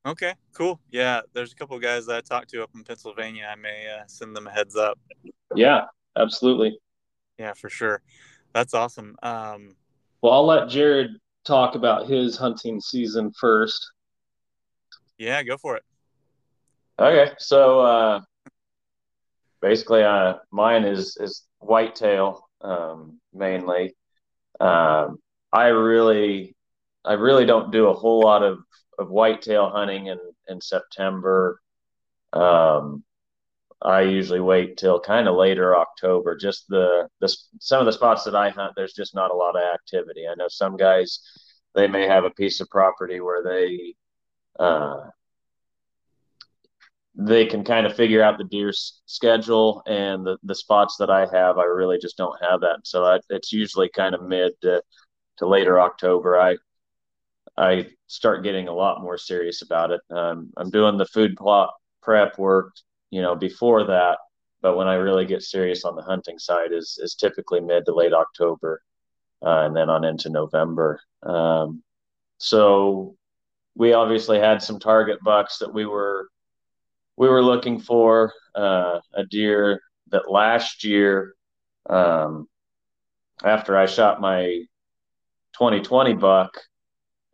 Okay, 0.06 0.34
cool. 0.54 0.80
Yeah, 0.90 1.22
there's 1.34 1.52
a 1.52 1.56
couple 1.56 1.76
of 1.76 1.84
guys 1.84 2.08
that 2.08 2.16
I 2.16 2.22
talked 2.22 2.50
to 2.52 2.64
up 2.64 2.72
in 2.74 2.84
Pennsylvania. 2.84 3.48
I 3.52 3.56
may 3.56 3.88
uh, 3.88 4.04
send 4.08 4.36
them 4.36 4.48
a 4.48 4.52
heads 4.52 4.76
up. 4.76 4.98
Yeah, 5.56 5.86
absolutely. 6.18 6.80
Yeah, 7.38 7.54
for 7.54 7.70
sure. 7.70 8.02
That's 8.54 8.74
awesome. 8.74 9.16
Um, 9.22 9.76
well, 10.22 10.34
I'll 10.34 10.46
let 10.46 10.70
Jarad 10.70 11.10
talk 11.46 11.76
about 11.76 12.08
his 12.08 12.36
hunting 12.36 12.82
season 12.82 13.32
first. 13.40 13.92
Yeah, 15.18 15.44
go 15.44 15.58
for 15.58 15.76
it. 15.78 15.84
Okay, 17.00 17.32
so 17.38 17.80
uh, 17.80 18.22
basically, 19.62 20.04
uh, 20.04 20.36
mine 20.52 20.84
is 20.84 21.16
is 21.18 21.46
whitetail 21.60 22.48
um, 22.62 23.20
mainly. 23.34 23.96
Um, 24.60 25.20
I 25.54 25.68
really, 25.68 26.56
I 27.06 27.14
really 27.14 27.46
don't 27.46 27.72
do 27.72 27.88
a 27.88 27.94
whole 27.94 28.22
lot 28.22 28.44
of 28.44 28.60
of 29.02 29.10
whitetail 29.10 29.70
hunting 29.70 30.08
in 30.08 30.20
in 30.48 30.62
September. 30.62 31.62
Um, 32.34 33.04
I 33.82 34.02
usually 34.02 34.40
wait 34.40 34.78
till 34.78 35.00
kind 35.00 35.28
of 35.28 35.36
later 35.36 35.76
October. 35.76 36.38
Just 36.38 36.68
the 36.70 37.10
the 37.20 37.36
some 37.60 37.80
of 37.80 37.86
the 37.86 37.94
spots 37.94 38.24
that 38.24 38.36
I 38.36 38.50
hunt, 38.50 38.74
there's 38.76 38.94
just 38.94 39.16
not 39.16 39.32
a 39.32 39.36
lot 39.36 39.56
of 39.56 39.64
activity. 39.74 40.28
I 40.28 40.36
know 40.36 40.48
some 40.48 40.78
guys 40.78 41.20
they 41.76 41.88
may 41.88 42.08
have 42.08 42.26
a 42.26 42.32
piece 42.32 42.60
of 42.62 42.70
property 42.70 43.20
where 43.22 43.44
they 43.44 43.96
uh, 44.60 45.10
they 47.16 47.46
can 47.46 47.64
kind 47.64 47.86
of 47.86 47.96
figure 47.96 48.24
out 48.24 48.38
the 48.38 48.44
deer 48.46 48.72
schedule 49.06 49.84
and 49.86 50.26
the, 50.26 50.38
the 50.44 50.56
spots 50.56 50.96
that 50.98 51.10
I 51.10 51.22
have, 51.34 51.58
I 51.58 51.66
really 51.66 52.00
just 52.00 52.18
don't 52.18 52.42
have 52.42 52.62
that. 52.62 52.80
So 52.84 53.04
I, 53.04 53.20
it's 53.30 53.52
usually 53.52 53.90
kind 53.90 54.16
of 54.16 54.24
mid 54.24 54.54
to, 54.62 54.82
to 55.38 55.48
later 55.48 55.80
October. 55.80 56.40
I 56.40 56.58
I 57.58 57.88
start 58.12 58.44
getting 58.44 58.68
a 58.68 58.74
lot 58.74 59.02
more 59.02 59.18
serious 59.18 59.62
about 59.62 59.92
it. 59.92 60.02
Um, 60.10 60.52
I'm 60.58 60.70
doing 60.70 60.98
the 60.98 61.06
food 61.06 61.36
plot 61.38 61.74
prep 62.02 62.38
work 62.38 62.74
you 63.12 63.22
know, 63.22 63.36
before 63.36 63.84
that. 63.84 64.18
But 64.62 64.78
when 64.78 64.88
I 64.88 64.96
really 64.96 65.26
get 65.26 65.44
serious 65.44 65.86
on 65.86 65.96
the 65.96 66.02
hunting 66.02 66.40
side 66.40 66.72
is 66.72 66.98
is 67.02 67.16
typically 67.16 67.60
mid 67.60 67.86
to 67.86 67.94
late 67.94 68.14
October, 68.14 68.82
uh, 69.44 69.66
and 69.66 69.76
then 69.76 69.90
on 69.90 70.04
into 70.04 70.30
November. 70.30 71.00
Um, 71.24 71.84
so 72.38 73.16
we 73.76 73.94
obviously 73.94 74.40
had 74.40 74.62
some 74.62 74.80
target 74.80 75.20
bucks 75.24 75.58
that 75.60 75.74
we 75.74 75.86
were 75.86 76.30
we 77.18 77.28
were 77.28 77.44
looking 77.44 77.80
for 77.80 78.34
uh, 78.56 79.00
a 79.14 79.26
deer 79.26 79.82
that 80.10 80.32
last 80.32 80.84
year 80.84 81.34
um, 81.90 82.48
after 83.44 83.76
I 83.76 83.88
shot 83.88 84.22
my 84.22 84.64
2020 85.54 86.14
buck, 86.14 86.52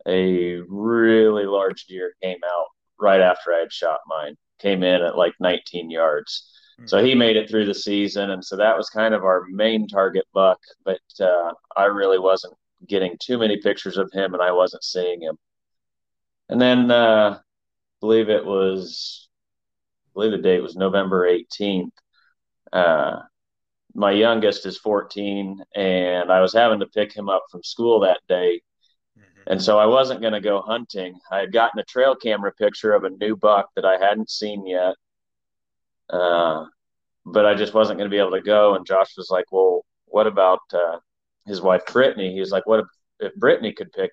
a 0.08 0.60
really 0.68 1.44
large 1.44 1.84
deer 1.86 2.14
came 2.22 2.38
out 2.44 2.66
right 2.98 3.20
after 3.20 3.52
I 3.52 3.58
had 3.60 3.72
shot 3.72 4.00
mine 4.08 4.36
came 4.58 4.82
in 4.82 5.02
at 5.02 5.16
like 5.16 5.34
19 5.40 5.90
yards. 5.90 6.50
So 6.84 7.04
he 7.04 7.14
made 7.16 7.36
it 7.36 7.50
through 7.50 7.66
the 7.66 7.74
season, 7.74 8.30
and 8.30 8.44
so 8.44 8.56
that 8.56 8.76
was 8.76 8.88
kind 8.88 9.12
of 9.12 9.24
our 9.24 9.44
main 9.50 9.88
target 9.88 10.24
buck. 10.32 10.60
But 10.84 11.00
uh, 11.20 11.52
I 11.76 11.86
really 11.86 12.20
wasn't 12.20 12.54
getting 12.86 13.16
too 13.20 13.36
many 13.36 13.56
pictures 13.56 13.96
of 13.96 14.12
him, 14.12 14.32
and 14.32 14.40
I 14.40 14.52
wasn't 14.52 14.84
seeing 14.84 15.20
him. 15.20 15.36
And 16.48 16.60
then, 16.60 16.92
uh, 16.92 17.36
I 17.36 17.40
believe 18.00 18.28
it 18.28 18.44
was, 18.44 19.28
I 20.06 20.10
believe 20.14 20.30
the 20.30 20.38
date 20.38 20.62
was 20.62 20.76
November 20.76 21.28
18th. 21.28 21.90
Uh, 22.72 23.22
my 23.94 24.12
youngest 24.12 24.64
is 24.64 24.78
14, 24.78 25.60
and 25.74 26.30
I 26.30 26.40
was 26.40 26.52
having 26.52 26.78
to 26.78 26.86
pick 26.86 27.12
him 27.12 27.28
up 27.28 27.42
from 27.50 27.64
school 27.64 27.98
that 28.00 28.20
day 28.28 28.60
and 29.48 29.60
so 29.60 29.78
I 29.78 29.86
wasn't 29.86 30.20
going 30.20 30.34
to 30.34 30.40
go 30.40 30.60
hunting. 30.60 31.18
I 31.32 31.38
had 31.38 31.52
gotten 31.52 31.80
a 31.80 31.84
trail 31.84 32.14
camera 32.14 32.52
picture 32.52 32.92
of 32.92 33.04
a 33.04 33.10
new 33.10 33.34
buck 33.34 33.70
that 33.76 33.84
I 33.86 33.96
hadn't 33.96 34.30
seen 34.30 34.66
yet. 34.66 34.94
Uh, 36.10 36.66
but 37.24 37.46
I 37.46 37.54
just 37.54 37.72
wasn't 37.72 37.98
going 37.98 38.10
to 38.10 38.14
be 38.14 38.20
able 38.20 38.32
to 38.32 38.42
go. 38.42 38.74
And 38.74 38.86
Josh 38.86 39.16
was 39.16 39.30
like, 39.30 39.46
well, 39.50 39.86
what 40.04 40.26
about 40.26 40.60
uh, 40.74 40.98
his 41.46 41.62
wife, 41.62 41.82
Brittany? 41.86 42.32
He 42.32 42.40
was 42.40 42.50
like, 42.50 42.66
what 42.66 42.80
if, 42.80 42.86
if 43.20 43.34
Brittany 43.36 43.72
could 43.72 43.90
pick 43.92 44.12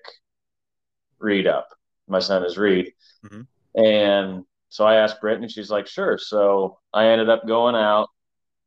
Reed 1.18 1.46
up? 1.46 1.68
My 2.08 2.18
son 2.18 2.42
is 2.42 2.56
Reed. 2.56 2.92
Mm-hmm. 3.26 3.82
And 3.82 4.44
so 4.70 4.86
I 4.86 4.96
asked 4.96 5.20
Brittany, 5.20 5.48
she's 5.48 5.70
like, 5.70 5.86
sure. 5.86 6.16
So 6.16 6.78
I 6.94 7.08
ended 7.08 7.28
up 7.28 7.46
going 7.46 7.74
out, 7.74 8.08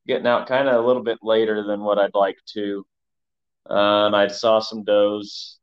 getting 0.05 0.27
out 0.27 0.47
kind 0.47 0.67
of 0.67 0.83
a 0.83 0.87
little 0.87 1.03
bit 1.03 1.17
later 1.23 1.63
than 1.63 1.81
what 1.81 1.97
I'd 1.97 2.13
like 2.13 2.37
to. 2.53 2.85
Uh, 3.67 4.05
and 4.05 4.15
I 4.15 4.27
saw 4.27 4.59
some 4.59 4.83
does 4.83 5.58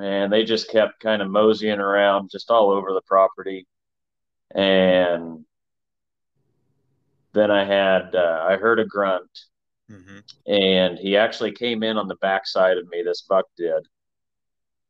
and 0.00 0.32
they 0.32 0.44
just 0.44 0.70
kept 0.70 1.00
kind 1.00 1.20
of 1.20 1.30
moseying 1.30 1.78
around 1.78 2.30
just 2.30 2.50
all 2.50 2.70
over 2.70 2.92
the 2.92 3.02
property. 3.02 3.66
And 4.54 5.44
then 7.32 7.50
I 7.50 7.64
had 7.64 8.14
uh, 8.14 8.44
I 8.48 8.56
heard 8.56 8.80
a 8.80 8.84
grunt, 8.84 9.30
mm-hmm. 9.90 10.18
and 10.50 10.98
he 10.98 11.16
actually 11.16 11.52
came 11.52 11.82
in 11.82 11.96
on 11.96 12.08
the 12.08 12.16
backside 12.16 12.78
of 12.78 12.88
me. 12.88 13.02
This 13.02 13.22
buck 13.28 13.44
did. 13.56 13.86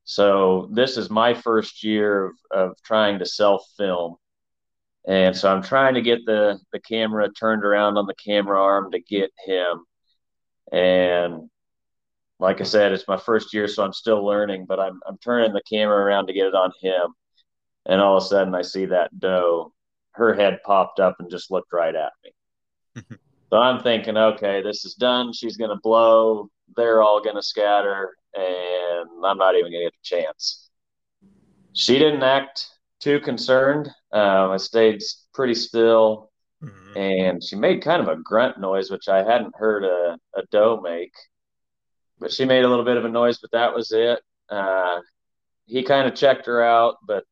So 0.05 0.69
this 0.73 0.97
is 0.97 1.11
my 1.11 1.35
first 1.35 1.85
year 1.85 2.27
of, 2.27 2.33
of 2.51 2.83
trying 2.83 3.19
to 3.19 3.27
self 3.27 3.67
film, 3.77 4.17
and 5.07 5.37
so 5.37 5.53
I'm 5.53 5.63
trying 5.63 5.95
to 5.95 6.03
get 6.03 6.25
the 6.25 6.59
the 6.73 6.81
camera 6.81 7.31
turned 7.33 7.65
around 7.65 7.99
on 7.99 8.07
the 8.07 8.15
camera 8.15 8.63
arm 8.63 8.93
to 8.93 9.01
get 9.01 9.31
him, 9.45 9.85
and 10.73 11.51
like 12.41 12.61
I 12.61 12.65
said, 12.65 12.93
it's 12.93 13.07
my 13.07 13.19
first 13.19 13.53
year, 13.53 13.69
so 13.69 13.85
I'm 13.85 13.93
still 13.93 14.25
learning, 14.25 14.65
but 14.67 14.81
I'm, 14.81 14.99
I'm 15.07 15.19
turning 15.19 15.53
the 15.53 15.63
camera 15.69 15.99
around 15.99 16.27
to 16.27 16.33
get 16.33 16.47
it 16.47 16.55
on 16.55 16.73
him. 16.81 17.13
And 17.87 18.01
all 18.01 18.17
of 18.17 18.23
a 18.23 18.27
sudden, 18.27 18.55
I 18.55 18.63
see 18.63 18.87
that 18.87 19.19
doe, 19.19 19.73
her 20.13 20.35
head 20.35 20.61
popped 20.65 21.01
up 21.01 21.17
and 21.19 21.31
just 21.31 21.51
looked 21.51 21.73
right 21.73 21.95
at 21.95 22.13
me. 22.25 23.03
so 23.51 23.59
I'm 23.59 23.83
thinking, 23.83 24.17
okay, 24.17 24.63
this 24.63 24.85
is 24.85 24.95
done. 24.95 25.33
She's 25.33 25.59
going 25.59 25.71
to 25.71 25.81
blow. 25.83 26.49
They're 26.77 27.03
all 27.03 27.23
going 27.23 27.37
to 27.37 27.43
scatter, 27.43 28.15
and 28.35 29.09
I'm 29.25 29.39
not 29.39 29.55
even 29.55 29.71
going 29.73 29.85
to 29.85 29.91
get 29.91 30.21
a 30.21 30.25
chance. 30.25 30.71
She 31.75 31.99
didn't 31.99 32.23
act 32.23 32.69
too 33.01 33.21
concerned. 33.21 33.89
Um, 34.13 34.51
I 34.51 34.57
stayed 34.57 35.03
pretty 35.35 35.55
still, 35.55 36.31
mm-hmm. 36.63 36.97
and 36.97 37.45
she 37.45 37.57
made 37.57 37.83
kind 37.83 38.01
of 38.01 38.09
a 38.09 38.21
grunt 38.21 38.59
noise, 38.59 38.91
which 38.91 39.09
I 39.09 39.19
hadn't 39.19 39.55
heard 39.57 39.85
a, 39.85 40.19
a 40.37 40.43
doe 40.51 40.81
make 40.81 41.13
but 42.21 42.33
she 42.33 42.45
made 42.45 42.65
a 42.65 42.69
little 42.69 42.85
bit 42.85 42.99
of 42.99 43.05
a 43.05 43.09
noise, 43.09 43.39
but 43.39 43.51
that 43.53 43.75
was 43.75 43.91
it. 43.93 44.21
Uh, 44.49 45.01
he 45.67 45.83
kind 45.83 46.07
of 46.07 46.15
checked 46.15 46.47
her 46.47 46.63
out, 46.63 46.97
but 47.07 47.25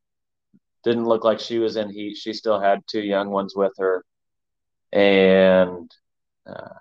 didn't 0.85 1.07
look 1.07 1.25
like 1.25 1.41
she 1.41 1.59
was 1.59 1.77
in 1.77 1.91
heat. 1.91 2.17
She 2.17 2.33
still 2.33 2.59
had 2.59 2.81
two 2.89 3.03
young 3.03 3.31
ones 3.31 3.55
with 3.55 3.73
her, 3.79 4.05
and 4.93 5.91
uh, 6.47 6.79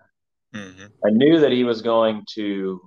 mm-hmm. 0.55 0.85
I 1.05 1.09
knew 1.09 1.39
that 1.41 1.51
he 1.51 1.63
was 1.63 1.81
going 1.81 2.23
to, 2.35 2.79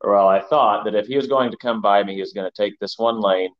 or 0.00 0.12
well, 0.12 0.28
I 0.28 0.40
thought 0.40 0.84
that 0.84 0.94
if 0.94 1.06
he 1.06 1.16
was 1.16 1.26
going 1.26 1.50
to 1.50 1.56
come 1.56 1.80
by 1.80 2.02
me, 2.04 2.14
he 2.14 2.20
was 2.20 2.32
going 2.32 2.50
to 2.50 2.62
take 2.62 2.78
this 2.78 2.98
one 2.98 3.20
lane, 3.20 3.50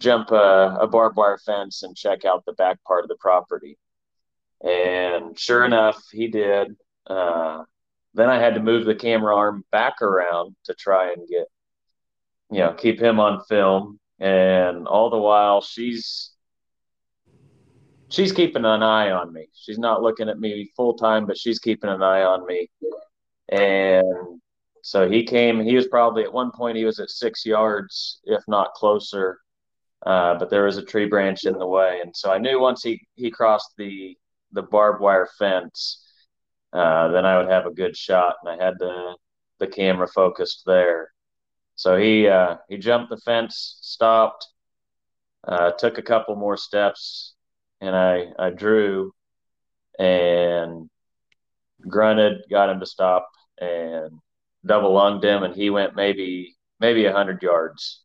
jump 0.00 0.32
a, 0.32 0.78
a 0.80 0.86
barbed 0.88 1.16
wire 1.16 1.38
fence, 1.38 1.82
and 1.82 1.96
check 1.96 2.24
out 2.24 2.44
the 2.44 2.54
back 2.54 2.82
part 2.84 3.04
of 3.04 3.08
the 3.08 3.16
property. 3.20 3.78
And 4.64 5.38
sure 5.38 5.64
enough, 5.64 6.02
he 6.12 6.28
did. 6.28 6.76
Uh, 7.06 7.64
then 8.14 8.28
I 8.28 8.38
had 8.38 8.54
to 8.54 8.62
move 8.62 8.84
the 8.84 8.94
camera 8.94 9.34
arm 9.36 9.64
back 9.72 10.02
around 10.02 10.54
to 10.64 10.74
try 10.74 11.12
and 11.12 11.26
get, 11.28 11.46
you 12.50 12.58
know, 12.58 12.74
keep 12.74 13.00
him 13.00 13.18
on 13.20 13.44
film. 13.44 13.98
And 14.20 14.86
all 14.86 15.10
the 15.10 15.18
while, 15.18 15.62
she's 15.62 16.30
she's 18.08 18.32
keeping 18.32 18.64
an 18.64 18.82
eye 18.82 19.10
on 19.10 19.32
me. 19.32 19.48
She's 19.54 19.78
not 19.78 20.02
looking 20.02 20.28
at 20.28 20.38
me 20.38 20.70
full 20.76 20.94
time, 20.94 21.26
but 21.26 21.38
she's 21.38 21.58
keeping 21.58 21.90
an 21.90 22.02
eye 22.02 22.22
on 22.22 22.46
me. 22.46 22.68
And 23.48 24.40
so 24.82 25.08
he 25.10 25.24
came. 25.24 25.60
He 25.60 25.74
was 25.74 25.88
probably 25.88 26.22
at 26.22 26.32
one 26.32 26.52
point 26.52 26.76
he 26.76 26.84
was 26.84 27.00
at 27.00 27.10
six 27.10 27.44
yards, 27.46 28.20
if 28.24 28.42
not 28.46 28.74
closer. 28.74 29.38
Uh, 30.04 30.36
but 30.38 30.50
there 30.50 30.64
was 30.64 30.78
a 30.78 30.84
tree 30.84 31.06
branch 31.06 31.44
in 31.44 31.58
the 31.58 31.66
way, 31.66 32.00
and 32.02 32.14
so 32.14 32.32
I 32.32 32.38
knew 32.38 32.60
once 32.60 32.82
he 32.82 33.00
he 33.14 33.30
crossed 33.30 33.72
the 33.78 34.16
the 34.50 34.62
barbed 34.62 35.00
wire 35.00 35.28
fence 35.38 36.01
uh, 36.72 37.08
then 37.08 37.26
I 37.26 37.38
would 37.38 37.50
have 37.50 37.66
a 37.66 37.70
good 37.70 37.96
shot, 37.96 38.36
and 38.42 38.60
I 38.60 38.64
had 38.64 38.74
the 38.78 39.16
the 39.58 39.66
camera 39.66 40.08
focused 40.08 40.62
there. 40.66 41.12
So 41.76 41.96
he 41.96 42.28
uh, 42.28 42.56
he 42.68 42.78
jumped 42.78 43.10
the 43.10 43.18
fence, 43.18 43.78
stopped, 43.80 44.46
uh, 45.46 45.72
took 45.72 45.98
a 45.98 46.02
couple 46.02 46.34
more 46.36 46.56
steps, 46.56 47.34
and 47.80 47.94
I 47.94 48.32
I 48.38 48.50
drew 48.50 49.12
and 49.98 50.88
grunted, 51.86 52.42
got 52.50 52.70
him 52.70 52.80
to 52.80 52.86
stop, 52.86 53.28
and 53.60 54.18
double 54.64 54.92
lunged 54.92 55.24
him, 55.24 55.42
and 55.42 55.54
he 55.54 55.70
went 55.70 55.94
maybe 55.94 56.56
maybe 56.80 57.04
a 57.04 57.12
hundred 57.12 57.42
yards, 57.42 58.02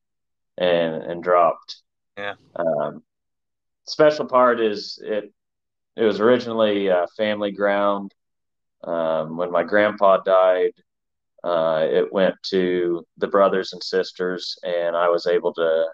and 0.58 0.96
and 1.04 1.24
dropped. 1.24 1.78
Yeah. 2.18 2.34
Um, 2.56 3.04
special 3.86 4.26
part 4.26 4.60
is 4.60 5.00
it. 5.02 5.32
It 5.96 6.04
was 6.04 6.20
originally 6.20 6.92
family 7.16 7.52
ground. 7.52 8.14
Um, 8.84 9.38
when 9.38 9.52
my 9.52 9.64
grandpa 9.64 10.18
died, 10.18 10.74
uh, 11.44 11.86
it 11.90 12.12
went 12.12 12.36
to 12.50 13.06
the 13.18 13.28
brothers 13.28 13.74
and 13.74 13.84
sisters, 13.84 14.58
and 14.64 14.96
I 14.96 15.10
was 15.10 15.28
able 15.28 15.54
to. 15.56 15.88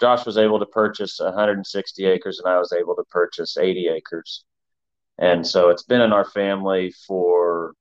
Josh 0.00 0.26
was 0.26 0.36
able 0.36 0.58
to 0.58 0.66
purchase 0.66 1.20
160 1.20 2.06
acres, 2.06 2.40
and 2.40 2.52
I 2.52 2.58
was 2.58 2.72
able 2.72 2.96
to 2.96 3.04
purchase 3.04 3.56
80 3.56 3.88
acres. 3.88 4.44
And 5.18 5.46
so 5.46 5.68
it's 5.70 5.84
been 5.84 6.00
in 6.00 6.12
our 6.12 6.24
family 6.24 6.92
for 7.06 7.74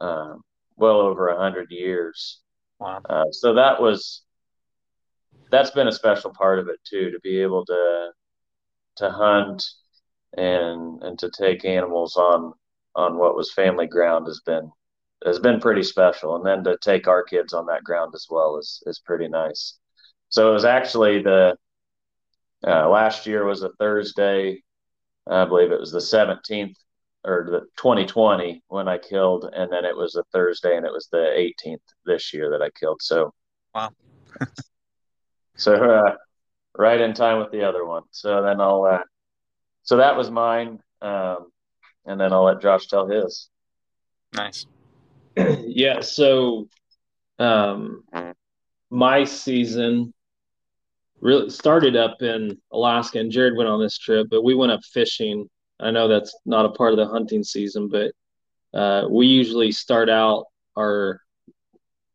uh, 0.00 0.34
well 0.76 1.00
over 1.00 1.28
100 1.28 1.70
years. 1.70 2.40
Wow. 2.78 3.00
Uh, 3.08 3.24
so 3.32 3.54
that 3.54 3.80
was 3.80 4.22
that's 5.50 5.70
been 5.70 5.88
a 5.88 5.92
special 5.92 6.30
part 6.30 6.58
of 6.58 6.68
it 6.68 6.78
too 6.84 7.10
to 7.10 7.20
be 7.20 7.40
able 7.40 7.64
to 7.64 8.10
to 8.96 9.10
hunt 9.10 9.64
and 10.36 11.02
and 11.02 11.18
to 11.18 11.30
take 11.30 11.64
animals 11.64 12.16
on 12.16 12.52
on 12.96 13.18
what 13.18 13.36
was 13.36 13.52
family 13.52 13.86
ground 13.86 14.26
has 14.26 14.40
been 14.44 14.70
has 15.24 15.38
been 15.38 15.60
pretty 15.60 15.82
special. 15.82 16.36
And 16.36 16.44
then 16.44 16.64
to 16.64 16.78
take 16.82 17.06
our 17.06 17.22
kids 17.22 17.52
on 17.52 17.66
that 17.66 17.84
ground 17.84 18.12
as 18.14 18.26
well 18.28 18.58
is 18.58 18.82
is 18.86 18.98
pretty 18.98 19.28
nice. 19.28 19.78
So 20.28 20.50
it 20.50 20.52
was 20.52 20.64
actually 20.64 21.22
the 21.22 21.56
uh, 22.66 22.88
last 22.88 23.26
year 23.26 23.44
was 23.44 23.62
a 23.62 23.70
Thursday, 23.78 24.62
I 25.28 25.44
believe 25.44 25.70
it 25.70 25.80
was 25.80 25.92
the 25.92 25.98
17th 25.98 26.74
or 27.24 27.46
the 27.50 27.60
2020 27.76 28.62
when 28.68 28.88
I 28.88 28.98
killed, 28.98 29.50
and 29.52 29.70
then 29.70 29.84
it 29.84 29.96
was 29.96 30.14
a 30.16 30.24
Thursday 30.32 30.76
and 30.76 30.86
it 30.86 30.92
was 30.92 31.08
the 31.10 31.52
18th 31.66 31.78
this 32.04 32.32
year 32.32 32.50
that 32.50 32.62
I 32.62 32.70
killed. 32.78 33.00
So 33.02 33.32
wow. 33.74 33.90
so 35.56 35.74
uh, 35.74 36.16
right 36.76 37.00
in 37.00 37.14
time 37.14 37.38
with 37.38 37.50
the 37.52 37.62
other 37.68 37.84
one. 37.84 38.02
So 38.10 38.42
then 38.42 38.60
I'll 38.60 38.84
uh, 38.84 39.02
so 39.82 39.98
that 39.98 40.16
was 40.16 40.30
mine, 40.30 40.80
um, 41.02 41.50
and 42.06 42.20
then 42.20 42.32
I'll 42.32 42.44
let 42.44 42.60
Josh 42.62 42.86
tell 42.86 43.06
his. 43.06 43.48
Nice. 44.32 44.66
yeah. 45.36 46.00
So, 46.00 46.68
um, 47.38 48.04
my 48.90 49.24
season 49.24 50.14
really 51.20 51.50
started 51.50 51.96
up 51.96 52.22
in 52.22 52.58
Alaska, 52.72 53.18
and 53.18 53.32
Jarad 53.32 53.56
went 53.56 53.68
on 53.68 53.80
this 53.80 53.98
trip, 53.98 54.28
but 54.30 54.44
we 54.44 54.54
went 54.54 54.72
up 54.72 54.84
fishing. 54.84 55.48
I 55.80 55.90
know 55.90 56.08
that's 56.08 56.36
not 56.46 56.66
a 56.66 56.70
part 56.70 56.92
of 56.92 56.98
the 56.98 57.06
hunting 57.06 57.42
season, 57.42 57.88
but 57.88 58.12
uh, 58.78 59.08
we 59.08 59.26
usually 59.26 59.72
start 59.72 60.08
out 60.08 60.46
our 60.78 61.20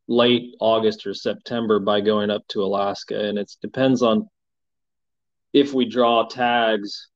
late 0.07 0.55
August 0.59 1.05
or 1.05 1.13
September 1.13 1.79
by 1.79 2.01
going 2.01 2.29
up 2.29 2.47
to 2.49 2.63
Alaska, 2.63 3.27
and 3.27 3.37
it 3.37 3.51
depends 3.61 4.01
on 4.01 4.29
if 5.53 5.73
we 5.73 5.85
draw 5.85 6.27
tags, 6.27 7.09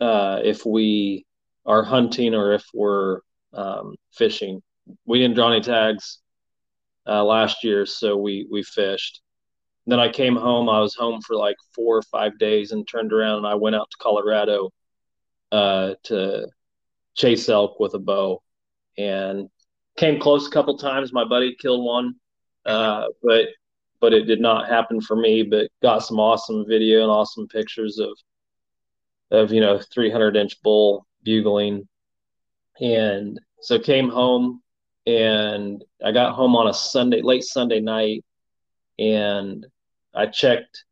uh, 0.00 0.40
if 0.44 0.64
we 0.64 1.26
are 1.68 1.84
hunting 1.84 2.34
or 2.34 2.52
if 2.52 2.64
we're 2.74 3.20
um, 3.52 3.94
fishing 4.12 4.60
we 5.04 5.18
didn't 5.18 5.34
draw 5.34 5.52
any 5.52 5.60
tags 5.60 6.18
uh, 7.06 7.24
last 7.24 7.64
year, 7.64 7.86
so 7.86 8.16
we 8.16 8.46
we 8.50 8.62
fished. 8.62 9.20
Then 9.86 10.00
I 10.00 10.10
came 10.10 10.36
home. 10.36 10.68
I 10.68 10.80
was 10.80 10.94
home 10.94 11.20
for 11.22 11.36
like 11.36 11.56
four 11.74 11.96
or 11.96 12.02
five 12.02 12.38
days, 12.38 12.72
and 12.72 12.86
turned 12.86 13.12
around 13.12 13.38
and 13.38 13.46
I 13.46 13.54
went 13.54 13.76
out 13.76 13.90
to 13.90 13.96
Colorado 13.98 14.70
uh, 15.52 15.94
to 16.04 16.46
chase 17.14 17.48
elk 17.48 17.80
with 17.80 17.94
a 17.94 17.98
bow, 17.98 18.42
and 18.96 19.48
came 19.96 20.20
close 20.20 20.46
a 20.46 20.50
couple 20.50 20.76
times. 20.78 21.12
My 21.12 21.24
buddy 21.24 21.56
killed 21.58 21.84
one, 21.84 22.14
uh, 22.66 23.06
but 23.22 23.46
but 24.00 24.12
it 24.12 24.24
did 24.24 24.40
not 24.40 24.68
happen 24.68 25.00
for 25.00 25.16
me. 25.16 25.42
But 25.42 25.70
got 25.82 26.04
some 26.04 26.20
awesome 26.20 26.66
video 26.68 27.02
and 27.02 27.10
awesome 27.10 27.48
pictures 27.48 27.98
of 27.98 28.16
of 29.30 29.52
you 29.52 29.60
know 29.60 29.78
300 29.92 30.36
inch 30.36 30.60
bull 30.62 31.06
bugling, 31.22 31.88
and 32.80 33.40
so 33.60 33.78
came 33.78 34.08
home 34.08 34.62
and 35.08 35.82
I 36.04 36.12
got 36.12 36.34
home 36.34 36.54
on 36.54 36.68
a 36.68 36.74
Sunday, 36.74 37.22
late 37.22 37.42
Sunday 37.42 37.80
night, 37.80 38.24
and 38.98 39.66
I 40.14 40.26
checked 40.26 40.84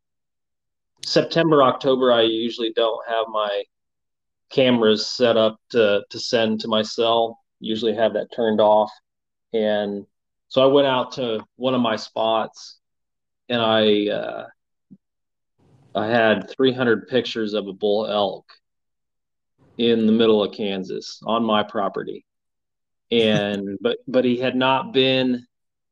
September, 1.05 1.61
October. 1.61 2.11
I 2.11 2.23
usually 2.23 2.73
don't 2.73 3.07
have 3.07 3.27
my 3.29 3.63
cameras 4.49 5.05
set 5.05 5.37
up 5.37 5.59
to 5.69 6.03
to 6.09 6.19
send 6.19 6.61
to 6.61 6.67
my 6.67 6.81
cell. 6.81 7.39
Usually 7.59 7.93
have 7.93 8.13
that 8.13 8.31
turned 8.35 8.59
off, 8.59 8.91
and 9.53 10.07
so 10.47 10.63
I 10.63 10.73
went 10.73 10.87
out 10.87 11.11
to 11.13 11.45
one 11.55 11.75
of 11.75 11.81
my 11.81 11.95
spots, 11.95 12.79
and 13.49 13.61
I 13.61 14.07
uh, 14.07 14.47
I 15.93 16.07
had 16.07 16.49
300 16.49 17.07
pictures 17.07 17.53
of 17.53 17.67
a 17.67 17.73
bull 17.73 18.07
elk 18.07 18.45
in 19.77 20.05
the 20.05 20.11
middle 20.11 20.43
of 20.43 20.53
Kansas 20.53 21.21
on 21.25 21.43
my 21.43 21.63
property. 21.63 22.25
And 23.11 23.77
but 23.81 23.97
but 24.07 24.25
he 24.25 24.37
had 24.37 24.55
not 24.55 24.93
been 24.93 25.45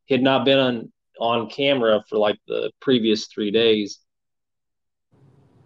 he 0.06 0.16
had 0.16 0.24
not 0.24 0.46
been 0.46 0.60
on 0.60 0.92
on 1.20 1.50
camera 1.50 2.04
for 2.10 2.18
like 2.18 2.38
the 2.48 2.72
previous 2.82 3.28
three 3.28 3.52
days. 3.52 4.00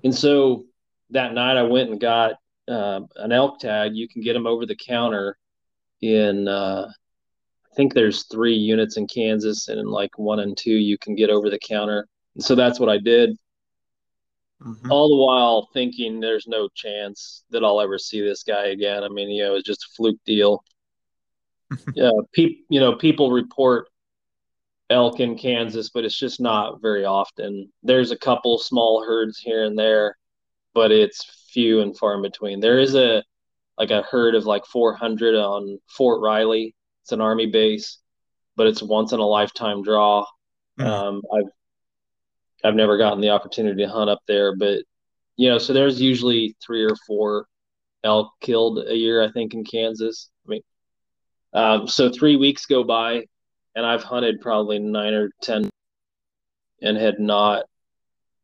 And 0.03 0.15
so 0.15 0.65
that 1.11 1.33
night 1.33 1.57
i 1.57 1.63
went 1.63 1.89
and 1.89 1.99
got 1.99 2.35
uh, 2.67 3.01
an 3.15 3.31
elk 3.31 3.59
tag. 3.59 3.95
You 3.95 4.07
can 4.07 4.21
get 4.21 4.33
them 4.33 4.45
over 4.45 4.65
the 4.65 4.75
counter 4.75 5.37
in 6.01 6.47
uh, 6.47 6.87
i 7.71 7.75
think 7.75 7.93
there's 7.93 8.25
three 8.27 8.55
units 8.55 8.95
in 8.95 9.05
kansas 9.05 9.67
and 9.67 9.79
in 9.79 9.87
like 9.87 10.17
one 10.17 10.39
and 10.39 10.55
two 10.55 10.71
you 10.71 10.97
can 10.97 11.15
get 11.15 11.29
over 11.29 11.49
the 11.49 11.59
counter. 11.59 12.07
And 12.35 12.43
so 12.43 12.55
that's 12.55 12.79
what 12.79 12.89
i 12.89 12.97
did 12.97 13.37
mm-hmm. 14.61 14.91
all 14.91 15.09
the 15.09 15.15
while 15.15 15.69
thinking 15.73 16.19
there's 16.19 16.47
no 16.47 16.67
chance 16.75 17.43
that 17.49 17.63
i'll 17.63 17.81
ever 17.81 17.97
see 17.97 18.21
this 18.21 18.43
guy 18.43 18.67
again 18.67 19.03
i 19.03 19.07
mean 19.09 19.29
you 19.29 19.43
know 19.43 19.51
it 19.51 19.55
was 19.55 19.63
just 19.63 19.83
a 19.83 19.93
fluke 19.95 20.19
deal 20.25 20.63
yeah, 21.95 22.11
pe- 22.33 22.57
you 22.69 22.79
know, 22.79 22.95
people 22.95 23.31
report 23.31 23.87
elk 24.89 25.19
in 25.19 25.37
Kansas, 25.37 25.89
but 25.89 26.03
it's 26.03 26.17
just 26.17 26.39
not 26.39 26.81
very 26.81 27.05
often. 27.05 27.71
There's 27.83 28.11
a 28.11 28.17
couple 28.17 28.57
small 28.57 29.03
herds 29.03 29.37
here 29.37 29.63
and 29.65 29.77
there, 29.77 30.17
but 30.73 30.91
it's 30.91 31.45
few 31.51 31.81
and 31.81 31.97
far 31.97 32.15
in 32.15 32.21
between. 32.21 32.59
There 32.59 32.79
is 32.79 32.95
a 32.95 33.23
like 33.77 33.91
a 33.91 34.01
herd 34.01 34.35
of 34.35 34.45
like 34.45 34.65
400 34.65 35.35
on 35.35 35.79
Fort 35.87 36.21
Riley. 36.21 36.75
It's 37.03 37.11
an 37.11 37.21
army 37.21 37.45
base, 37.45 37.99
but 38.57 38.67
it's 38.67 38.83
once 38.83 39.13
in 39.13 39.19
a 39.19 39.25
lifetime 39.25 39.83
draw. 39.83 40.25
Mm-hmm. 40.79 40.89
Um, 40.89 41.21
I've 41.33 41.51
I've 42.63 42.75
never 42.75 42.97
gotten 42.97 43.21
the 43.21 43.29
opportunity 43.29 43.83
to 43.83 43.89
hunt 43.89 44.09
up 44.09 44.21
there, 44.27 44.55
but 44.55 44.83
you 45.37 45.49
know, 45.49 45.57
so 45.57 45.71
there's 45.71 46.01
usually 46.01 46.55
three 46.61 46.83
or 46.83 46.95
four 47.07 47.47
elk 48.03 48.31
killed 48.41 48.79
a 48.79 48.95
year, 48.95 49.23
I 49.23 49.31
think, 49.31 49.53
in 49.53 49.63
Kansas. 49.63 50.29
I 50.45 50.49
mean, 50.49 50.61
um, 51.53 51.87
so 51.87 52.09
three 52.09 52.35
weeks 52.35 52.65
go 52.65 52.83
by, 52.83 53.25
and 53.75 53.85
I've 53.85 54.03
hunted 54.03 54.41
probably 54.41 54.79
nine 54.79 55.13
or 55.13 55.31
ten, 55.41 55.69
and 56.81 56.97
had 56.97 57.19
not 57.19 57.65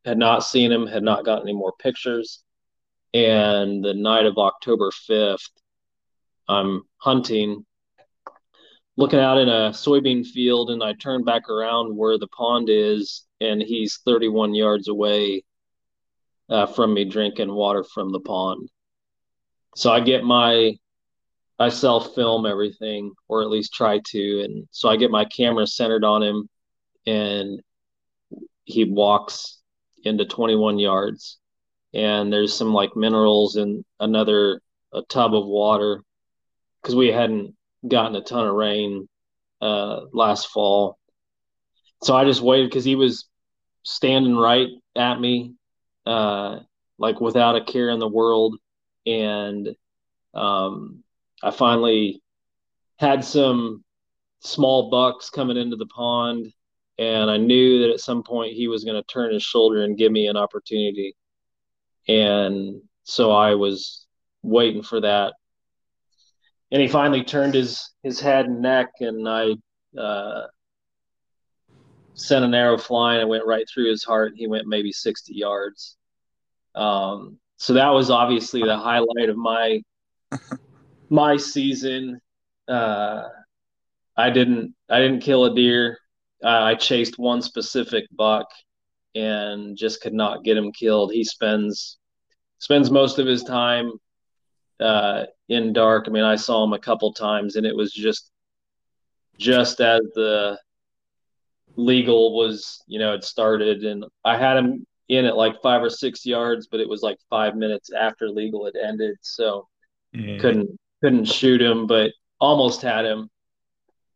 had 0.05 0.17
not 0.17 0.39
seen 0.39 0.71
him, 0.71 0.87
had 0.87 1.03
not 1.03 1.25
gotten 1.25 1.49
any 1.49 1.57
more 1.57 1.73
pictures. 1.79 2.43
And 3.13 3.83
the 3.83 3.93
night 3.93 4.25
of 4.25 4.37
October 4.37 4.91
fifth, 4.91 5.49
I'm 6.47 6.83
hunting, 6.97 7.65
looking 8.97 9.19
out 9.19 9.37
in 9.37 9.49
a 9.49 9.71
soybean 9.71 10.25
field, 10.25 10.69
and 10.69 10.83
I 10.83 10.93
turn 10.93 11.23
back 11.23 11.49
around 11.49 11.95
where 11.95 12.17
the 12.17 12.27
pond 12.27 12.69
is, 12.69 13.25
and 13.41 13.61
he's 13.61 13.99
31 14.05 14.53
yards 14.53 14.87
away 14.87 15.43
uh, 16.49 16.65
from 16.65 16.93
me, 16.93 17.05
drinking 17.05 17.53
water 17.53 17.83
from 17.83 18.11
the 18.11 18.19
pond. 18.19 18.69
So 19.75 19.91
I 19.91 19.99
get 19.99 20.23
my 20.23 20.77
I 21.57 21.69
self 21.69 22.15
film 22.15 22.45
everything, 22.45 23.13
or 23.27 23.41
at 23.41 23.49
least 23.49 23.73
try 23.73 23.99
to, 24.07 24.41
and 24.43 24.67
so 24.71 24.89
I 24.89 24.97
get 24.97 25.11
my 25.11 25.25
camera 25.25 25.67
centered 25.67 26.03
on 26.03 26.21
him, 26.23 26.49
and 27.05 27.61
he 28.65 28.83
walks 28.85 29.59
into 30.03 30.25
21 30.25 30.79
yards, 30.79 31.37
and 31.93 32.31
there's 32.31 32.53
some 32.53 32.73
like 32.73 32.95
minerals 32.95 33.55
and 33.55 33.83
another 33.99 34.61
a 34.93 35.01
tub 35.03 35.33
of 35.35 35.45
water 35.45 36.01
because 36.81 36.95
we 36.95 37.07
hadn't 37.07 37.55
gotten 37.87 38.15
a 38.15 38.21
ton 38.21 38.47
of 38.47 38.55
rain 38.55 39.07
uh, 39.61 40.01
last 40.11 40.47
fall, 40.47 40.97
so 42.03 42.15
I 42.15 42.25
just 42.25 42.41
waited 42.41 42.69
because 42.69 42.85
he 42.85 42.95
was 42.95 43.27
standing 43.83 44.35
right 44.35 44.67
at 44.95 45.19
me, 45.19 45.53
uh, 46.05 46.59
like 46.97 47.19
without 47.21 47.55
a 47.55 47.63
care 47.63 47.89
in 47.89 47.99
the 47.99 48.07
world, 48.07 48.57
and 49.05 49.69
um, 50.33 51.03
I 51.41 51.51
finally 51.51 52.21
had 52.99 53.23
some 53.23 53.83
small 54.41 54.89
bucks 54.89 55.29
coming 55.29 55.57
into 55.57 55.75
the 55.75 55.87
pond, 55.87 56.51
and 56.97 57.29
I 57.29 57.37
knew 57.37 57.81
that 57.81 57.91
at 57.91 57.99
some 57.99 58.23
point 58.23 58.53
he 58.53 58.67
was 58.67 58.83
going 58.83 59.01
to 59.01 59.07
turn 59.07 59.33
his 59.33 59.43
shoulder 59.43 59.83
and 59.83 59.97
give 59.97 60.11
me 60.11 60.27
an 60.27 60.37
opportunity. 60.37 61.15
And 62.07 62.81
so 63.03 63.31
I 63.31 63.55
was 63.55 64.05
waiting 64.43 64.83
for 64.83 65.01
that. 65.01 65.33
And 66.71 66.81
he 66.81 66.87
finally 66.87 67.23
turned 67.23 67.53
his 67.53 67.91
his 68.03 68.19
head 68.19 68.45
and 68.45 68.61
neck, 68.61 68.89
and 68.99 69.27
I 69.27 69.55
uh, 69.99 70.47
sent 72.15 72.45
an 72.45 72.53
arrow 72.53 72.77
flying 72.77 73.21
and 73.21 73.29
went 73.29 73.45
right 73.45 73.65
through 73.71 73.89
his 73.89 74.03
heart. 74.03 74.33
He 74.35 74.47
went 74.47 74.67
maybe 74.67 74.91
60 74.91 75.33
yards. 75.33 75.97
Um, 76.73 77.39
so 77.57 77.73
that 77.73 77.89
was 77.89 78.09
obviously 78.09 78.61
the 78.63 78.77
highlight 78.77 79.29
of 79.29 79.37
my 79.37 79.81
my 81.09 81.37
season. 81.37 82.19
Uh, 82.67 83.23
I 84.17 84.29
didn't 84.29 84.73
I 84.89 84.99
didn't 84.99 85.21
kill 85.21 85.45
a 85.45 85.55
deer. 85.55 85.99
Uh, 86.43 86.63
I 86.63 86.75
chased 86.75 87.17
one 87.17 87.41
specific 87.41 88.05
buck 88.11 88.47
and 89.13 89.77
just 89.77 90.01
could 90.01 90.13
not 90.13 90.43
get 90.43 90.57
him 90.57 90.71
killed. 90.71 91.13
He 91.13 91.23
spends 91.23 91.97
spends 92.59 92.91
most 92.91 93.19
of 93.19 93.27
his 93.27 93.43
time 93.43 93.91
uh, 94.79 95.23
in 95.49 95.73
dark. 95.73 96.05
I 96.07 96.11
mean, 96.11 96.23
I 96.23 96.35
saw 96.35 96.63
him 96.63 96.73
a 96.73 96.79
couple 96.79 97.13
times, 97.13 97.55
and 97.55 97.65
it 97.65 97.75
was 97.75 97.91
just 97.93 98.31
just 99.37 99.81
as 99.81 100.01
the 100.13 100.57
legal 101.75 102.35
was, 102.37 102.81
you 102.87 102.99
know, 102.99 103.13
it 103.13 103.23
started, 103.23 103.83
and 103.83 104.05
I 104.23 104.37
had 104.37 104.57
him 104.57 104.85
in 105.09 105.25
at 105.25 105.37
like 105.37 105.61
five 105.61 105.83
or 105.83 105.89
six 105.89 106.25
yards, 106.25 106.67
but 106.67 106.79
it 106.79 106.89
was 106.89 107.01
like 107.01 107.17
five 107.29 107.55
minutes 107.55 107.91
after 107.91 108.29
legal 108.29 108.65
had 108.65 108.75
ended, 108.75 109.17
so 109.21 109.67
mm. 110.15 110.39
couldn't 110.39 110.69
couldn't 111.03 111.25
shoot 111.25 111.61
him, 111.61 111.87
but 111.87 112.11
almost 112.39 112.81
had 112.81 113.05
him. 113.05 113.29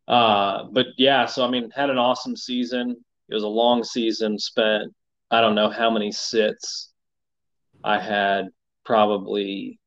Uh, 0.07 0.63
but 0.71 0.87
yeah, 0.97 1.25
so 1.25 1.45
I 1.45 1.49
mean, 1.49 1.69
had 1.71 1.89
an 1.89 1.97
awesome 1.97 2.35
season. 2.35 2.95
It 3.29 3.33
was 3.33 3.43
a 3.43 3.47
long 3.47 3.83
season. 3.83 4.39
Spent 4.39 4.93
I 5.29 5.41
don't 5.41 5.55
know 5.55 5.69
how 5.69 5.91
many 5.91 6.11
sits. 6.11 6.91
I 7.83 7.99
had 7.99 8.47
probably 8.83 9.78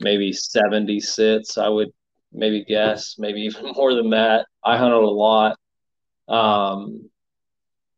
maybe 0.00 0.32
70 0.32 1.00
sits. 1.00 1.58
I 1.58 1.68
would 1.68 1.90
maybe 2.32 2.64
guess, 2.64 3.16
maybe 3.18 3.42
even 3.42 3.72
more 3.76 3.94
than 3.94 4.10
that. 4.10 4.46
I 4.64 4.76
hunted 4.76 4.96
a 4.96 5.08
lot. 5.08 5.58
Um, 6.28 7.10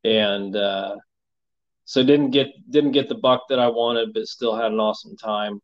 and 0.05 0.55
uh, 0.57 0.97
so 1.85 2.03
didn't 2.03 2.31
get 2.31 2.49
didn't 2.71 2.93
get 2.93 3.09
the 3.09 3.17
buck 3.17 3.45
that 3.49 3.59
I 3.59 3.69
wanted, 3.69 4.15
but 4.15 4.27
still 4.27 4.55
had 4.57 4.73
an 4.73 4.81
awesome 4.81 5.17
time. 5.17 5.61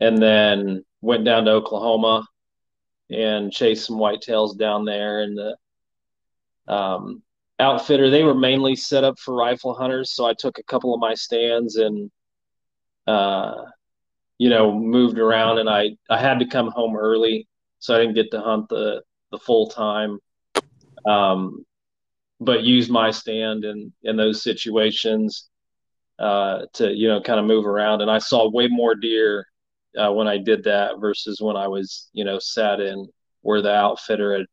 And 0.00 0.20
then 0.20 0.84
went 1.00 1.24
down 1.24 1.44
to 1.44 1.52
Oklahoma 1.52 2.26
and 3.10 3.52
chased 3.52 3.86
some 3.86 3.96
whitetails 3.96 4.58
down 4.58 4.84
there. 4.84 5.20
And 5.20 5.38
the 5.38 5.56
um, 6.72 7.22
outfitter 7.58 8.10
they 8.10 8.22
were 8.22 8.34
mainly 8.34 8.76
set 8.76 9.04
up 9.04 9.18
for 9.18 9.34
rifle 9.34 9.74
hunters, 9.74 10.14
so 10.14 10.26
I 10.26 10.34
took 10.34 10.58
a 10.58 10.64
couple 10.64 10.94
of 10.94 11.00
my 11.00 11.14
stands 11.14 11.76
and 11.76 12.10
uh, 13.06 13.54
you 14.38 14.50
know 14.50 14.72
moved 14.72 15.18
around. 15.18 15.58
And 15.58 15.68
I 15.68 15.96
I 16.10 16.18
had 16.18 16.38
to 16.40 16.46
come 16.46 16.70
home 16.70 16.96
early, 16.96 17.48
so 17.78 17.94
I 17.94 17.98
didn't 17.98 18.14
get 18.14 18.30
to 18.32 18.40
hunt 18.40 18.68
the 18.68 19.02
the 19.30 19.38
full 19.38 19.68
time. 19.68 20.18
Um, 21.06 21.64
but 22.40 22.62
use 22.62 22.88
my 22.88 23.10
stand 23.10 23.64
in 23.64 23.92
in 24.02 24.16
those 24.16 24.42
situations 24.42 25.48
uh, 26.18 26.62
to 26.74 26.92
you 26.92 27.08
know 27.08 27.20
kind 27.20 27.40
of 27.40 27.46
move 27.46 27.66
around. 27.66 28.00
And 28.00 28.10
I 28.10 28.18
saw 28.18 28.50
way 28.50 28.68
more 28.68 28.94
deer 28.94 29.46
uh, 29.96 30.12
when 30.12 30.28
I 30.28 30.38
did 30.38 30.64
that 30.64 31.00
versus 31.00 31.40
when 31.40 31.56
I 31.56 31.68
was 31.68 32.08
you 32.12 32.24
know 32.24 32.38
sat 32.38 32.80
in 32.80 33.08
where 33.42 33.62
the 33.62 33.74
outfitter 33.74 34.38
had 34.38 34.46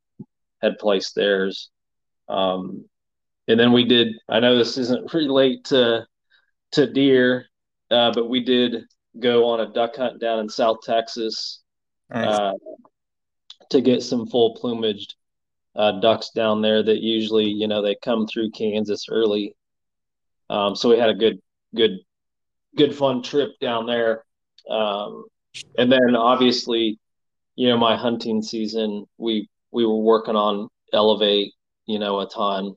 had 0.62 0.78
placed 0.78 1.16
theirs. 1.16 1.70
Um, 2.30 2.86
and 3.48 3.60
then 3.60 3.74
we 3.74 3.86
did. 3.86 4.16
I 4.30 4.40
know 4.40 4.58
this 4.58 4.78
isn't 4.78 5.14
relate 5.14 5.66
to 5.66 6.06
to 6.74 6.92
deer, 6.92 7.46
uh, 7.90 8.12
but 8.14 8.30
we 8.30 8.44
did 8.44 8.86
go 9.20 9.46
on 9.46 9.60
a 9.60 9.72
duck 9.72 9.96
hunt 9.96 10.20
down 10.20 10.40
in 10.40 10.50
South 10.50 10.78
Texas 10.84 11.62
nice. 12.10 12.28
Uh, 12.28 12.54
to 13.70 13.82
get 13.82 14.04
some 14.04 14.28
full 14.28 14.58
plumaged 14.62 15.16
uh, 15.76 16.00
ducks 16.00 16.30
down 16.32 16.62
there 16.62 16.84
that 16.84 17.00
usually 17.00 17.46
you 17.46 17.68
know 17.68 17.82
they 17.82 17.96
come 17.96 18.28
through 18.28 18.52
Kansas 18.52 19.06
early. 19.10 19.56
Um, 20.50 20.76
so 20.76 20.90
we 20.90 20.98
had 20.98 21.10
a 21.10 21.16
good 21.16 21.42
good 21.74 22.00
good 22.76 22.96
fun 22.96 23.24
trip 23.24 23.52
down 23.60 23.86
there. 23.86 24.24
Um, 24.70 25.26
and 25.78 25.92
then 25.92 26.16
obviously, 26.16 27.00
you 27.56 27.70
know, 27.70 27.78
my 27.78 27.96
hunting 27.96 28.42
season, 28.42 29.06
we 29.18 29.50
we 29.72 29.86
were 29.86 29.98
working 29.98 30.36
on 30.36 30.68
Elevate, 30.94 31.54
you 31.86 32.00
know, 32.00 32.20
a 32.20 32.28
ton 32.28 32.76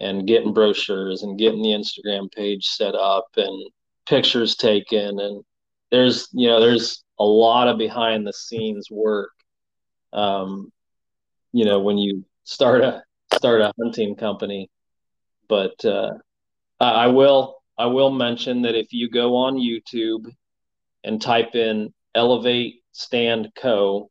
and 0.00 0.26
getting 0.26 0.52
brochures 0.52 1.22
and 1.22 1.38
getting 1.38 1.62
the 1.62 1.68
Instagram 1.68 2.30
page 2.32 2.66
set 2.66 2.94
up 2.94 3.26
and 3.36 3.70
pictures 4.06 4.56
taken 4.56 5.18
and 5.20 5.44
there's 5.90 6.28
you 6.32 6.48
know 6.48 6.60
there's 6.60 7.04
a 7.18 7.24
lot 7.24 7.68
of 7.68 7.78
behind 7.78 8.26
the 8.26 8.32
scenes 8.32 8.90
work 8.90 9.30
um, 10.12 10.70
you 11.52 11.64
know 11.64 11.80
when 11.80 11.98
you 11.98 12.24
start 12.44 12.82
a 12.82 13.02
start 13.34 13.60
a 13.60 13.72
hunting 13.80 14.14
company. 14.14 14.70
But 15.48 15.84
uh, 15.84 16.12
i 16.80 17.06
will 17.06 17.56
i 17.78 17.86
will 17.86 18.10
mention 18.10 18.62
that 18.62 18.74
if 18.74 18.92
you 18.92 19.08
go 19.08 19.36
on 19.36 19.54
youtube 19.54 20.26
and 21.04 21.20
type 21.20 21.54
in 21.54 21.92
elevate 22.14 22.82
stand 22.92 23.48
co 23.56 24.10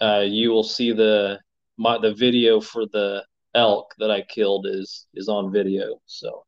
uh, 0.00 0.24
you 0.26 0.50
will 0.50 0.64
see 0.64 0.92
the 0.92 1.38
my 1.76 1.98
the 1.98 2.14
video 2.14 2.60
for 2.60 2.86
the 2.86 3.24
elk 3.54 3.92
that 3.98 4.10
i 4.10 4.22
killed 4.22 4.66
is 4.68 5.06
is 5.14 5.28
on 5.28 5.52
video 5.52 6.00
so 6.06 6.44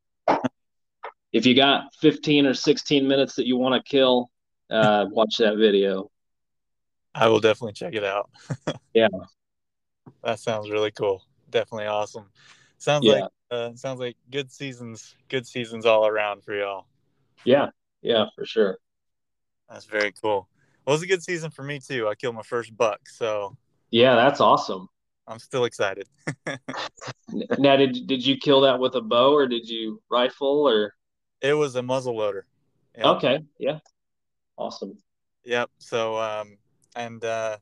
if 1.34 1.44
you 1.44 1.54
got 1.54 1.92
15 2.00 2.46
or 2.46 2.54
16 2.54 3.06
minutes 3.06 3.34
that 3.34 3.46
you 3.46 3.58
want 3.58 3.74
to 3.74 3.90
kill 3.90 4.30
uh, 4.70 5.04
watch 5.10 5.36
that 5.38 5.56
video 5.56 6.10
i 7.14 7.28
will 7.28 7.40
definitely 7.40 7.74
check 7.74 7.94
it 7.94 8.04
out 8.04 8.30
yeah 8.94 9.08
that 10.22 10.38
sounds 10.38 10.70
really 10.70 10.90
cool. 10.90 11.22
Definitely 11.50 11.86
awesome. 11.86 12.30
Sounds 12.78 13.04
yeah. 13.04 13.12
like 13.12 13.30
uh, 13.50 13.74
sounds 13.74 14.00
like 14.00 14.16
good 14.30 14.50
seasons, 14.50 15.14
good 15.28 15.46
seasons 15.46 15.86
all 15.86 16.06
around 16.06 16.42
for 16.44 16.54
y'all. 16.54 16.86
Yeah, 17.44 17.68
yeah, 18.02 18.26
for 18.34 18.44
sure. 18.44 18.78
That's 19.68 19.84
very 19.84 20.12
cool. 20.12 20.48
Well, 20.84 20.94
it 20.94 20.98
was 20.98 21.02
a 21.02 21.06
good 21.06 21.22
season 21.22 21.50
for 21.50 21.62
me 21.62 21.78
too. 21.78 22.08
I 22.08 22.14
killed 22.14 22.34
my 22.34 22.42
first 22.42 22.76
buck, 22.76 23.00
so 23.08 23.56
yeah, 23.90 24.16
that's 24.16 24.40
awesome. 24.40 24.88
I'm 25.26 25.38
still 25.38 25.64
excited. 25.64 26.08
now, 27.58 27.76
did 27.76 28.06
did 28.06 28.26
you 28.26 28.36
kill 28.36 28.62
that 28.62 28.78
with 28.78 28.94
a 28.94 29.00
bow 29.00 29.34
or 29.34 29.46
did 29.46 29.68
you 29.68 30.02
rifle 30.10 30.68
or? 30.68 30.94
It 31.40 31.54
was 31.54 31.76
a 31.76 31.82
muzzle 31.82 32.16
loader. 32.16 32.46
Yep. 32.96 33.06
Okay. 33.06 33.44
Yeah. 33.58 33.78
Awesome. 34.56 34.98
Yep. 35.44 35.70
So, 35.78 36.18
um, 36.18 36.56
and 36.96 37.24
uh, 37.24 37.58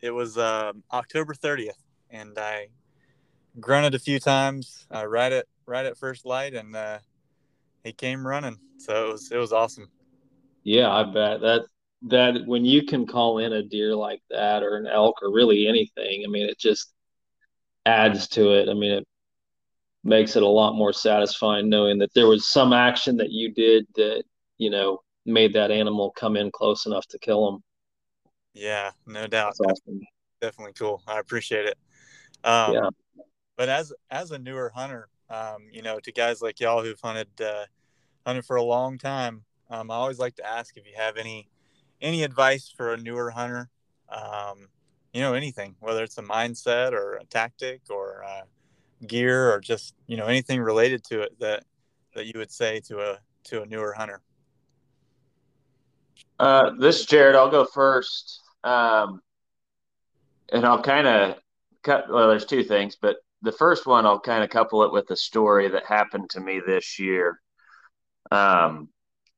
it 0.00 0.10
was 0.10 0.38
um, 0.38 0.82
October 0.92 1.34
30th, 1.34 1.78
and 2.10 2.38
I 2.38 2.68
grunted 3.58 3.94
a 3.94 3.98
few 3.98 4.18
times 4.18 4.86
uh, 4.94 5.06
right 5.06 5.32
at 5.32 5.46
right 5.66 5.86
at 5.86 5.96
first 5.96 6.24
light, 6.24 6.54
and 6.54 6.74
uh, 6.74 6.98
he 7.84 7.92
came 7.92 8.26
running. 8.26 8.58
So 8.78 9.08
it 9.08 9.12
was 9.12 9.30
it 9.32 9.36
was 9.36 9.52
awesome. 9.52 9.90
Yeah, 10.64 10.90
I 10.90 11.04
bet 11.04 11.40
that 11.40 11.62
that 12.02 12.46
when 12.46 12.64
you 12.64 12.84
can 12.84 13.06
call 13.06 13.38
in 13.38 13.52
a 13.52 13.62
deer 13.62 13.94
like 13.94 14.22
that 14.30 14.62
or 14.62 14.76
an 14.76 14.86
elk 14.86 15.16
or 15.22 15.32
really 15.32 15.68
anything, 15.68 16.24
I 16.26 16.30
mean, 16.30 16.48
it 16.48 16.58
just 16.58 16.92
adds 17.84 18.28
to 18.28 18.52
it. 18.54 18.68
I 18.68 18.74
mean, 18.74 18.92
it 18.92 19.08
makes 20.04 20.36
it 20.36 20.42
a 20.42 20.48
lot 20.48 20.74
more 20.74 20.92
satisfying 20.92 21.68
knowing 21.68 21.98
that 21.98 22.12
there 22.14 22.26
was 22.26 22.48
some 22.48 22.72
action 22.72 23.16
that 23.16 23.30
you 23.30 23.52
did 23.52 23.86
that 23.94 24.22
you 24.58 24.70
know 24.70 25.00
made 25.26 25.52
that 25.52 25.70
animal 25.70 26.10
come 26.10 26.36
in 26.36 26.50
close 26.50 26.86
enough 26.86 27.06
to 27.06 27.18
kill 27.18 27.48
him. 27.48 27.62
Yeah, 28.54 28.90
no 29.06 29.26
doubt. 29.26 29.54
Awesome. 29.64 30.00
Definitely 30.40 30.72
cool. 30.72 31.02
I 31.06 31.18
appreciate 31.18 31.66
it. 31.66 31.78
Um, 32.44 32.74
yeah. 32.74 32.88
But 33.56 33.68
as 33.68 33.92
as 34.10 34.30
a 34.30 34.38
newer 34.38 34.72
hunter, 34.74 35.08
um, 35.28 35.68
you 35.70 35.82
know, 35.82 36.00
to 36.00 36.12
guys 36.12 36.40
like 36.40 36.60
y'all 36.60 36.82
who've 36.82 37.00
hunted 37.00 37.28
uh, 37.40 37.66
hunted 38.26 38.44
for 38.44 38.56
a 38.56 38.62
long 38.62 38.96
time, 38.98 39.44
um, 39.68 39.90
I 39.90 39.94
always 39.94 40.18
like 40.18 40.34
to 40.36 40.46
ask 40.46 40.76
if 40.76 40.86
you 40.86 40.92
have 40.96 41.16
any 41.16 41.48
any 42.00 42.22
advice 42.22 42.72
for 42.74 42.94
a 42.94 42.96
newer 42.96 43.30
hunter. 43.30 43.68
Um, 44.08 44.68
you 45.12 45.20
know, 45.20 45.34
anything, 45.34 45.76
whether 45.80 46.02
it's 46.02 46.18
a 46.18 46.22
mindset 46.22 46.92
or 46.92 47.16
a 47.16 47.24
tactic 47.24 47.82
or 47.90 48.24
uh, 48.24 48.42
gear 49.06 49.52
or 49.52 49.60
just 49.60 49.94
you 50.06 50.16
know 50.16 50.26
anything 50.26 50.60
related 50.60 51.04
to 51.04 51.20
it 51.22 51.38
that 51.40 51.64
that 52.14 52.26
you 52.26 52.32
would 52.36 52.50
say 52.50 52.80
to 52.80 53.00
a 53.00 53.18
to 53.44 53.62
a 53.62 53.66
newer 53.66 53.92
hunter. 53.92 54.20
Uh, 56.38 56.70
this 56.78 57.06
Jarad. 57.06 57.34
I'll 57.34 57.50
go 57.50 57.64
first. 57.64 58.40
Um, 58.64 59.20
and 60.52 60.64
I'll 60.64 60.82
kind 60.82 61.06
of 61.06 61.36
cut. 61.82 62.10
Well, 62.10 62.28
there's 62.28 62.46
two 62.46 62.64
things, 62.64 62.96
but 63.00 63.16
the 63.42 63.52
first 63.52 63.86
one 63.86 64.06
I'll 64.06 64.20
kind 64.20 64.44
of 64.44 64.50
couple 64.50 64.82
it 64.84 64.92
with 64.92 65.10
a 65.10 65.16
story 65.16 65.68
that 65.68 65.86
happened 65.86 66.30
to 66.30 66.40
me 66.40 66.60
this 66.64 66.98
year. 66.98 67.40
Um, 68.30 68.88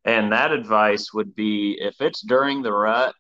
and 0.05 0.33
that 0.33 0.51
advice 0.51 1.13
would 1.15 1.35
be 1.35 1.79
if 1.81 2.01
it's 2.01 2.21
during 2.23 2.63
the 2.63 2.73
rut 2.73 3.15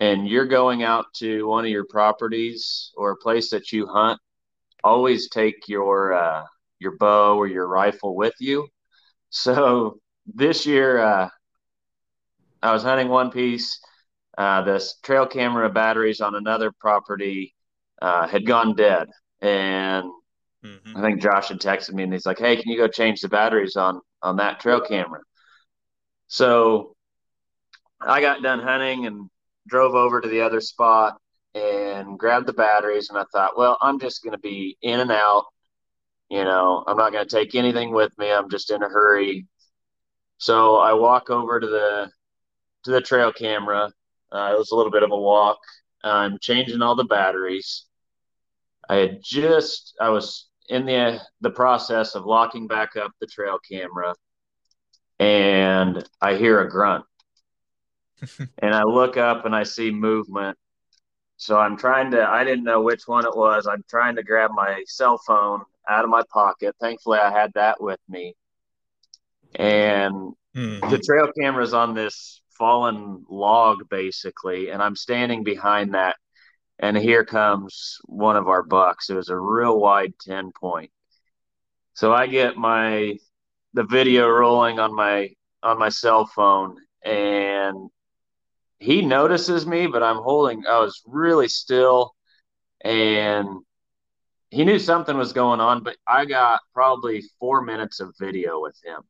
and 0.00 0.28
you're 0.28 0.46
going 0.46 0.82
out 0.82 1.06
to 1.14 1.46
one 1.46 1.64
of 1.64 1.70
your 1.70 1.86
properties 1.86 2.92
or 2.96 3.12
a 3.12 3.16
place 3.16 3.50
that 3.50 3.72
you 3.72 3.86
hunt, 3.86 4.20
always 4.84 5.28
take 5.28 5.68
your 5.68 6.12
uh, 6.12 6.44
your 6.78 6.96
bow 6.96 7.36
or 7.36 7.46
your 7.46 7.66
rifle 7.66 8.14
with 8.14 8.34
you. 8.40 8.68
So 9.30 9.98
this 10.26 10.66
year, 10.66 10.98
uh, 10.98 11.28
I 12.62 12.72
was 12.72 12.82
hunting 12.82 13.08
one 13.08 13.30
piece. 13.30 13.80
Uh, 14.36 14.62
this 14.62 14.98
trail 15.02 15.26
camera 15.26 15.68
batteries 15.70 16.20
on 16.20 16.34
another 16.34 16.72
property 16.80 17.54
uh, 18.00 18.26
had 18.26 18.46
gone 18.46 18.74
dead, 18.74 19.08
and 19.40 20.04
mm-hmm. 20.64 20.96
I 20.96 21.00
think 21.00 21.20
Josh 21.20 21.48
had 21.48 21.60
texted 21.60 21.92
me 21.92 22.02
and 22.04 22.12
he's 22.12 22.26
like, 22.26 22.38
"Hey, 22.38 22.56
can 22.56 22.70
you 22.70 22.78
go 22.78 22.88
change 22.88 23.20
the 23.20 23.28
batteries 23.28 23.76
on 23.76 24.00
on 24.22 24.36
that 24.36 24.60
trail 24.60 24.80
camera?" 24.80 25.20
So 26.28 26.96
I 28.00 28.20
got 28.20 28.42
done 28.42 28.60
hunting 28.60 29.06
and 29.06 29.28
drove 29.68 29.94
over 29.94 30.20
to 30.20 30.28
the 30.28 30.40
other 30.40 30.60
spot 30.60 31.20
and 32.06 32.18
grabbed 32.18 32.46
the 32.46 32.52
batteries, 32.52 33.08
and 33.08 33.18
I 33.18 33.24
thought, 33.32 33.56
well, 33.56 33.78
I'm 33.80 33.98
just 33.98 34.22
going 34.22 34.32
to 34.32 34.38
be 34.38 34.76
in 34.82 35.00
and 35.00 35.10
out. 35.10 35.46
You 36.30 36.44
know, 36.44 36.84
I'm 36.86 36.96
not 36.96 37.12
going 37.12 37.26
to 37.26 37.36
take 37.36 37.54
anything 37.54 37.92
with 37.92 38.16
me. 38.18 38.32
I'm 38.32 38.50
just 38.50 38.70
in 38.70 38.82
a 38.82 38.88
hurry. 38.88 39.46
So 40.38 40.76
I 40.76 40.94
walk 40.94 41.30
over 41.30 41.60
to 41.60 41.66
the 41.66 42.10
to 42.84 42.90
the 42.90 43.00
trail 43.00 43.32
camera. 43.32 43.92
Uh, 44.32 44.52
it 44.54 44.58
was 44.58 44.70
a 44.70 44.74
little 44.74 44.90
bit 44.90 45.02
of 45.02 45.12
a 45.12 45.16
walk. 45.16 45.58
I'm 46.02 46.38
changing 46.40 46.82
all 46.82 46.96
the 46.96 47.04
batteries. 47.04 47.84
I 48.88 48.96
had 48.96 49.20
just 49.22 49.94
I 50.00 50.08
was 50.08 50.48
in 50.68 50.86
the 50.86 51.20
the 51.40 51.50
process 51.50 52.14
of 52.14 52.24
locking 52.24 52.66
back 52.66 52.96
up 52.96 53.12
the 53.20 53.26
trail 53.26 53.58
camera, 53.58 54.14
and 55.18 56.02
I 56.20 56.34
hear 56.34 56.60
a 56.60 56.68
grunt, 56.68 57.04
and 58.58 58.74
I 58.74 58.82
look 58.84 59.16
up 59.16 59.44
and 59.46 59.54
I 59.54 59.62
see 59.64 59.90
movement. 59.90 60.58
So 61.42 61.58
I'm 61.58 61.76
trying 61.76 62.10
to. 62.12 62.22
I 62.22 62.44
didn't 62.44 62.64
know 62.64 62.82
which 62.82 63.06
one 63.06 63.24
it 63.24 63.36
was. 63.36 63.66
I'm 63.66 63.84
trying 63.88 64.16
to 64.16 64.22
grab 64.22 64.50
my 64.54 64.82
cell 64.86 65.18
phone 65.18 65.62
out 65.88 66.04
of 66.04 66.10
my 66.10 66.22
pocket. 66.32 66.76
Thankfully, 66.80 67.18
I 67.18 67.30
had 67.32 67.52
that 67.54 67.82
with 67.82 68.00
me, 68.08 68.34
and 69.56 70.34
mm-hmm. 70.56 70.88
the 70.88 70.98
trail 70.98 71.30
camera's 71.38 71.74
on 71.74 71.94
this 71.94 72.40
fallen 72.56 73.24
log 73.28 73.88
basically, 73.88 74.70
and 74.70 74.82
I'm 74.82 74.94
standing 74.94 75.42
behind 75.42 75.94
that 75.94 76.16
and 76.82 76.96
here 76.96 77.24
comes 77.24 77.98
one 78.04 78.36
of 78.36 78.48
our 78.48 78.62
bucks. 78.62 79.08
It 79.08 79.14
was 79.14 79.28
a 79.28 79.38
real 79.38 79.78
wide 79.78 80.14
10 80.20 80.52
point. 80.52 80.90
So 81.94 82.12
I 82.12 82.26
get 82.26 82.56
my 82.56 83.16
the 83.74 83.84
video 83.84 84.28
rolling 84.28 84.78
on 84.78 84.94
my 84.94 85.30
on 85.62 85.78
my 85.78 85.88
cell 85.88 86.26
phone 86.26 86.76
and 87.04 87.88
he 88.82 89.02
notices 89.02 89.66
me, 89.66 89.86
but 89.86 90.02
I'm 90.02 90.16
holding 90.16 90.64
I 90.66 90.80
was 90.80 91.02
really 91.06 91.48
still 91.48 92.14
and 92.84 93.48
he 94.50 94.64
knew 94.64 94.78
something 94.78 95.16
was 95.16 95.32
going 95.32 95.60
on, 95.60 95.82
but 95.82 95.96
I 96.06 96.26
got 96.26 96.60
probably 96.74 97.22
four 97.38 97.62
minutes 97.62 98.00
of 98.00 98.14
video 98.20 98.60
with 98.60 98.76
him. 98.84 99.00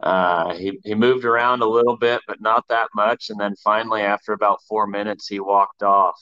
Uh, 0.00 0.54
he, 0.54 0.78
he 0.84 0.94
moved 0.94 1.24
around 1.24 1.62
a 1.62 1.68
little 1.68 1.96
bit, 1.96 2.20
but 2.26 2.40
not 2.40 2.64
that 2.68 2.88
much. 2.94 3.28
And 3.28 3.40
then 3.40 3.54
finally, 3.62 4.02
after 4.02 4.32
about 4.32 4.62
four 4.68 4.86
minutes, 4.86 5.26
he 5.26 5.40
walked 5.40 5.82
off 5.82 6.18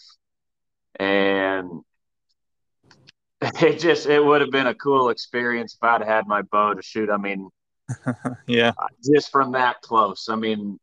and 0.97 1.83
it 3.41 3.79
just 3.79 4.07
it 4.07 4.25
would 4.25 4.41
have 4.41 4.51
been 4.51 4.69
a 4.69 4.75
cool 4.75 5.11
experience 5.11 5.75
if 5.75 5.85
I'd 5.85 6.03
had 6.03 6.27
my 6.27 6.43
bow 6.43 6.75
to 6.75 6.83
shoot. 6.83 7.11
I 7.11 7.19
mean, 7.19 7.51
yeah, 8.47 8.73
just 9.05 9.31
from 9.31 9.53
that 9.53 9.81
close. 9.83 10.29
I 10.29 10.37
mean, 10.37 10.79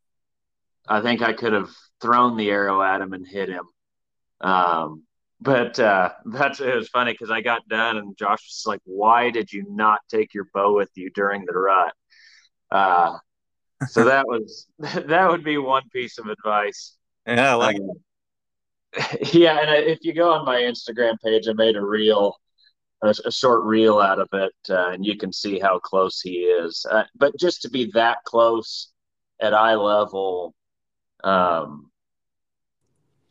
I 0.91 1.01
think 1.01 1.21
I 1.21 1.31
could 1.31 1.53
have 1.53 1.69
thrown 2.01 2.35
the 2.35 2.49
arrow 2.49 2.81
at 2.81 2.99
him 2.99 3.13
and 3.13 3.25
hit 3.25 3.47
him. 3.47 3.63
Um, 4.41 5.03
but 5.39 5.79
uh, 5.79 6.09
that's 6.25 6.59
it 6.59 6.75
was 6.75 6.89
funny 6.89 7.13
because 7.13 7.31
I 7.31 7.41
got 7.41 7.67
done 7.69 7.97
and 7.97 8.17
Josh 8.17 8.43
was 8.45 8.63
like, 8.65 8.81
"Why 8.83 9.29
did 9.29 9.51
you 9.51 9.65
not 9.69 10.01
take 10.09 10.33
your 10.33 10.47
bow 10.53 10.75
with 10.75 10.89
you 10.95 11.09
during 11.11 11.45
the 11.45 11.57
rut?" 11.57 11.93
Uh, 12.69 13.17
so 13.87 14.03
that 14.11 14.27
was 14.27 14.67
that 14.79 15.29
would 15.29 15.43
be 15.43 15.57
one 15.57 15.83
piece 15.93 16.17
of 16.17 16.27
advice. 16.27 16.97
Yeah, 17.25 17.51
I 17.51 17.55
like 17.55 17.77
um, 17.77 17.91
yeah, 19.31 19.59
and 19.61 19.87
if 19.87 19.99
you 20.01 20.13
go 20.13 20.33
on 20.33 20.45
my 20.45 20.57
Instagram 20.57 21.15
page, 21.23 21.47
I 21.47 21.53
made 21.53 21.77
a 21.77 21.81
reel, 21.81 22.35
a, 23.01 23.15
a 23.23 23.31
short 23.31 23.63
reel 23.63 23.99
out 23.99 24.19
of 24.19 24.27
it, 24.33 24.51
uh, 24.69 24.89
and 24.89 25.05
you 25.05 25.15
can 25.17 25.31
see 25.31 25.57
how 25.57 25.79
close 25.79 26.19
he 26.19 26.39
is. 26.39 26.85
Uh, 26.91 27.03
but 27.15 27.37
just 27.39 27.61
to 27.61 27.69
be 27.69 27.89
that 27.93 28.17
close 28.25 28.91
at 29.39 29.53
eye 29.53 29.75
level, 29.75 30.53
um, 31.23 31.91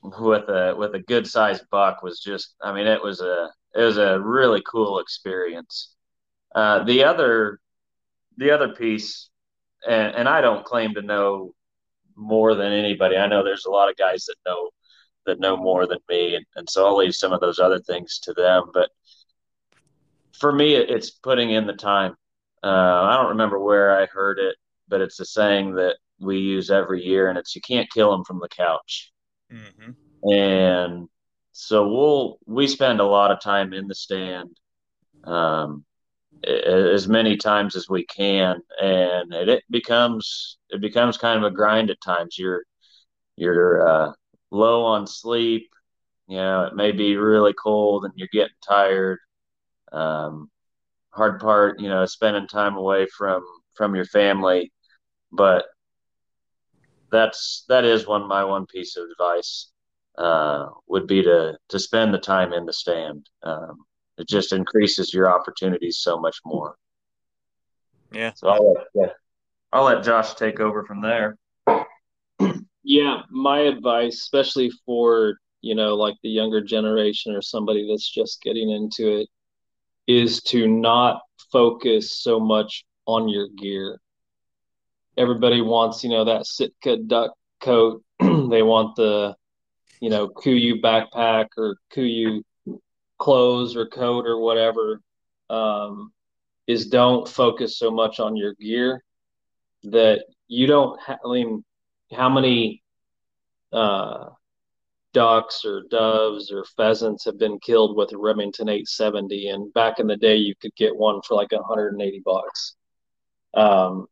with 0.03 0.49
a 0.49 0.75
with 0.77 0.95
a 0.95 1.01
good 1.01 1.27
sized 1.27 1.65
buck 1.71 2.03
was 2.03 2.21
just, 2.21 2.55
I 2.63 2.73
mean, 2.73 2.87
it 2.87 3.03
was 3.03 3.21
a 3.21 3.51
it 3.75 3.83
was 3.83 3.99
a 3.99 4.21
really 4.21 4.63
cool 4.67 4.99
experience. 4.99 5.95
Uh, 6.55 6.83
the 6.85 7.05
other 7.05 7.61
the 8.37 8.51
other 8.51 8.69
piece, 8.75 9.29
and, 9.87 10.15
and 10.15 10.29
I 10.29 10.41
don't 10.41 10.65
claim 10.65 10.95
to 10.95 11.03
know 11.03 11.55
more 12.17 12.55
than 12.55 12.73
anybody. 12.73 13.17
I 13.17 13.27
know 13.27 13.45
there's 13.45 13.67
a 13.67 13.71
lot 13.71 13.91
of 13.91 13.97
guys 13.97 14.25
that 14.27 14.37
know 14.47 14.71
that 15.27 15.41
know 15.41 15.57
more 15.57 15.87
than 15.87 15.99
me, 16.09 16.37
and, 16.37 16.47
and 16.57 16.69
so 16.69 16.87
I'll 16.87 16.97
leave 16.97 17.15
some 17.15 17.33
of 17.33 17.41
those 17.41 17.59
other 17.59 17.81
things 17.81 18.19
to 18.21 18.33
them. 18.33 18.71
But 18.73 18.91
for 20.39 20.53
me, 20.53 20.75
it's 20.75 21.11
putting 21.11 21.51
in 21.51 21.67
the 21.67 21.75
time. 21.75 22.17
Uh, 22.63 22.69
I 23.05 23.17
don't 23.17 23.31
remember 23.31 23.59
where 23.59 24.01
I 24.01 24.07
heard 24.07 24.39
it, 24.39 24.57
but 24.89 25.01
it's 25.01 25.21
a 25.21 25.25
saying 25.25 25.75
that 25.75 25.97
we 26.21 26.39
use 26.39 26.71
every 26.71 27.03
year, 27.05 27.29
and 27.29 27.39
it's 27.39 27.55
you 27.55 27.61
can't 27.61 27.91
kill 27.91 28.11
them 28.11 28.25
from 28.25 28.39
the 28.41 28.49
couch. 28.49 29.13
Mm-hmm. 29.53 30.33
And 30.33 31.09
so 31.53 31.89
we'll 31.89 32.39
we 32.47 32.67
spend 32.67 33.01
a 33.01 33.05
lot 33.05 33.31
of 33.31 33.41
time 33.41 33.73
in 33.73 33.89
the 33.89 33.95
stand, 33.95 34.57
um, 35.25 35.85
as 36.45 37.09
many 37.09 37.37
times 37.37 37.77
as 37.77 37.89
we 37.89 38.05
can, 38.07 38.61
and 38.81 39.33
it, 39.33 39.49
it, 39.49 39.65
becomes 39.71 40.59
it 40.71 40.81
becomes 40.81 41.17
kind 41.17 41.39
of 41.39 41.51
a 41.51 41.55
grind 41.55 41.91
at 41.91 42.01
times. 42.01 42.39
You're 42.39 42.63
you're 43.37 43.89
uh, 43.89 44.13
low 44.51 44.85
on 44.85 45.07
sleep. 45.07 45.69
You 46.29 46.37
know, 46.37 46.65
it 46.65 46.77
may 46.77 46.93
be 46.93 47.17
really 47.17 47.55
cold 47.55 48.05
and 48.05 48.15
you're 48.17 48.29
getting 48.33 48.55
tired. 48.67 49.19
Um, 49.93 50.51
hard 51.11 51.41
part, 51.41 51.81
you 51.81 51.89
know, 51.89 52.07
spending 52.07 52.47
time 52.47 52.77
away 52.77 53.07
from 53.07 53.45
from 53.75 53.95
your 53.95 54.05
family, 54.05 54.73
but 55.33 55.65
that's 57.11 57.65
that 57.69 57.85
is 57.85 58.07
one 58.07 58.27
my 58.29 58.45
one 58.45 58.67
piece 58.67 58.97
of 58.97 59.05
advice 59.11 59.71
uh, 60.19 60.67
would 60.87 61.07
be 61.07 61.23
to 61.23 61.57
to 61.69 61.79
spend 61.79 62.15
the 62.15 62.19
time 62.19 62.53
in 62.53 62.67
the 62.67 62.73
stand. 62.73 63.29
Um, 63.43 63.85
it 64.19 64.29
just 64.29 64.53
increases 64.53 65.15
your 65.15 65.31
opportunities 65.31 65.99
so 65.99 66.21
much 66.21 66.39
more. 66.45 66.77
Yeah. 68.13 68.33
So 68.35 68.49
I'll 68.49 68.73
let, 68.75 68.87
yeah, 68.95 69.13
I'll 69.73 69.85
let 69.85 70.05
Josh 70.05 70.35
take 70.35 70.61
over 70.61 70.85
from 70.85 71.01
there. 71.01 71.37
Yeah, 72.83 73.23
my 73.31 73.61
advice, 73.61 74.15
especially 74.15 74.71
for, 74.87 75.37
you 75.61 75.75
know, 75.75 75.95
like 75.95 76.17
the 76.23 76.31
younger 76.31 76.63
generation 76.63 77.35
or 77.35 77.43
somebody 77.43 77.87
that's 77.89 78.11
just 78.11 78.43
getting 78.43 78.71
into 78.71 79.21
it, 79.21 79.29
is 80.07 80.43
to 80.45 80.67
not 80.67 81.21
focus 81.53 82.21
so 82.21 82.41
much 82.41 82.85
on 83.07 83.29
your 83.29 83.49
gear. 83.49 84.01
Everybody 85.21 85.61
wants, 85.61 86.03
you 86.03 86.09
know, 86.09 86.25
that 86.25 86.47
Sitka 86.47 86.97
duck 86.97 87.33
coat. 87.61 88.03
they 88.21 88.63
want 88.63 88.97
the, 88.97 89.37
you 90.01 90.09
know, 90.09 90.29
KUIU 90.29 90.81
backpack 90.81 91.49
or 91.59 91.77
KUIU 91.95 92.43
clothes 93.19 93.77
or 93.77 93.87
coat 93.87 94.27
or 94.27 94.39
whatever. 94.39 95.03
Um, 95.51 96.13
is 96.67 96.87
don't 96.87 97.29
focus 97.29 97.79
so 97.79 97.91
much 97.91 98.19
on 98.19 98.35
your 98.35 98.55
gear 98.55 99.03
that 99.83 100.25
you 100.49 100.67
don't 100.67 100.99
have, 101.03 101.19
I 101.25 101.33
mean, 101.33 101.65
how 102.13 102.31
many 102.31 102.83
uh, 103.73 104.31
ducks 105.13 105.65
or 105.65 105.83
doves 105.91 106.51
or 106.51 106.65
pheasants 106.77 107.25
have 107.25 107.39
been 107.39 107.59
killed 107.59 107.97
with 107.97 108.13
a 108.13 108.19
Remington 108.19 108.69
870. 108.69 109.49
And 109.49 109.73
back 109.75 109.99
in 109.99 110.07
the 110.07 110.17
day, 110.17 110.37
you 110.37 110.55
could 110.61 110.75
get 110.77 110.97
one 110.97 111.21
for 111.27 111.35
like 111.35 111.53
180 111.53 112.23
bucks. 112.25 112.77
Um, 113.55 114.07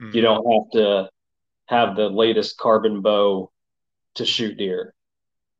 mm. 0.00 0.14
You 0.14 0.20
don't 0.20 0.52
have 0.52 0.70
to 0.72 1.10
have 1.66 1.96
the 1.96 2.08
latest 2.08 2.58
carbon 2.58 3.00
bow 3.02 3.50
to 4.14 4.24
shoot 4.24 4.58
deer. 4.58 4.94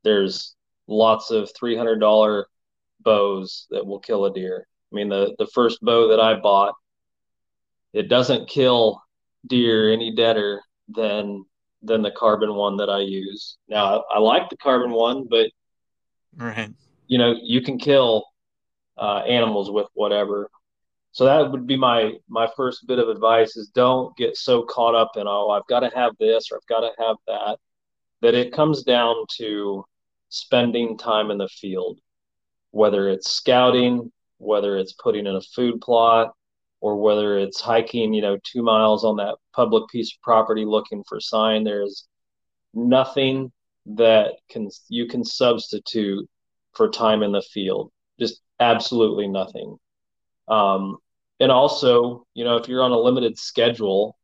There's 0.05 0.55
lots 0.87 1.31
of 1.31 1.51
$300 1.61 2.45
bows 3.01 3.67
that 3.71 3.87
will 3.87 4.01
kill 4.01 4.27
a 4.27 4.33
deer. 4.33 4.67
I 4.93 4.95
mean, 4.95 5.09
the, 5.09 5.35
the 5.39 5.47
first 5.47 5.81
bow 5.81 6.09
that 6.09 6.21
I 6.21 6.35
bought, 6.35 6.75
it 7.93 8.09
doesn't 8.09 8.49
kill 8.49 9.03
deer 9.47 9.93
any 9.93 10.15
deader 10.15 10.61
than 10.89 11.45
than 11.85 12.03
the 12.03 12.13
carbon 12.13 12.55
one 12.55 12.77
that 12.77 12.89
I 12.89 13.01
use. 13.01 13.57
Now 13.69 14.05
I 14.11 14.19
like 14.19 14.49
the 14.49 14.57
carbon 14.57 14.93
one, 14.93 15.27
but 15.29 15.51
right, 16.37 16.71
you 17.09 17.19
know, 17.19 17.35
you 17.43 17.61
can 17.61 17.79
kill 17.79 18.25
uh, 18.97 19.19
animals 19.19 19.71
with 19.71 19.89
whatever. 19.95 20.49
So 21.13 21.25
that 21.27 21.51
would 21.51 21.67
be 21.67 21.77
my 21.77 22.15
my 22.29 22.49
first 22.57 22.87
bit 22.87 22.99
of 22.99 23.09
advice: 23.09 23.57
is 23.57 23.69
don't 23.69 24.17
get 24.17 24.37
so 24.37 24.63
caught 24.65 24.95
up 24.95 25.13
in 25.17 25.27
oh 25.27 25.51
I've 25.51 25.67
got 25.67 25.81
to 25.81 25.91
have 25.95 26.13
this 26.19 26.51
or 26.51 26.57
I've 26.59 26.67
got 26.67 26.81
to 26.81 26.93
have 27.05 27.17
that. 27.27 27.59
that 28.23 28.35
it 28.35 28.53
comes 28.53 28.83
down 28.85 29.17
to 29.39 29.85
spending 30.29 30.97
time 30.99 31.31
in 31.31 31.39
the 31.39 31.49
field, 31.49 31.99
whether 32.71 33.09
it's 33.09 33.31
scouting, 33.31 34.11
whether 34.39 34.77
it's 34.79 34.95
putting 34.95 35.27
in 35.27 35.37
a 35.37 35.41
food 35.55 35.81
plot, 35.81 36.33
or 36.81 36.97
whether 36.97 37.39
it's 37.39 37.61
hiking, 37.61 38.15
you 38.15 38.23
know, 38.23 38.39
two 38.45 38.63
miles 38.63 39.05
on 39.05 39.17
that 39.17 39.37
public 39.55 39.89
piece 39.91 40.15
of 40.15 40.23
property 40.23 40.65
looking 40.65 41.05
for 41.09 41.21
sign. 41.21 41.65
There's 41.65 42.07
nothing 42.75 43.53
that 43.87 44.35
can 44.51 44.69
you 44.89 45.07
can 45.07 45.25
substitute 45.25 46.29
for 46.75 46.89
time 46.89 47.23
in 47.23 47.33
the 47.33 47.43
field. 47.43 47.93
Just 48.19 48.41
absolutely 48.61 49.29
nothing. 49.29 49.77
Um, 50.49 50.99
and 51.43 51.51
also, 51.51 52.25
you 52.35 52.45
know, 52.45 52.57
if 52.57 52.69
you're 52.69 52.85
on 52.85 52.93
a 52.93 52.97
limited 52.99 53.37
schedule, 53.37 54.17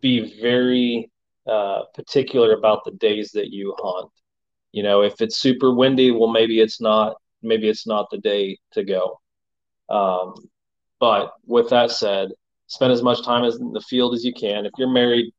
be 0.00 0.40
very 0.40 1.08
uh, 1.46 1.82
particular 1.94 2.54
about 2.54 2.84
the 2.84 2.90
days 2.90 3.30
that 3.32 3.52
you 3.52 3.76
hunt. 3.78 4.10
You 4.72 4.82
know, 4.82 5.02
if 5.02 5.20
it's 5.20 5.38
super 5.38 5.72
windy, 5.72 6.10
well, 6.10 6.28
maybe 6.28 6.60
it's 6.60 6.80
not. 6.80 7.16
Maybe 7.42 7.68
it's 7.68 7.86
not 7.86 8.10
the 8.10 8.18
day 8.18 8.58
to 8.72 8.82
go. 8.82 9.20
Um, 9.88 10.34
but 10.98 11.32
with 11.46 11.70
that 11.70 11.92
said, 11.92 12.30
spend 12.66 12.92
as 12.92 13.00
much 13.00 13.24
time 13.24 13.44
as 13.44 13.54
in 13.54 13.72
the 13.72 13.80
field 13.80 14.14
as 14.14 14.24
you 14.24 14.34
can. 14.34 14.66
If 14.66 14.72
you're 14.78 14.92
married, 14.92 15.32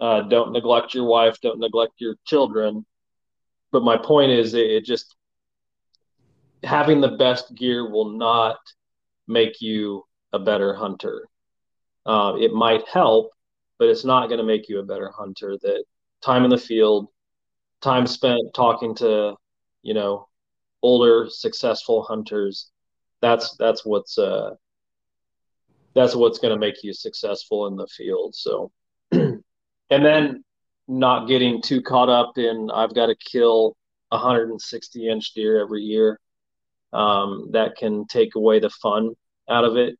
uh, 0.00 0.22
don't 0.22 0.50
neglect 0.50 0.94
your 0.94 1.04
wife. 1.04 1.40
Don't 1.40 1.60
neglect 1.60 1.92
your 1.98 2.16
children. 2.26 2.84
But 3.70 3.84
my 3.84 3.96
point 3.96 4.32
is, 4.32 4.54
it, 4.54 4.66
it 4.68 4.84
just 4.84 5.14
having 6.62 7.00
the 7.00 7.16
best 7.16 7.54
gear 7.54 7.90
will 7.90 8.10
not 8.10 8.58
make 9.26 9.60
you 9.60 10.04
a 10.32 10.38
better 10.38 10.74
hunter. 10.74 11.28
Uh, 12.06 12.34
it 12.38 12.52
might 12.52 12.86
help, 12.88 13.30
but 13.78 13.88
it's 13.88 14.04
not 14.04 14.28
going 14.28 14.38
to 14.38 14.44
make 14.44 14.68
you 14.68 14.78
a 14.78 14.84
better 14.84 15.10
hunter. 15.10 15.56
That 15.62 15.84
time 16.22 16.44
in 16.44 16.50
the 16.50 16.58
field, 16.58 17.08
time 17.80 18.06
spent 18.06 18.54
talking 18.54 18.94
to, 18.96 19.34
you 19.82 19.94
know, 19.94 20.28
older 20.82 21.28
successful 21.28 22.02
hunters, 22.02 22.70
that's 23.20 23.56
that's 23.56 23.84
what's 23.84 24.18
uh, 24.18 24.50
that's 25.94 26.14
what's 26.14 26.38
going 26.38 26.54
to 26.54 26.60
make 26.60 26.82
you 26.82 26.92
successful 26.92 27.66
in 27.66 27.76
the 27.76 27.86
field. 27.88 28.34
So, 28.34 28.70
and 29.12 29.42
then 29.90 30.44
not 30.86 31.28
getting 31.28 31.60
too 31.60 31.82
caught 31.82 32.08
up 32.08 32.38
in 32.38 32.70
I've 32.72 32.94
got 32.94 33.06
to 33.06 33.16
kill 33.16 33.76
160 34.10 35.08
inch 35.08 35.34
deer 35.34 35.60
every 35.60 35.82
year. 35.82 36.18
Um, 36.92 37.50
that 37.52 37.76
can 37.76 38.06
take 38.06 38.34
away 38.34 38.60
the 38.60 38.70
fun 38.70 39.14
out 39.48 39.64
of 39.64 39.76
it. 39.76 39.98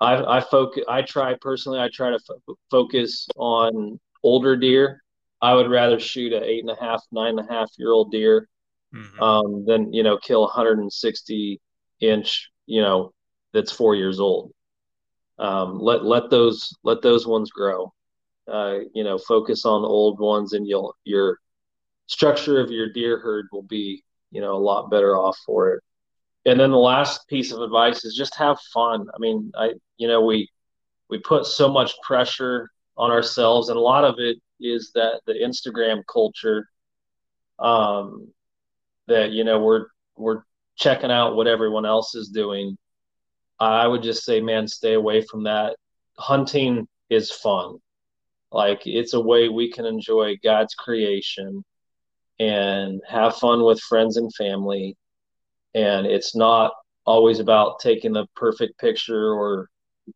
I, 0.00 0.38
I 0.38 0.40
focus. 0.40 0.84
I 0.88 1.02
try 1.02 1.34
personally. 1.40 1.78
I 1.78 1.88
try 1.92 2.10
to 2.10 2.18
fo- 2.18 2.56
focus 2.70 3.28
on 3.36 4.00
older 4.22 4.56
deer. 4.56 5.02
I 5.40 5.54
would 5.54 5.70
rather 5.70 5.98
shoot 5.98 6.32
a 6.32 6.42
eight 6.44 6.60
and 6.60 6.70
a 6.70 6.80
half, 6.80 7.02
nine 7.12 7.38
and 7.38 7.48
a 7.48 7.52
half 7.52 7.70
year 7.78 7.90
old 7.90 8.10
deer 8.10 8.48
mm-hmm. 8.94 9.22
um, 9.22 9.64
than 9.64 9.92
you 9.92 10.02
know 10.02 10.18
kill 10.18 10.42
160 10.42 11.60
inch. 12.00 12.50
You 12.66 12.82
know 12.82 13.12
that's 13.52 13.72
four 13.72 13.94
years 13.94 14.18
old. 14.18 14.52
Um, 15.38 15.78
let 15.78 16.04
let 16.04 16.30
those 16.30 16.76
let 16.82 17.02
those 17.02 17.26
ones 17.26 17.50
grow. 17.50 17.92
Uh, 18.50 18.78
you 18.94 19.04
know, 19.04 19.18
focus 19.18 19.64
on 19.64 19.82
the 19.82 19.88
old 19.88 20.18
ones, 20.18 20.52
and 20.52 20.66
you'll 20.66 20.96
your 21.04 21.38
structure 22.06 22.60
of 22.60 22.70
your 22.70 22.92
deer 22.92 23.18
herd 23.18 23.46
will 23.52 23.62
be 23.62 24.02
you 24.32 24.40
know 24.40 24.56
a 24.56 24.58
lot 24.58 24.90
better 24.90 25.16
off 25.16 25.38
for 25.46 25.74
it 25.74 25.82
and 26.44 26.58
then 26.58 26.70
the 26.70 26.76
last 26.76 27.28
piece 27.28 27.52
of 27.52 27.60
advice 27.60 28.04
is 28.04 28.14
just 28.14 28.36
have 28.36 28.58
fun. 28.72 29.06
I 29.14 29.18
mean, 29.18 29.52
I 29.56 29.74
you 29.96 30.08
know 30.08 30.22
we 30.22 30.48
we 31.08 31.18
put 31.18 31.46
so 31.46 31.70
much 31.70 31.92
pressure 32.02 32.70
on 32.96 33.10
ourselves, 33.10 33.68
and 33.68 33.76
a 33.76 33.80
lot 33.80 34.04
of 34.04 34.16
it 34.18 34.38
is 34.60 34.92
that 34.94 35.20
the 35.26 35.34
Instagram 35.34 36.02
culture. 36.10 36.68
Um, 37.58 38.32
that 39.08 39.30
you 39.32 39.44
know 39.44 39.60
we're 39.60 39.86
we're 40.16 40.42
checking 40.76 41.10
out 41.10 41.36
what 41.36 41.46
everyone 41.46 41.86
else 41.86 42.14
is 42.14 42.28
doing. 42.28 42.76
I 43.60 43.86
would 43.86 44.02
just 44.02 44.24
say, 44.24 44.40
man, 44.40 44.66
stay 44.66 44.94
away 44.94 45.22
from 45.22 45.44
that. 45.44 45.76
Hunting 46.18 46.88
is 47.10 47.30
fun. 47.30 47.76
Like 48.50 48.82
it's 48.86 49.14
a 49.14 49.20
way 49.20 49.48
we 49.48 49.70
can 49.70 49.86
enjoy 49.86 50.36
God's 50.42 50.74
creation 50.74 51.64
and 52.38 53.00
have 53.06 53.36
fun 53.36 53.62
with 53.62 53.80
friends 53.80 54.16
and 54.16 54.34
family 54.34 54.96
and 55.74 56.06
it's 56.06 56.34
not 56.34 56.72
always 57.06 57.40
about 57.40 57.80
taking 57.80 58.12
the 58.12 58.26
perfect 58.36 58.78
picture 58.78 59.32
or 59.32 59.68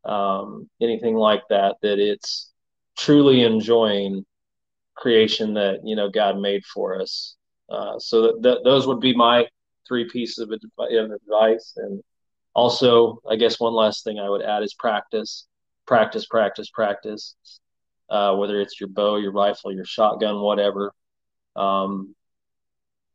um, 0.05 0.69
anything 0.81 1.15
like 1.15 1.43
that 1.51 1.77
that 1.83 1.99
it's 1.99 2.53
truly 2.97 3.43
enjoying 3.43 4.25
creation 4.97 5.55
that 5.55 5.81
you 5.85 5.97
know 5.97 6.09
god 6.09 6.39
made 6.39 6.65
for 6.65 7.01
us. 7.01 7.37
Uh, 7.69 7.99
so 7.99 8.23
that, 8.23 8.43
that, 8.43 8.59
those 8.65 8.87
would 8.87 9.01
be 9.01 9.15
my 9.15 9.47
three 9.89 10.09
pieces 10.09 10.39
of 10.39 10.51
advice. 10.53 11.73
And 11.77 12.03
also 12.57 13.21
i 13.31 13.37
guess 13.37 13.61
one 13.61 13.75
last 13.75 14.03
thing 14.03 14.19
i 14.19 14.29
would 14.29 14.43
add 14.43 14.63
is 14.63 14.73
practice 14.73 15.47
practice 15.87 16.25
practice 16.27 16.71
practice 16.71 17.37
uh, 18.09 18.35
whether 18.35 18.61
it's 18.61 18.81
your 18.81 18.89
bow 18.89 19.17
your 19.17 19.31
rifle 19.31 19.73
your 19.73 19.85
shotgun 19.85 20.41
whatever. 20.41 20.93
Um, 21.55 22.16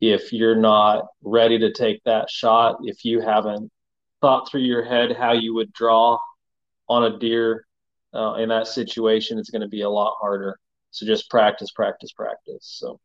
if 0.02 0.34
you're 0.34 0.56
not 0.56 1.06
ready 1.24 1.60
to 1.60 1.72
take 1.72 2.04
that 2.04 2.30
shot, 2.30 2.78
if 2.84 3.06
you 3.06 3.22
haven't 3.22 3.72
thought 4.20 4.50
through 4.50 4.62
your 4.62 4.84
head 4.84 5.16
how 5.16 5.32
you 5.32 5.54
would 5.54 5.72
draw 5.72 6.18
on 6.90 7.04
a 7.04 7.20
deer 7.20 7.66
uh, 8.14 8.34
in 8.34 8.50
that 8.50 8.68
situation, 8.68 9.38
it's 9.38 9.52
going 9.52 9.62
to 9.62 9.68
be 9.68 9.82
a 9.82 9.90
lot 9.90 10.18
harder. 10.20 10.60
So 10.90 11.06
just 11.06 11.30
practice, 11.30 11.72
practice, 11.72 12.12
practice. 12.12 12.66
So, 12.80 13.00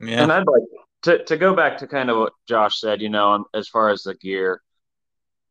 yeah. 0.00 0.22
And 0.22 0.32
I'd 0.32 0.46
like 0.46 0.62
to, 1.02 1.24
to 1.24 1.36
go 1.36 1.54
back 1.54 1.78
to 1.78 1.88
kind 1.88 2.10
of 2.10 2.16
what 2.16 2.32
Josh 2.48 2.80
said, 2.80 3.02
you 3.02 3.10
know, 3.10 3.44
as 3.52 3.68
far 3.68 3.90
as 3.90 4.04
the 4.04 4.14
gear, 4.14 4.62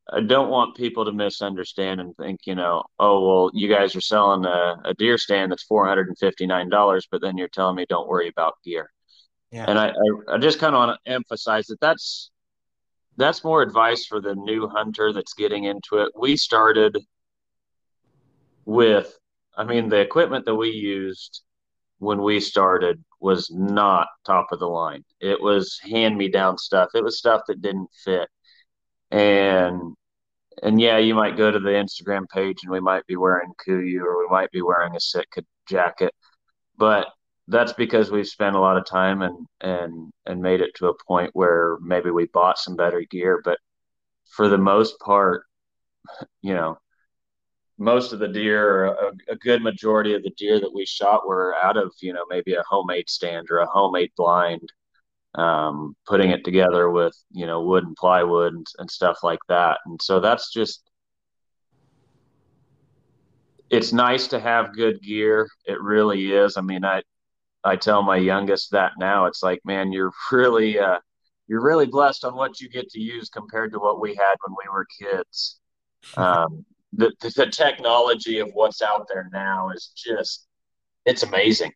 I 0.09 0.21
don't 0.21 0.49
want 0.49 0.77
people 0.77 1.03
to 1.03 1.11
misunderstand 1.11 1.99
and 1.99 2.15
think, 2.15 2.39
you 2.45 2.55
know, 2.55 2.85
oh, 2.97 3.27
well, 3.27 3.51
you 3.53 3.67
guys 3.67 3.93
are 3.97 4.01
selling 4.01 4.45
a, 4.45 4.77
a 4.85 4.93
deer 4.93 5.17
stand 5.17 5.51
that's 5.51 5.67
$459, 5.67 7.03
but 7.11 7.21
then 7.21 7.37
you're 7.37 7.49
telling 7.49 7.75
me 7.75 7.85
don't 7.89 8.07
worry 8.07 8.29
about 8.29 8.55
gear. 8.63 8.89
Yeah. 9.51 9.65
And 9.67 9.79
I, 9.79 9.89
I, 9.89 10.35
I 10.35 10.37
just 10.37 10.59
kind 10.59 10.75
of 10.75 10.79
want 10.79 10.99
to 11.03 11.11
emphasize 11.11 11.67
that 11.67 11.79
that's 11.79 12.31
that's 13.17 13.43
more 13.43 13.61
advice 13.61 14.05
for 14.05 14.21
the 14.21 14.35
new 14.35 14.67
hunter 14.67 15.11
that's 15.11 15.33
getting 15.33 15.63
into 15.63 15.97
it. 15.97 16.11
We 16.15 16.37
started 16.37 16.97
with, 18.65 19.17
I 19.55 19.63
mean, 19.63 19.89
the 19.89 19.99
equipment 19.99 20.45
that 20.45 20.55
we 20.55 20.69
used 20.69 21.41
when 21.97 22.21
we 22.21 22.39
started 22.39 23.03
was 23.19 23.49
not 23.49 24.07
top 24.23 24.51
of 24.51 24.59
the 24.59 24.67
line. 24.67 25.03
It 25.19 25.41
was 25.41 25.79
hand 25.81 26.15
me 26.15 26.29
down 26.29 26.59
stuff. 26.59 26.89
It 26.93 27.03
was 27.03 27.17
stuff 27.17 27.41
that 27.47 27.61
didn't 27.61 27.89
fit. 28.03 28.29
And 29.09 29.95
and 30.61 30.81
yeah, 30.81 30.97
you 30.97 31.15
might 31.15 31.37
go 31.37 31.51
to 31.51 31.59
the 31.59 31.69
Instagram 31.69 32.27
page 32.29 32.59
and 32.63 32.71
we 32.71 32.79
might 32.79 33.05
be 33.07 33.15
wearing 33.15 33.53
KUIU 33.67 34.01
or 34.01 34.19
we 34.19 34.27
might 34.29 34.51
be 34.51 34.61
wearing 34.61 34.95
a 34.95 34.99
Sitka 34.99 35.43
jacket, 35.67 36.13
but 36.77 37.07
that's 37.47 37.73
because 37.73 38.11
we've 38.11 38.27
spent 38.27 38.55
a 38.55 38.59
lot 38.59 38.77
of 38.77 38.85
time 38.85 39.21
and 39.21 39.47
and 39.61 40.11
and 40.25 40.41
made 40.41 40.61
it 40.61 40.71
to 40.75 40.87
a 40.87 41.03
point 41.07 41.31
where 41.33 41.77
maybe 41.81 42.09
we 42.09 42.25
bought 42.27 42.57
some 42.57 42.75
better 42.75 43.01
gear 43.09 43.41
but 43.43 43.57
for 44.25 44.49
the 44.49 44.57
most 44.57 44.99
part 44.99 45.43
you 46.41 46.53
know 46.53 46.77
most 47.77 48.11
of 48.11 48.19
the 48.19 48.27
deer 48.27 48.85
a, 48.85 49.11
a, 49.29 49.35
good 49.35 49.61
majority 49.61 50.15
of 50.15 50.23
the 50.23 50.31
deer 50.31 50.59
that 50.59 50.73
we 50.73 50.85
shot 50.85 51.27
were 51.27 51.55
out 51.63 51.77
of 51.77 51.93
you 52.01 52.13
know 52.13 52.25
maybe 52.29 52.53
a 52.53 52.63
homemade 52.67 53.09
stand 53.09 53.47
or 53.49 53.59
a 53.59 53.67
homemade 53.67 54.11
blind 54.17 54.71
um, 55.37 55.95
putting 56.05 56.31
it 56.31 56.43
together 56.43 56.89
with 56.89 57.15
you 57.31 57.45
know 57.45 57.61
wood 57.61 57.83
and 57.85 57.95
plywood 57.95 58.53
and, 58.53 58.67
and 58.79 58.89
stuff 58.89 59.19
like 59.23 59.39
that. 59.47 59.79
And 59.85 60.01
so 60.01 60.19
that's 60.19 60.51
just 60.51 60.89
it's 63.69 63.93
nice 63.93 64.27
to 64.27 64.39
have 64.39 64.75
good 64.75 65.01
gear. 65.01 65.47
It 65.65 65.79
really 65.81 66.33
is. 66.33 66.57
I 66.57 66.61
mean 66.61 66.83
i 66.83 67.03
I 67.63 67.75
tell 67.75 68.01
my 68.01 68.17
youngest 68.17 68.71
that 68.71 68.93
now. 68.97 69.25
It's 69.25 69.43
like, 69.43 69.59
man, 69.65 69.91
you're 69.91 70.13
really 70.31 70.79
uh, 70.79 70.99
you're 71.47 71.63
really 71.63 71.85
blessed 71.85 72.25
on 72.25 72.35
what 72.35 72.59
you 72.59 72.69
get 72.69 72.89
to 72.89 72.99
use 72.99 73.29
compared 73.29 73.71
to 73.73 73.79
what 73.79 74.01
we 74.01 74.09
had 74.15 74.35
when 74.45 74.55
we 74.63 74.69
were 74.71 74.87
kids. 74.99 75.59
Um, 76.15 76.63
the, 76.93 77.11
the, 77.19 77.33
the 77.35 77.47
technology 77.47 78.39
of 78.39 78.51
what's 78.53 78.81
out 78.81 79.07
there 79.09 79.29
now 79.33 79.71
is 79.71 79.91
just 79.93 80.47
it's 81.05 81.23
amazing. 81.23 81.73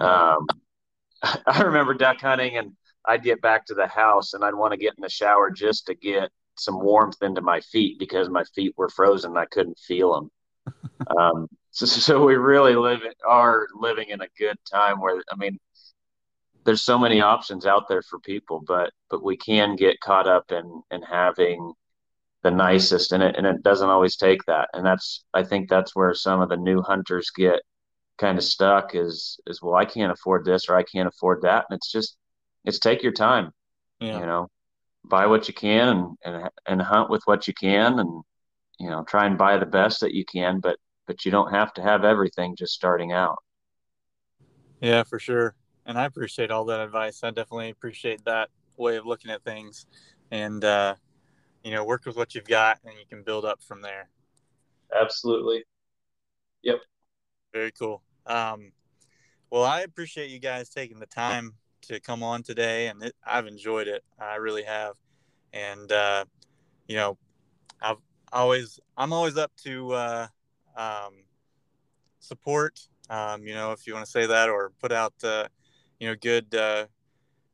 Um, 0.00 0.46
I 1.22 1.62
remember 1.62 1.94
duck 1.94 2.20
hunting, 2.20 2.56
and 2.56 2.72
I'd 3.04 3.22
get 3.22 3.40
back 3.40 3.66
to 3.66 3.74
the 3.74 3.86
house, 3.86 4.34
and 4.34 4.44
I'd 4.44 4.54
want 4.54 4.72
to 4.72 4.78
get 4.78 4.94
in 4.96 5.02
the 5.02 5.08
shower 5.08 5.50
just 5.50 5.86
to 5.86 5.94
get 5.94 6.30
some 6.56 6.80
warmth 6.80 7.22
into 7.22 7.42
my 7.42 7.60
feet 7.60 7.98
because 7.98 8.28
my 8.28 8.44
feet 8.54 8.74
were 8.76 8.88
frozen. 8.88 9.36
I 9.36 9.46
couldn't 9.46 9.78
feel 9.78 10.14
them. 10.14 10.30
Um, 11.16 11.48
so, 11.74 11.86
so 11.86 12.24
we 12.24 12.36
really 12.36 12.74
live 12.76 13.00
are 13.28 13.66
living 13.74 14.08
in 14.08 14.20
a 14.20 14.28
good 14.38 14.56
time 14.70 15.00
where 15.00 15.22
I 15.30 15.36
mean, 15.36 15.58
there's 16.64 16.82
so 16.82 16.98
many 16.98 17.20
options 17.20 17.66
out 17.66 17.88
there 17.88 18.02
for 18.02 18.18
people, 18.20 18.62
but 18.66 18.90
but 19.10 19.22
we 19.22 19.36
can 19.36 19.76
get 19.76 20.00
caught 20.00 20.28
up 20.28 20.52
in 20.52 20.82
in 20.90 21.02
having 21.02 21.72
the 22.42 22.50
nicest, 22.50 23.12
and 23.12 23.22
it 23.22 23.36
and 23.36 23.46
it 23.46 23.62
doesn't 23.62 23.90
always 23.90 24.16
take 24.16 24.44
that, 24.46 24.68
and 24.74 24.84
that's 24.86 25.24
I 25.34 25.42
think 25.44 25.68
that's 25.68 25.94
where 25.96 26.14
some 26.14 26.40
of 26.40 26.48
the 26.48 26.56
new 26.56 26.82
hunters 26.82 27.30
get 27.30 27.60
kind 28.18 28.38
of 28.38 28.44
stuck 28.44 28.94
is 28.94 29.40
is 29.46 29.60
well 29.60 29.74
I 29.74 29.84
can't 29.84 30.12
afford 30.12 30.44
this 30.44 30.68
or 30.68 30.76
I 30.76 30.84
can't 30.84 31.08
afford 31.08 31.42
that. 31.42 31.66
And 31.68 31.76
it's 31.76 31.90
just 31.90 32.16
it's 32.64 32.78
take 32.78 33.02
your 33.02 33.12
time 33.12 33.52
yeah. 34.00 34.20
you 34.20 34.26
know. 34.26 34.48
Buy 35.06 35.26
what 35.26 35.48
you 35.48 35.54
can 35.54 35.88
and, 35.88 36.16
and 36.24 36.50
and 36.66 36.80
hunt 36.80 37.10
with 37.10 37.22
what 37.26 37.46
you 37.46 37.52
can 37.52 37.98
and 37.98 38.22
you 38.78 38.88
know 38.88 39.04
try 39.04 39.26
and 39.26 39.36
buy 39.36 39.58
the 39.58 39.66
best 39.66 40.00
that 40.00 40.14
you 40.14 40.24
can 40.24 40.60
but 40.60 40.78
but 41.06 41.24
you 41.24 41.30
don't 41.30 41.52
have 41.52 41.72
to 41.74 41.82
have 41.82 42.04
everything 42.04 42.56
just 42.56 42.72
starting 42.72 43.12
out. 43.12 43.38
Yeah 44.80 45.02
for 45.02 45.18
sure. 45.18 45.54
And 45.86 45.98
i 45.98 46.04
appreciate 46.04 46.50
all 46.50 46.64
that 46.66 46.80
advice. 46.80 47.22
I 47.22 47.30
definitely 47.30 47.70
appreciate 47.70 48.24
that 48.24 48.50
way 48.76 48.96
of 48.96 49.06
looking 49.06 49.30
at 49.30 49.44
things 49.44 49.86
and 50.30 50.64
uh 50.64 50.94
you 51.62 51.70
know 51.70 51.84
work 51.84 52.06
with 52.06 52.16
what 52.16 52.34
you've 52.34 52.48
got 52.48 52.78
and 52.84 52.94
you 52.98 53.06
can 53.08 53.22
build 53.22 53.44
up 53.44 53.62
from 53.62 53.82
there. 53.82 54.08
Absolutely. 54.98 55.64
Yep. 56.62 56.80
Very 57.52 57.72
cool. 57.72 58.02
Um 58.26 58.72
well 59.50 59.64
i 59.64 59.82
appreciate 59.82 60.30
you 60.30 60.38
guys 60.38 60.68
taking 60.68 60.98
the 60.98 61.06
time 61.06 61.52
to 61.82 62.00
come 62.00 62.22
on 62.22 62.42
today 62.42 62.88
and 62.88 63.02
it, 63.02 63.14
i've 63.26 63.46
enjoyed 63.46 63.88
it. 63.88 64.02
I 64.18 64.36
really 64.36 64.64
have. 64.64 64.94
And 65.52 65.92
uh 65.92 66.24
you 66.88 66.96
know 66.96 67.16
i've 67.80 67.98
always 68.34 68.80
I'm 68.96 69.12
always 69.12 69.36
up 69.38 69.52
to 69.64 69.92
uh, 69.92 70.26
um, 70.76 71.24
support. 72.18 72.80
Um, 73.10 73.46
you 73.46 73.54
know, 73.54 73.72
if 73.72 73.86
you 73.86 73.94
want 73.94 74.04
to 74.04 74.10
say 74.10 74.26
that, 74.26 74.48
or 74.48 74.72
put 74.80 74.92
out 74.92 75.14
uh, 75.22 75.46
you 75.98 76.08
know 76.08 76.14
good 76.20 76.54
uh, 76.54 76.86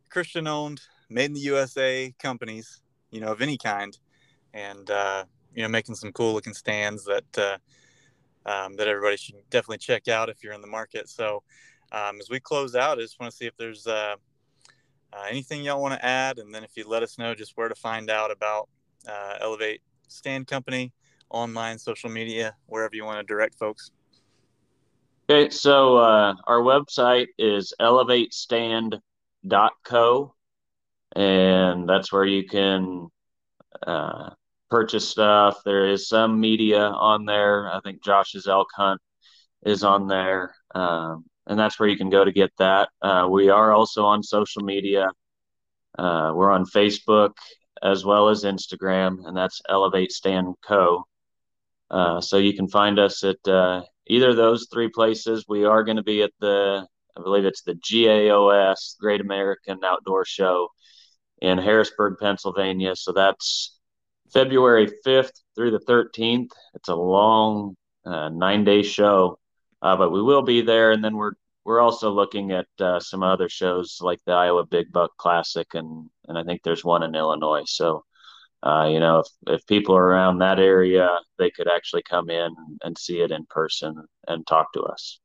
Christian-owned, 0.09 0.81
made 1.09 1.27
in 1.27 1.33
the 1.35 1.41
USA 1.41 2.14
companies. 2.18 2.83
You 3.11 3.21
know, 3.21 3.33
of 3.33 3.43
any 3.43 3.59
kind, 3.59 3.99
and 4.55 4.89
uh, 4.89 5.25
you 5.55 5.62
know, 5.62 5.68
making 5.68 5.97
some 5.97 6.12
cool-looking 6.12 6.55
stands 6.55 7.05
that 7.05 7.39
uh, 7.39 7.59
um, 8.47 8.77
that 8.77 8.89
everybody 8.89 9.16
should 9.16 9.37
definitely 9.51 9.79
check 9.79 10.09
out 10.09 10.29
if 10.29 10.43
you're 10.43 10.53
in 10.53 10.61
the 10.61 10.66
market. 10.66 11.09
So, 11.09 11.43
um, 11.93 12.18
as 12.21 12.31
we 12.31 12.41
close 12.41 12.75
out, 12.75 12.99
I 12.99 13.03
just 13.03 13.18
want 13.18 13.31
to 13.31 13.37
see 13.37 13.47
if 13.47 13.57
there's 13.57 13.87
uh, 13.87 14.16
uh, 15.12 15.25
anything 15.29 15.62
y'all 15.62 15.83
want 15.83 15.95
to 15.95 16.05
add, 16.05 16.39
and 16.39 16.55
then 16.55 16.64
if 16.64 16.77
you 16.77 16.87
let 16.87 17.03
us 17.03 17.18
know 17.18 17.35
just 17.35 17.57
where 17.57 17.68
to 17.68 17.75
find 17.75 18.11
out 18.11 18.31
about 18.31 18.68
uh, 19.09 19.39
Elevate 19.41 19.83
Stand 20.09 20.47
Company, 20.47 20.93
online, 21.31 21.78
social 21.78 22.11
media, 22.11 22.55
wherever 22.66 22.95
you 22.95 23.05
want 23.05 23.18
to 23.18 23.24
direct 23.24 23.55
folks? 23.55 23.91
Okay, 25.28 25.51
so 25.51 25.99
uh, 25.99 26.35
our 26.47 26.61
website 26.61 27.26
is 27.39 27.74
elevatestand.co, 27.81 30.35
and 31.14 31.89
that's 31.89 32.12
where 32.12 32.24
you 32.24 32.47
can 32.47 33.09
uh, 33.87 34.31
purchase 34.70 35.09
stuff. 35.09 35.62
There 35.64 35.87
is 35.87 36.09
some 36.09 36.41
media 36.41 36.81
on 36.81 37.26
there. 37.26 37.72
I 37.72 37.81
think 37.81 38.03
Josh's 38.03 38.49
elk 38.49 38.68
hunt 38.74 39.01
is 39.64 39.85
on 39.85 40.09
there, 40.09 40.53
um, 40.74 41.24
and 41.47 41.57
that's 41.59 41.78
where 41.78 41.89
you 41.89 41.97
can 41.97 42.11
go 42.11 42.24
to 42.24 42.33
get 42.33 42.51
that. 42.59 42.89
Uh, 43.01 43.28
we 43.31 43.51
are 43.51 43.72
also 43.72 44.05
on 44.05 44.24
social 44.24 44.62
media. 44.62 45.09
Uh, 45.97 46.33
we're 46.35 46.51
on 46.51 46.64
Facebook 46.64 47.31
as 47.83 48.05
well 48.05 48.28
as 48.28 48.45
Instagram, 48.45 49.26
and 49.26 49.37
that's 49.37 49.61
Elevate 49.68 50.12
Stand 50.12 50.55
Co. 50.66 51.05
Uh, 51.91 52.20
so 52.20 52.38
you 52.38 52.55
can 52.55 52.68
find 52.68 52.99
us 52.99 53.24
at 53.24 53.47
uh, 53.49 53.82
either 54.07 54.30
of 54.30 54.36
those 54.36 54.68
three 54.72 54.88
places. 54.88 55.45
We 55.49 55.64
are 55.64 55.82
going 55.82 55.97
to 55.97 56.03
be 56.03 56.22
at 56.22 56.32
the, 56.41 56.86
I 57.16 57.22
believe 57.22 57.45
it's 57.45 57.62
the 57.62 57.74
GAOS, 57.74 58.97
Great 59.01 59.20
American 59.20 59.80
Outdoor 59.84 60.24
Show 60.24 60.68
in 61.41 61.59
Harrisburg, 61.59 62.16
Pennsylvania. 62.20 62.95
So 62.95 63.12
that's 63.12 63.78
February 64.32 64.88
5th 65.05 65.32
through 65.57 65.72
the 65.72 65.80
13th. 65.80 66.51
It's 66.74 66.88
a 66.88 66.95
long 66.95 67.76
uh, 68.05 68.28
nine 68.28 68.64
day 68.64 68.82
show, 68.82 69.38
uh, 69.82 69.97
but 69.97 70.11
we 70.11 70.22
will 70.22 70.43
be 70.43 70.61
there. 70.62 70.93
And 70.93 71.03
then 71.03 71.16
we're 71.16 71.32
we're 71.64 71.80
also 71.80 72.11
looking 72.11 72.53
at 72.53 72.66
uh, 72.80 73.01
some 73.01 73.22
other 73.22 73.49
shows 73.49 73.99
like 74.01 74.18
the 74.24 74.32
Iowa 74.32 74.64
Big 74.64 74.91
Buck 74.93 75.16
Classic, 75.18 75.66
and 75.74 76.09
and 76.26 76.38
I 76.38 76.43
think 76.43 76.62
there's 76.62 76.84
one 76.84 77.03
in 77.03 77.14
Illinois. 77.14 77.64
So, 77.66 78.05
uh, 78.63 78.89
you 78.91 79.01
know, 79.01 79.21
if 79.21 79.27
if 79.47 79.67
people 79.67 79.97
are 79.97 80.05
around 80.05 80.39
that 80.39 80.59
area, 80.59 81.09
they 81.39 81.51
could 81.51 81.69
actually 81.69 82.03
come 82.03 82.29
in 82.29 82.55
and 82.83 82.97
see 82.97 83.21
it 83.21 83.31
in 83.31 83.47
person 83.47 84.05
and 84.29 84.47
talk 84.47 84.73
to 84.75 84.83
us. 84.83 85.19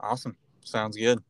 Awesome, 0.00 0.36
sounds 0.64 0.96
good. 0.96 1.20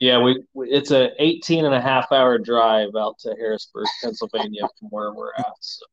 Yeah, 0.00 0.20
we 0.20 0.42
it's 0.56 0.90
a 0.90 1.10
18 1.22 1.64
and 1.64 1.74
a 1.74 1.80
half 1.80 2.10
hour 2.10 2.38
drive 2.38 2.90
out 2.98 3.18
to 3.20 3.36
Harrisburg, 3.38 3.86
Pennsylvania 4.02 4.62
from 4.78 4.88
where 4.88 5.12
we're 5.12 5.32
at. 5.38 5.54
So. 5.60 5.86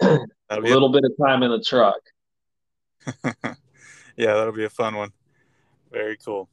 a 0.50 0.60
little 0.60 0.90
bit 0.90 1.04
of 1.04 1.12
time 1.22 1.42
in 1.42 1.50
the 1.50 1.60
truck. 1.60 2.00
yeah, 4.16 4.32
that'll 4.34 4.52
be 4.52 4.64
a 4.64 4.70
fun 4.70 4.96
one. 4.96 5.12
Very 5.92 6.16
cool. 6.16 6.48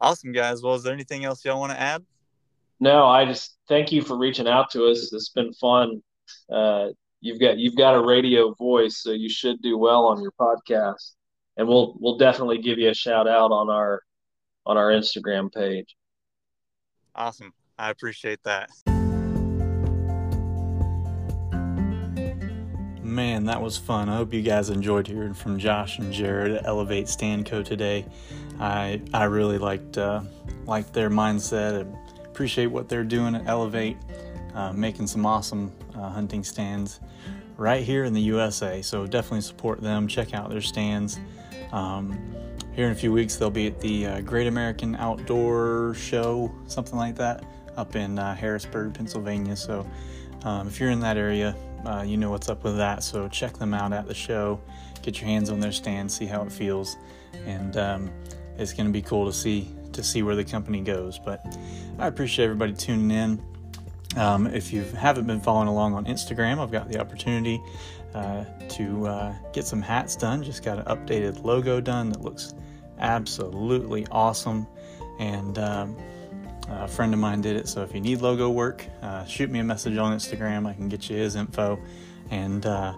Awesome, 0.00 0.32
guys. 0.32 0.62
Well, 0.62 0.74
is 0.74 0.82
there 0.82 0.92
anything 0.92 1.24
else 1.24 1.44
y'all 1.44 1.58
want 1.58 1.72
to 1.72 1.80
add? 1.80 2.04
No, 2.80 3.06
I 3.06 3.24
just 3.24 3.56
thank 3.68 3.92
you 3.92 4.02
for 4.02 4.18
reaching 4.18 4.46
out 4.46 4.70
to 4.72 4.84
us. 4.86 5.12
It's 5.12 5.30
been 5.30 5.52
fun. 5.54 6.02
Uh, 6.50 6.88
you've 7.20 7.40
got 7.40 7.58
you've 7.58 7.76
got 7.76 7.94
a 7.94 8.04
radio 8.04 8.52
voice, 8.54 8.98
so 8.98 9.12
you 9.12 9.28
should 9.28 9.60
do 9.62 9.78
well 9.78 10.06
on 10.06 10.22
your 10.22 10.32
podcast. 10.32 11.12
And 11.56 11.68
we'll 11.68 11.96
we'll 12.00 12.18
definitely 12.18 12.58
give 12.58 12.78
you 12.78 12.90
a 12.90 12.94
shout 12.94 13.28
out 13.28 13.50
on 13.50 13.70
our 13.70 14.02
on 14.66 14.76
our 14.76 14.90
Instagram 14.90 15.52
page. 15.52 15.96
Awesome. 17.14 17.52
I 17.78 17.90
appreciate 17.90 18.40
that. 18.44 18.70
Man, 23.02 23.44
that 23.44 23.60
was 23.60 23.76
fun. 23.76 24.08
I 24.08 24.16
hope 24.16 24.32
you 24.32 24.42
guys 24.42 24.70
enjoyed 24.70 25.06
hearing 25.06 25.34
from 25.34 25.58
Josh 25.58 25.98
and 25.98 26.12
Jarad 26.12 26.56
at 26.56 26.66
Elevate 26.66 27.08
Stand 27.08 27.46
Co. 27.46 27.62
today. 27.62 28.06
I 28.58 29.00
I 29.12 29.24
really 29.24 29.58
liked 29.58 29.98
uh, 29.98 30.22
liked 30.66 30.92
their 30.92 31.10
mindset. 31.10 31.86
I 31.86 32.24
appreciate 32.24 32.66
what 32.66 32.88
they're 32.88 33.04
doing 33.04 33.36
at 33.36 33.46
Elevate, 33.46 33.96
uh, 34.54 34.72
making 34.72 35.06
some 35.06 35.26
awesome 35.26 35.72
uh, 35.96 36.08
hunting 36.08 36.44
stands 36.44 37.00
right 37.56 37.82
here 37.82 38.04
in 38.04 38.12
the 38.12 38.20
USA. 38.22 38.82
So 38.82 39.06
definitely 39.06 39.42
support 39.42 39.80
them. 39.80 40.06
Check 40.08 40.34
out 40.34 40.50
their 40.50 40.60
stands. 40.60 41.18
Um, 41.72 42.34
here 42.74 42.86
in 42.86 42.92
a 42.92 42.96
few 42.96 43.12
weeks, 43.12 43.36
they'll 43.36 43.50
be 43.50 43.68
at 43.68 43.80
the 43.80 44.06
uh, 44.06 44.20
Great 44.22 44.46
American 44.46 44.96
Outdoor 44.96 45.94
Show, 45.94 46.52
something 46.66 46.98
like 46.98 47.14
that, 47.16 47.44
up 47.76 47.94
in 47.94 48.18
uh, 48.18 48.34
Harrisburg, 48.34 48.94
Pennsylvania. 48.94 49.56
So 49.56 49.86
um, 50.42 50.66
if 50.66 50.80
you're 50.80 50.90
in 50.90 51.00
that 51.00 51.16
area, 51.16 51.54
uh, 51.86 52.02
you 52.02 52.16
know 52.16 52.30
what's 52.30 52.48
up 52.48 52.64
with 52.64 52.76
that. 52.76 53.02
So 53.04 53.28
check 53.28 53.56
them 53.56 53.74
out 53.74 53.92
at 53.92 54.06
the 54.06 54.14
show, 54.14 54.60
get 55.02 55.20
your 55.20 55.28
hands 55.28 55.50
on 55.50 55.60
their 55.60 55.72
stand, 55.72 56.10
see 56.10 56.26
how 56.26 56.42
it 56.42 56.50
feels, 56.50 56.96
and 57.46 57.76
um, 57.76 58.10
it's 58.58 58.72
going 58.72 58.86
to 58.86 58.92
be 58.92 59.02
cool 59.02 59.26
to 59.26 59.32
see 59.32 59.70
to 59.92 60.02
see 60.02 60.22
where 60.24 60.34
the 60.34 60.44
company 60.44 60.80
goes. 60.80 61.18
But 61.18 61.56
I 61.98 62.08
appreciate 62.08 62.46
everybody 62.46 62.72
tuning 62.72 63.10
in. 63.10 63.53
Um, 64.16 64.46
if 64.46 64.72
you 64.72 64.82
haven't 64.82 65.26
been 65.26 65.40
following 65.40 65.68
along 65.68 65.94
on 65.94 66.04
Instagram, 66.04 66.58
I've 66.58 66.70
got 66.70 66.88
the 66.88 67.00
opportunity 67.00 67.60
uh, 68.14 68.44
to 68.70 69.06
uh, 69.06 69.34
get 69.52 69.66
some 69.66 69.82
hats 69.82 70.16
done. 70.16 70.42
Just 70.42 70.62
got 70.62 70.78
an 70.78 70.84
updated 70.84 71.44
logo 71.44 71.80
done 71.80 72.10
that 72.10 72.22
looks 72.22 72.54
absolutely 72.98 74.06
awesome, 74.10 74.66
and 75.18 75.58
um, 75.58 75.96
a 76.68 76.88
friend 76.88 77.12
of 77.12 77.20
mine 77.20 77.40
did 77.40 77.56
it. 77.56 77.68
So 77.68 77.82
if 77.82 77.94
you 77.94 78.00
need 78.00 78.20
logo 78.20 78.50
work, 78.50 78.86
uh, 79.02 79.24
shoot 79.24 79.50
me 79.50 79.58
a 79.58 79.64
message 79.64 79.96
on 79.96 80.16
Instagram. 80.16 80.66
I 80.66 80.74
can 80.74 80.88
get 80.88 81.10
you 81.10 81.16
his 81.16 81.36
info. 81.36 81.78
And 82.30 82.64
uh, 82.64 82.94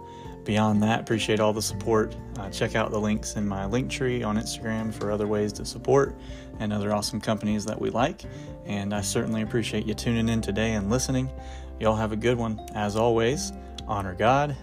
beyond 0.47 0.82
that, 0.82 1.01
appreciate 1.01 1.40
all 1.40 1.53
the 1.53 1.61
support. 1.61 2.16
Uh, 2.38 2.49
check 2.49 2.74
out 2.74 2.90
the 2.90 2.99
links 2.99 3.36
in 3.36 3.47
my 3.47 3.66
link 3.66 3.90
tree 3.90 4.22
on 4.22 4.36
Instagram 4.36 4.94
for 4.94 5.11
other 5.11 5.26
ways 5.26 5.53
to 5.55 5.66
support 5.66 6.16
and 6.61 6.72
other 6.72 6.94
awesome 6.94 7.20
companies 7.20 7.66
that 7.66 7.78
we 7.78 7.90
like. 7.90 8.22
And 8.64 8.94
I 8.94 9.03
certainly 9.03 9.42
appreciate 9.42 9.84
you 9.84 9.92
tuning 9.92 10.30
in 10.30 10.40
today 10.40 10.72
and 10.72 10.88
listening. 10.88 11.30
Y'all 11.78 11.97
have 11.97 12.12
a 12.12 12.16
good 12.16 12.38
one. 12.38 12.59
As 12.74 12.97
always, 12.97 13.53
honor 13.86 14.14
God, 14.14 14.57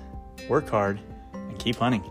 work 0.49 0.67
hard, 0.69 0.99
and 1.33 1.59
keep 1.59 1.75
hunting. 1.75 2.03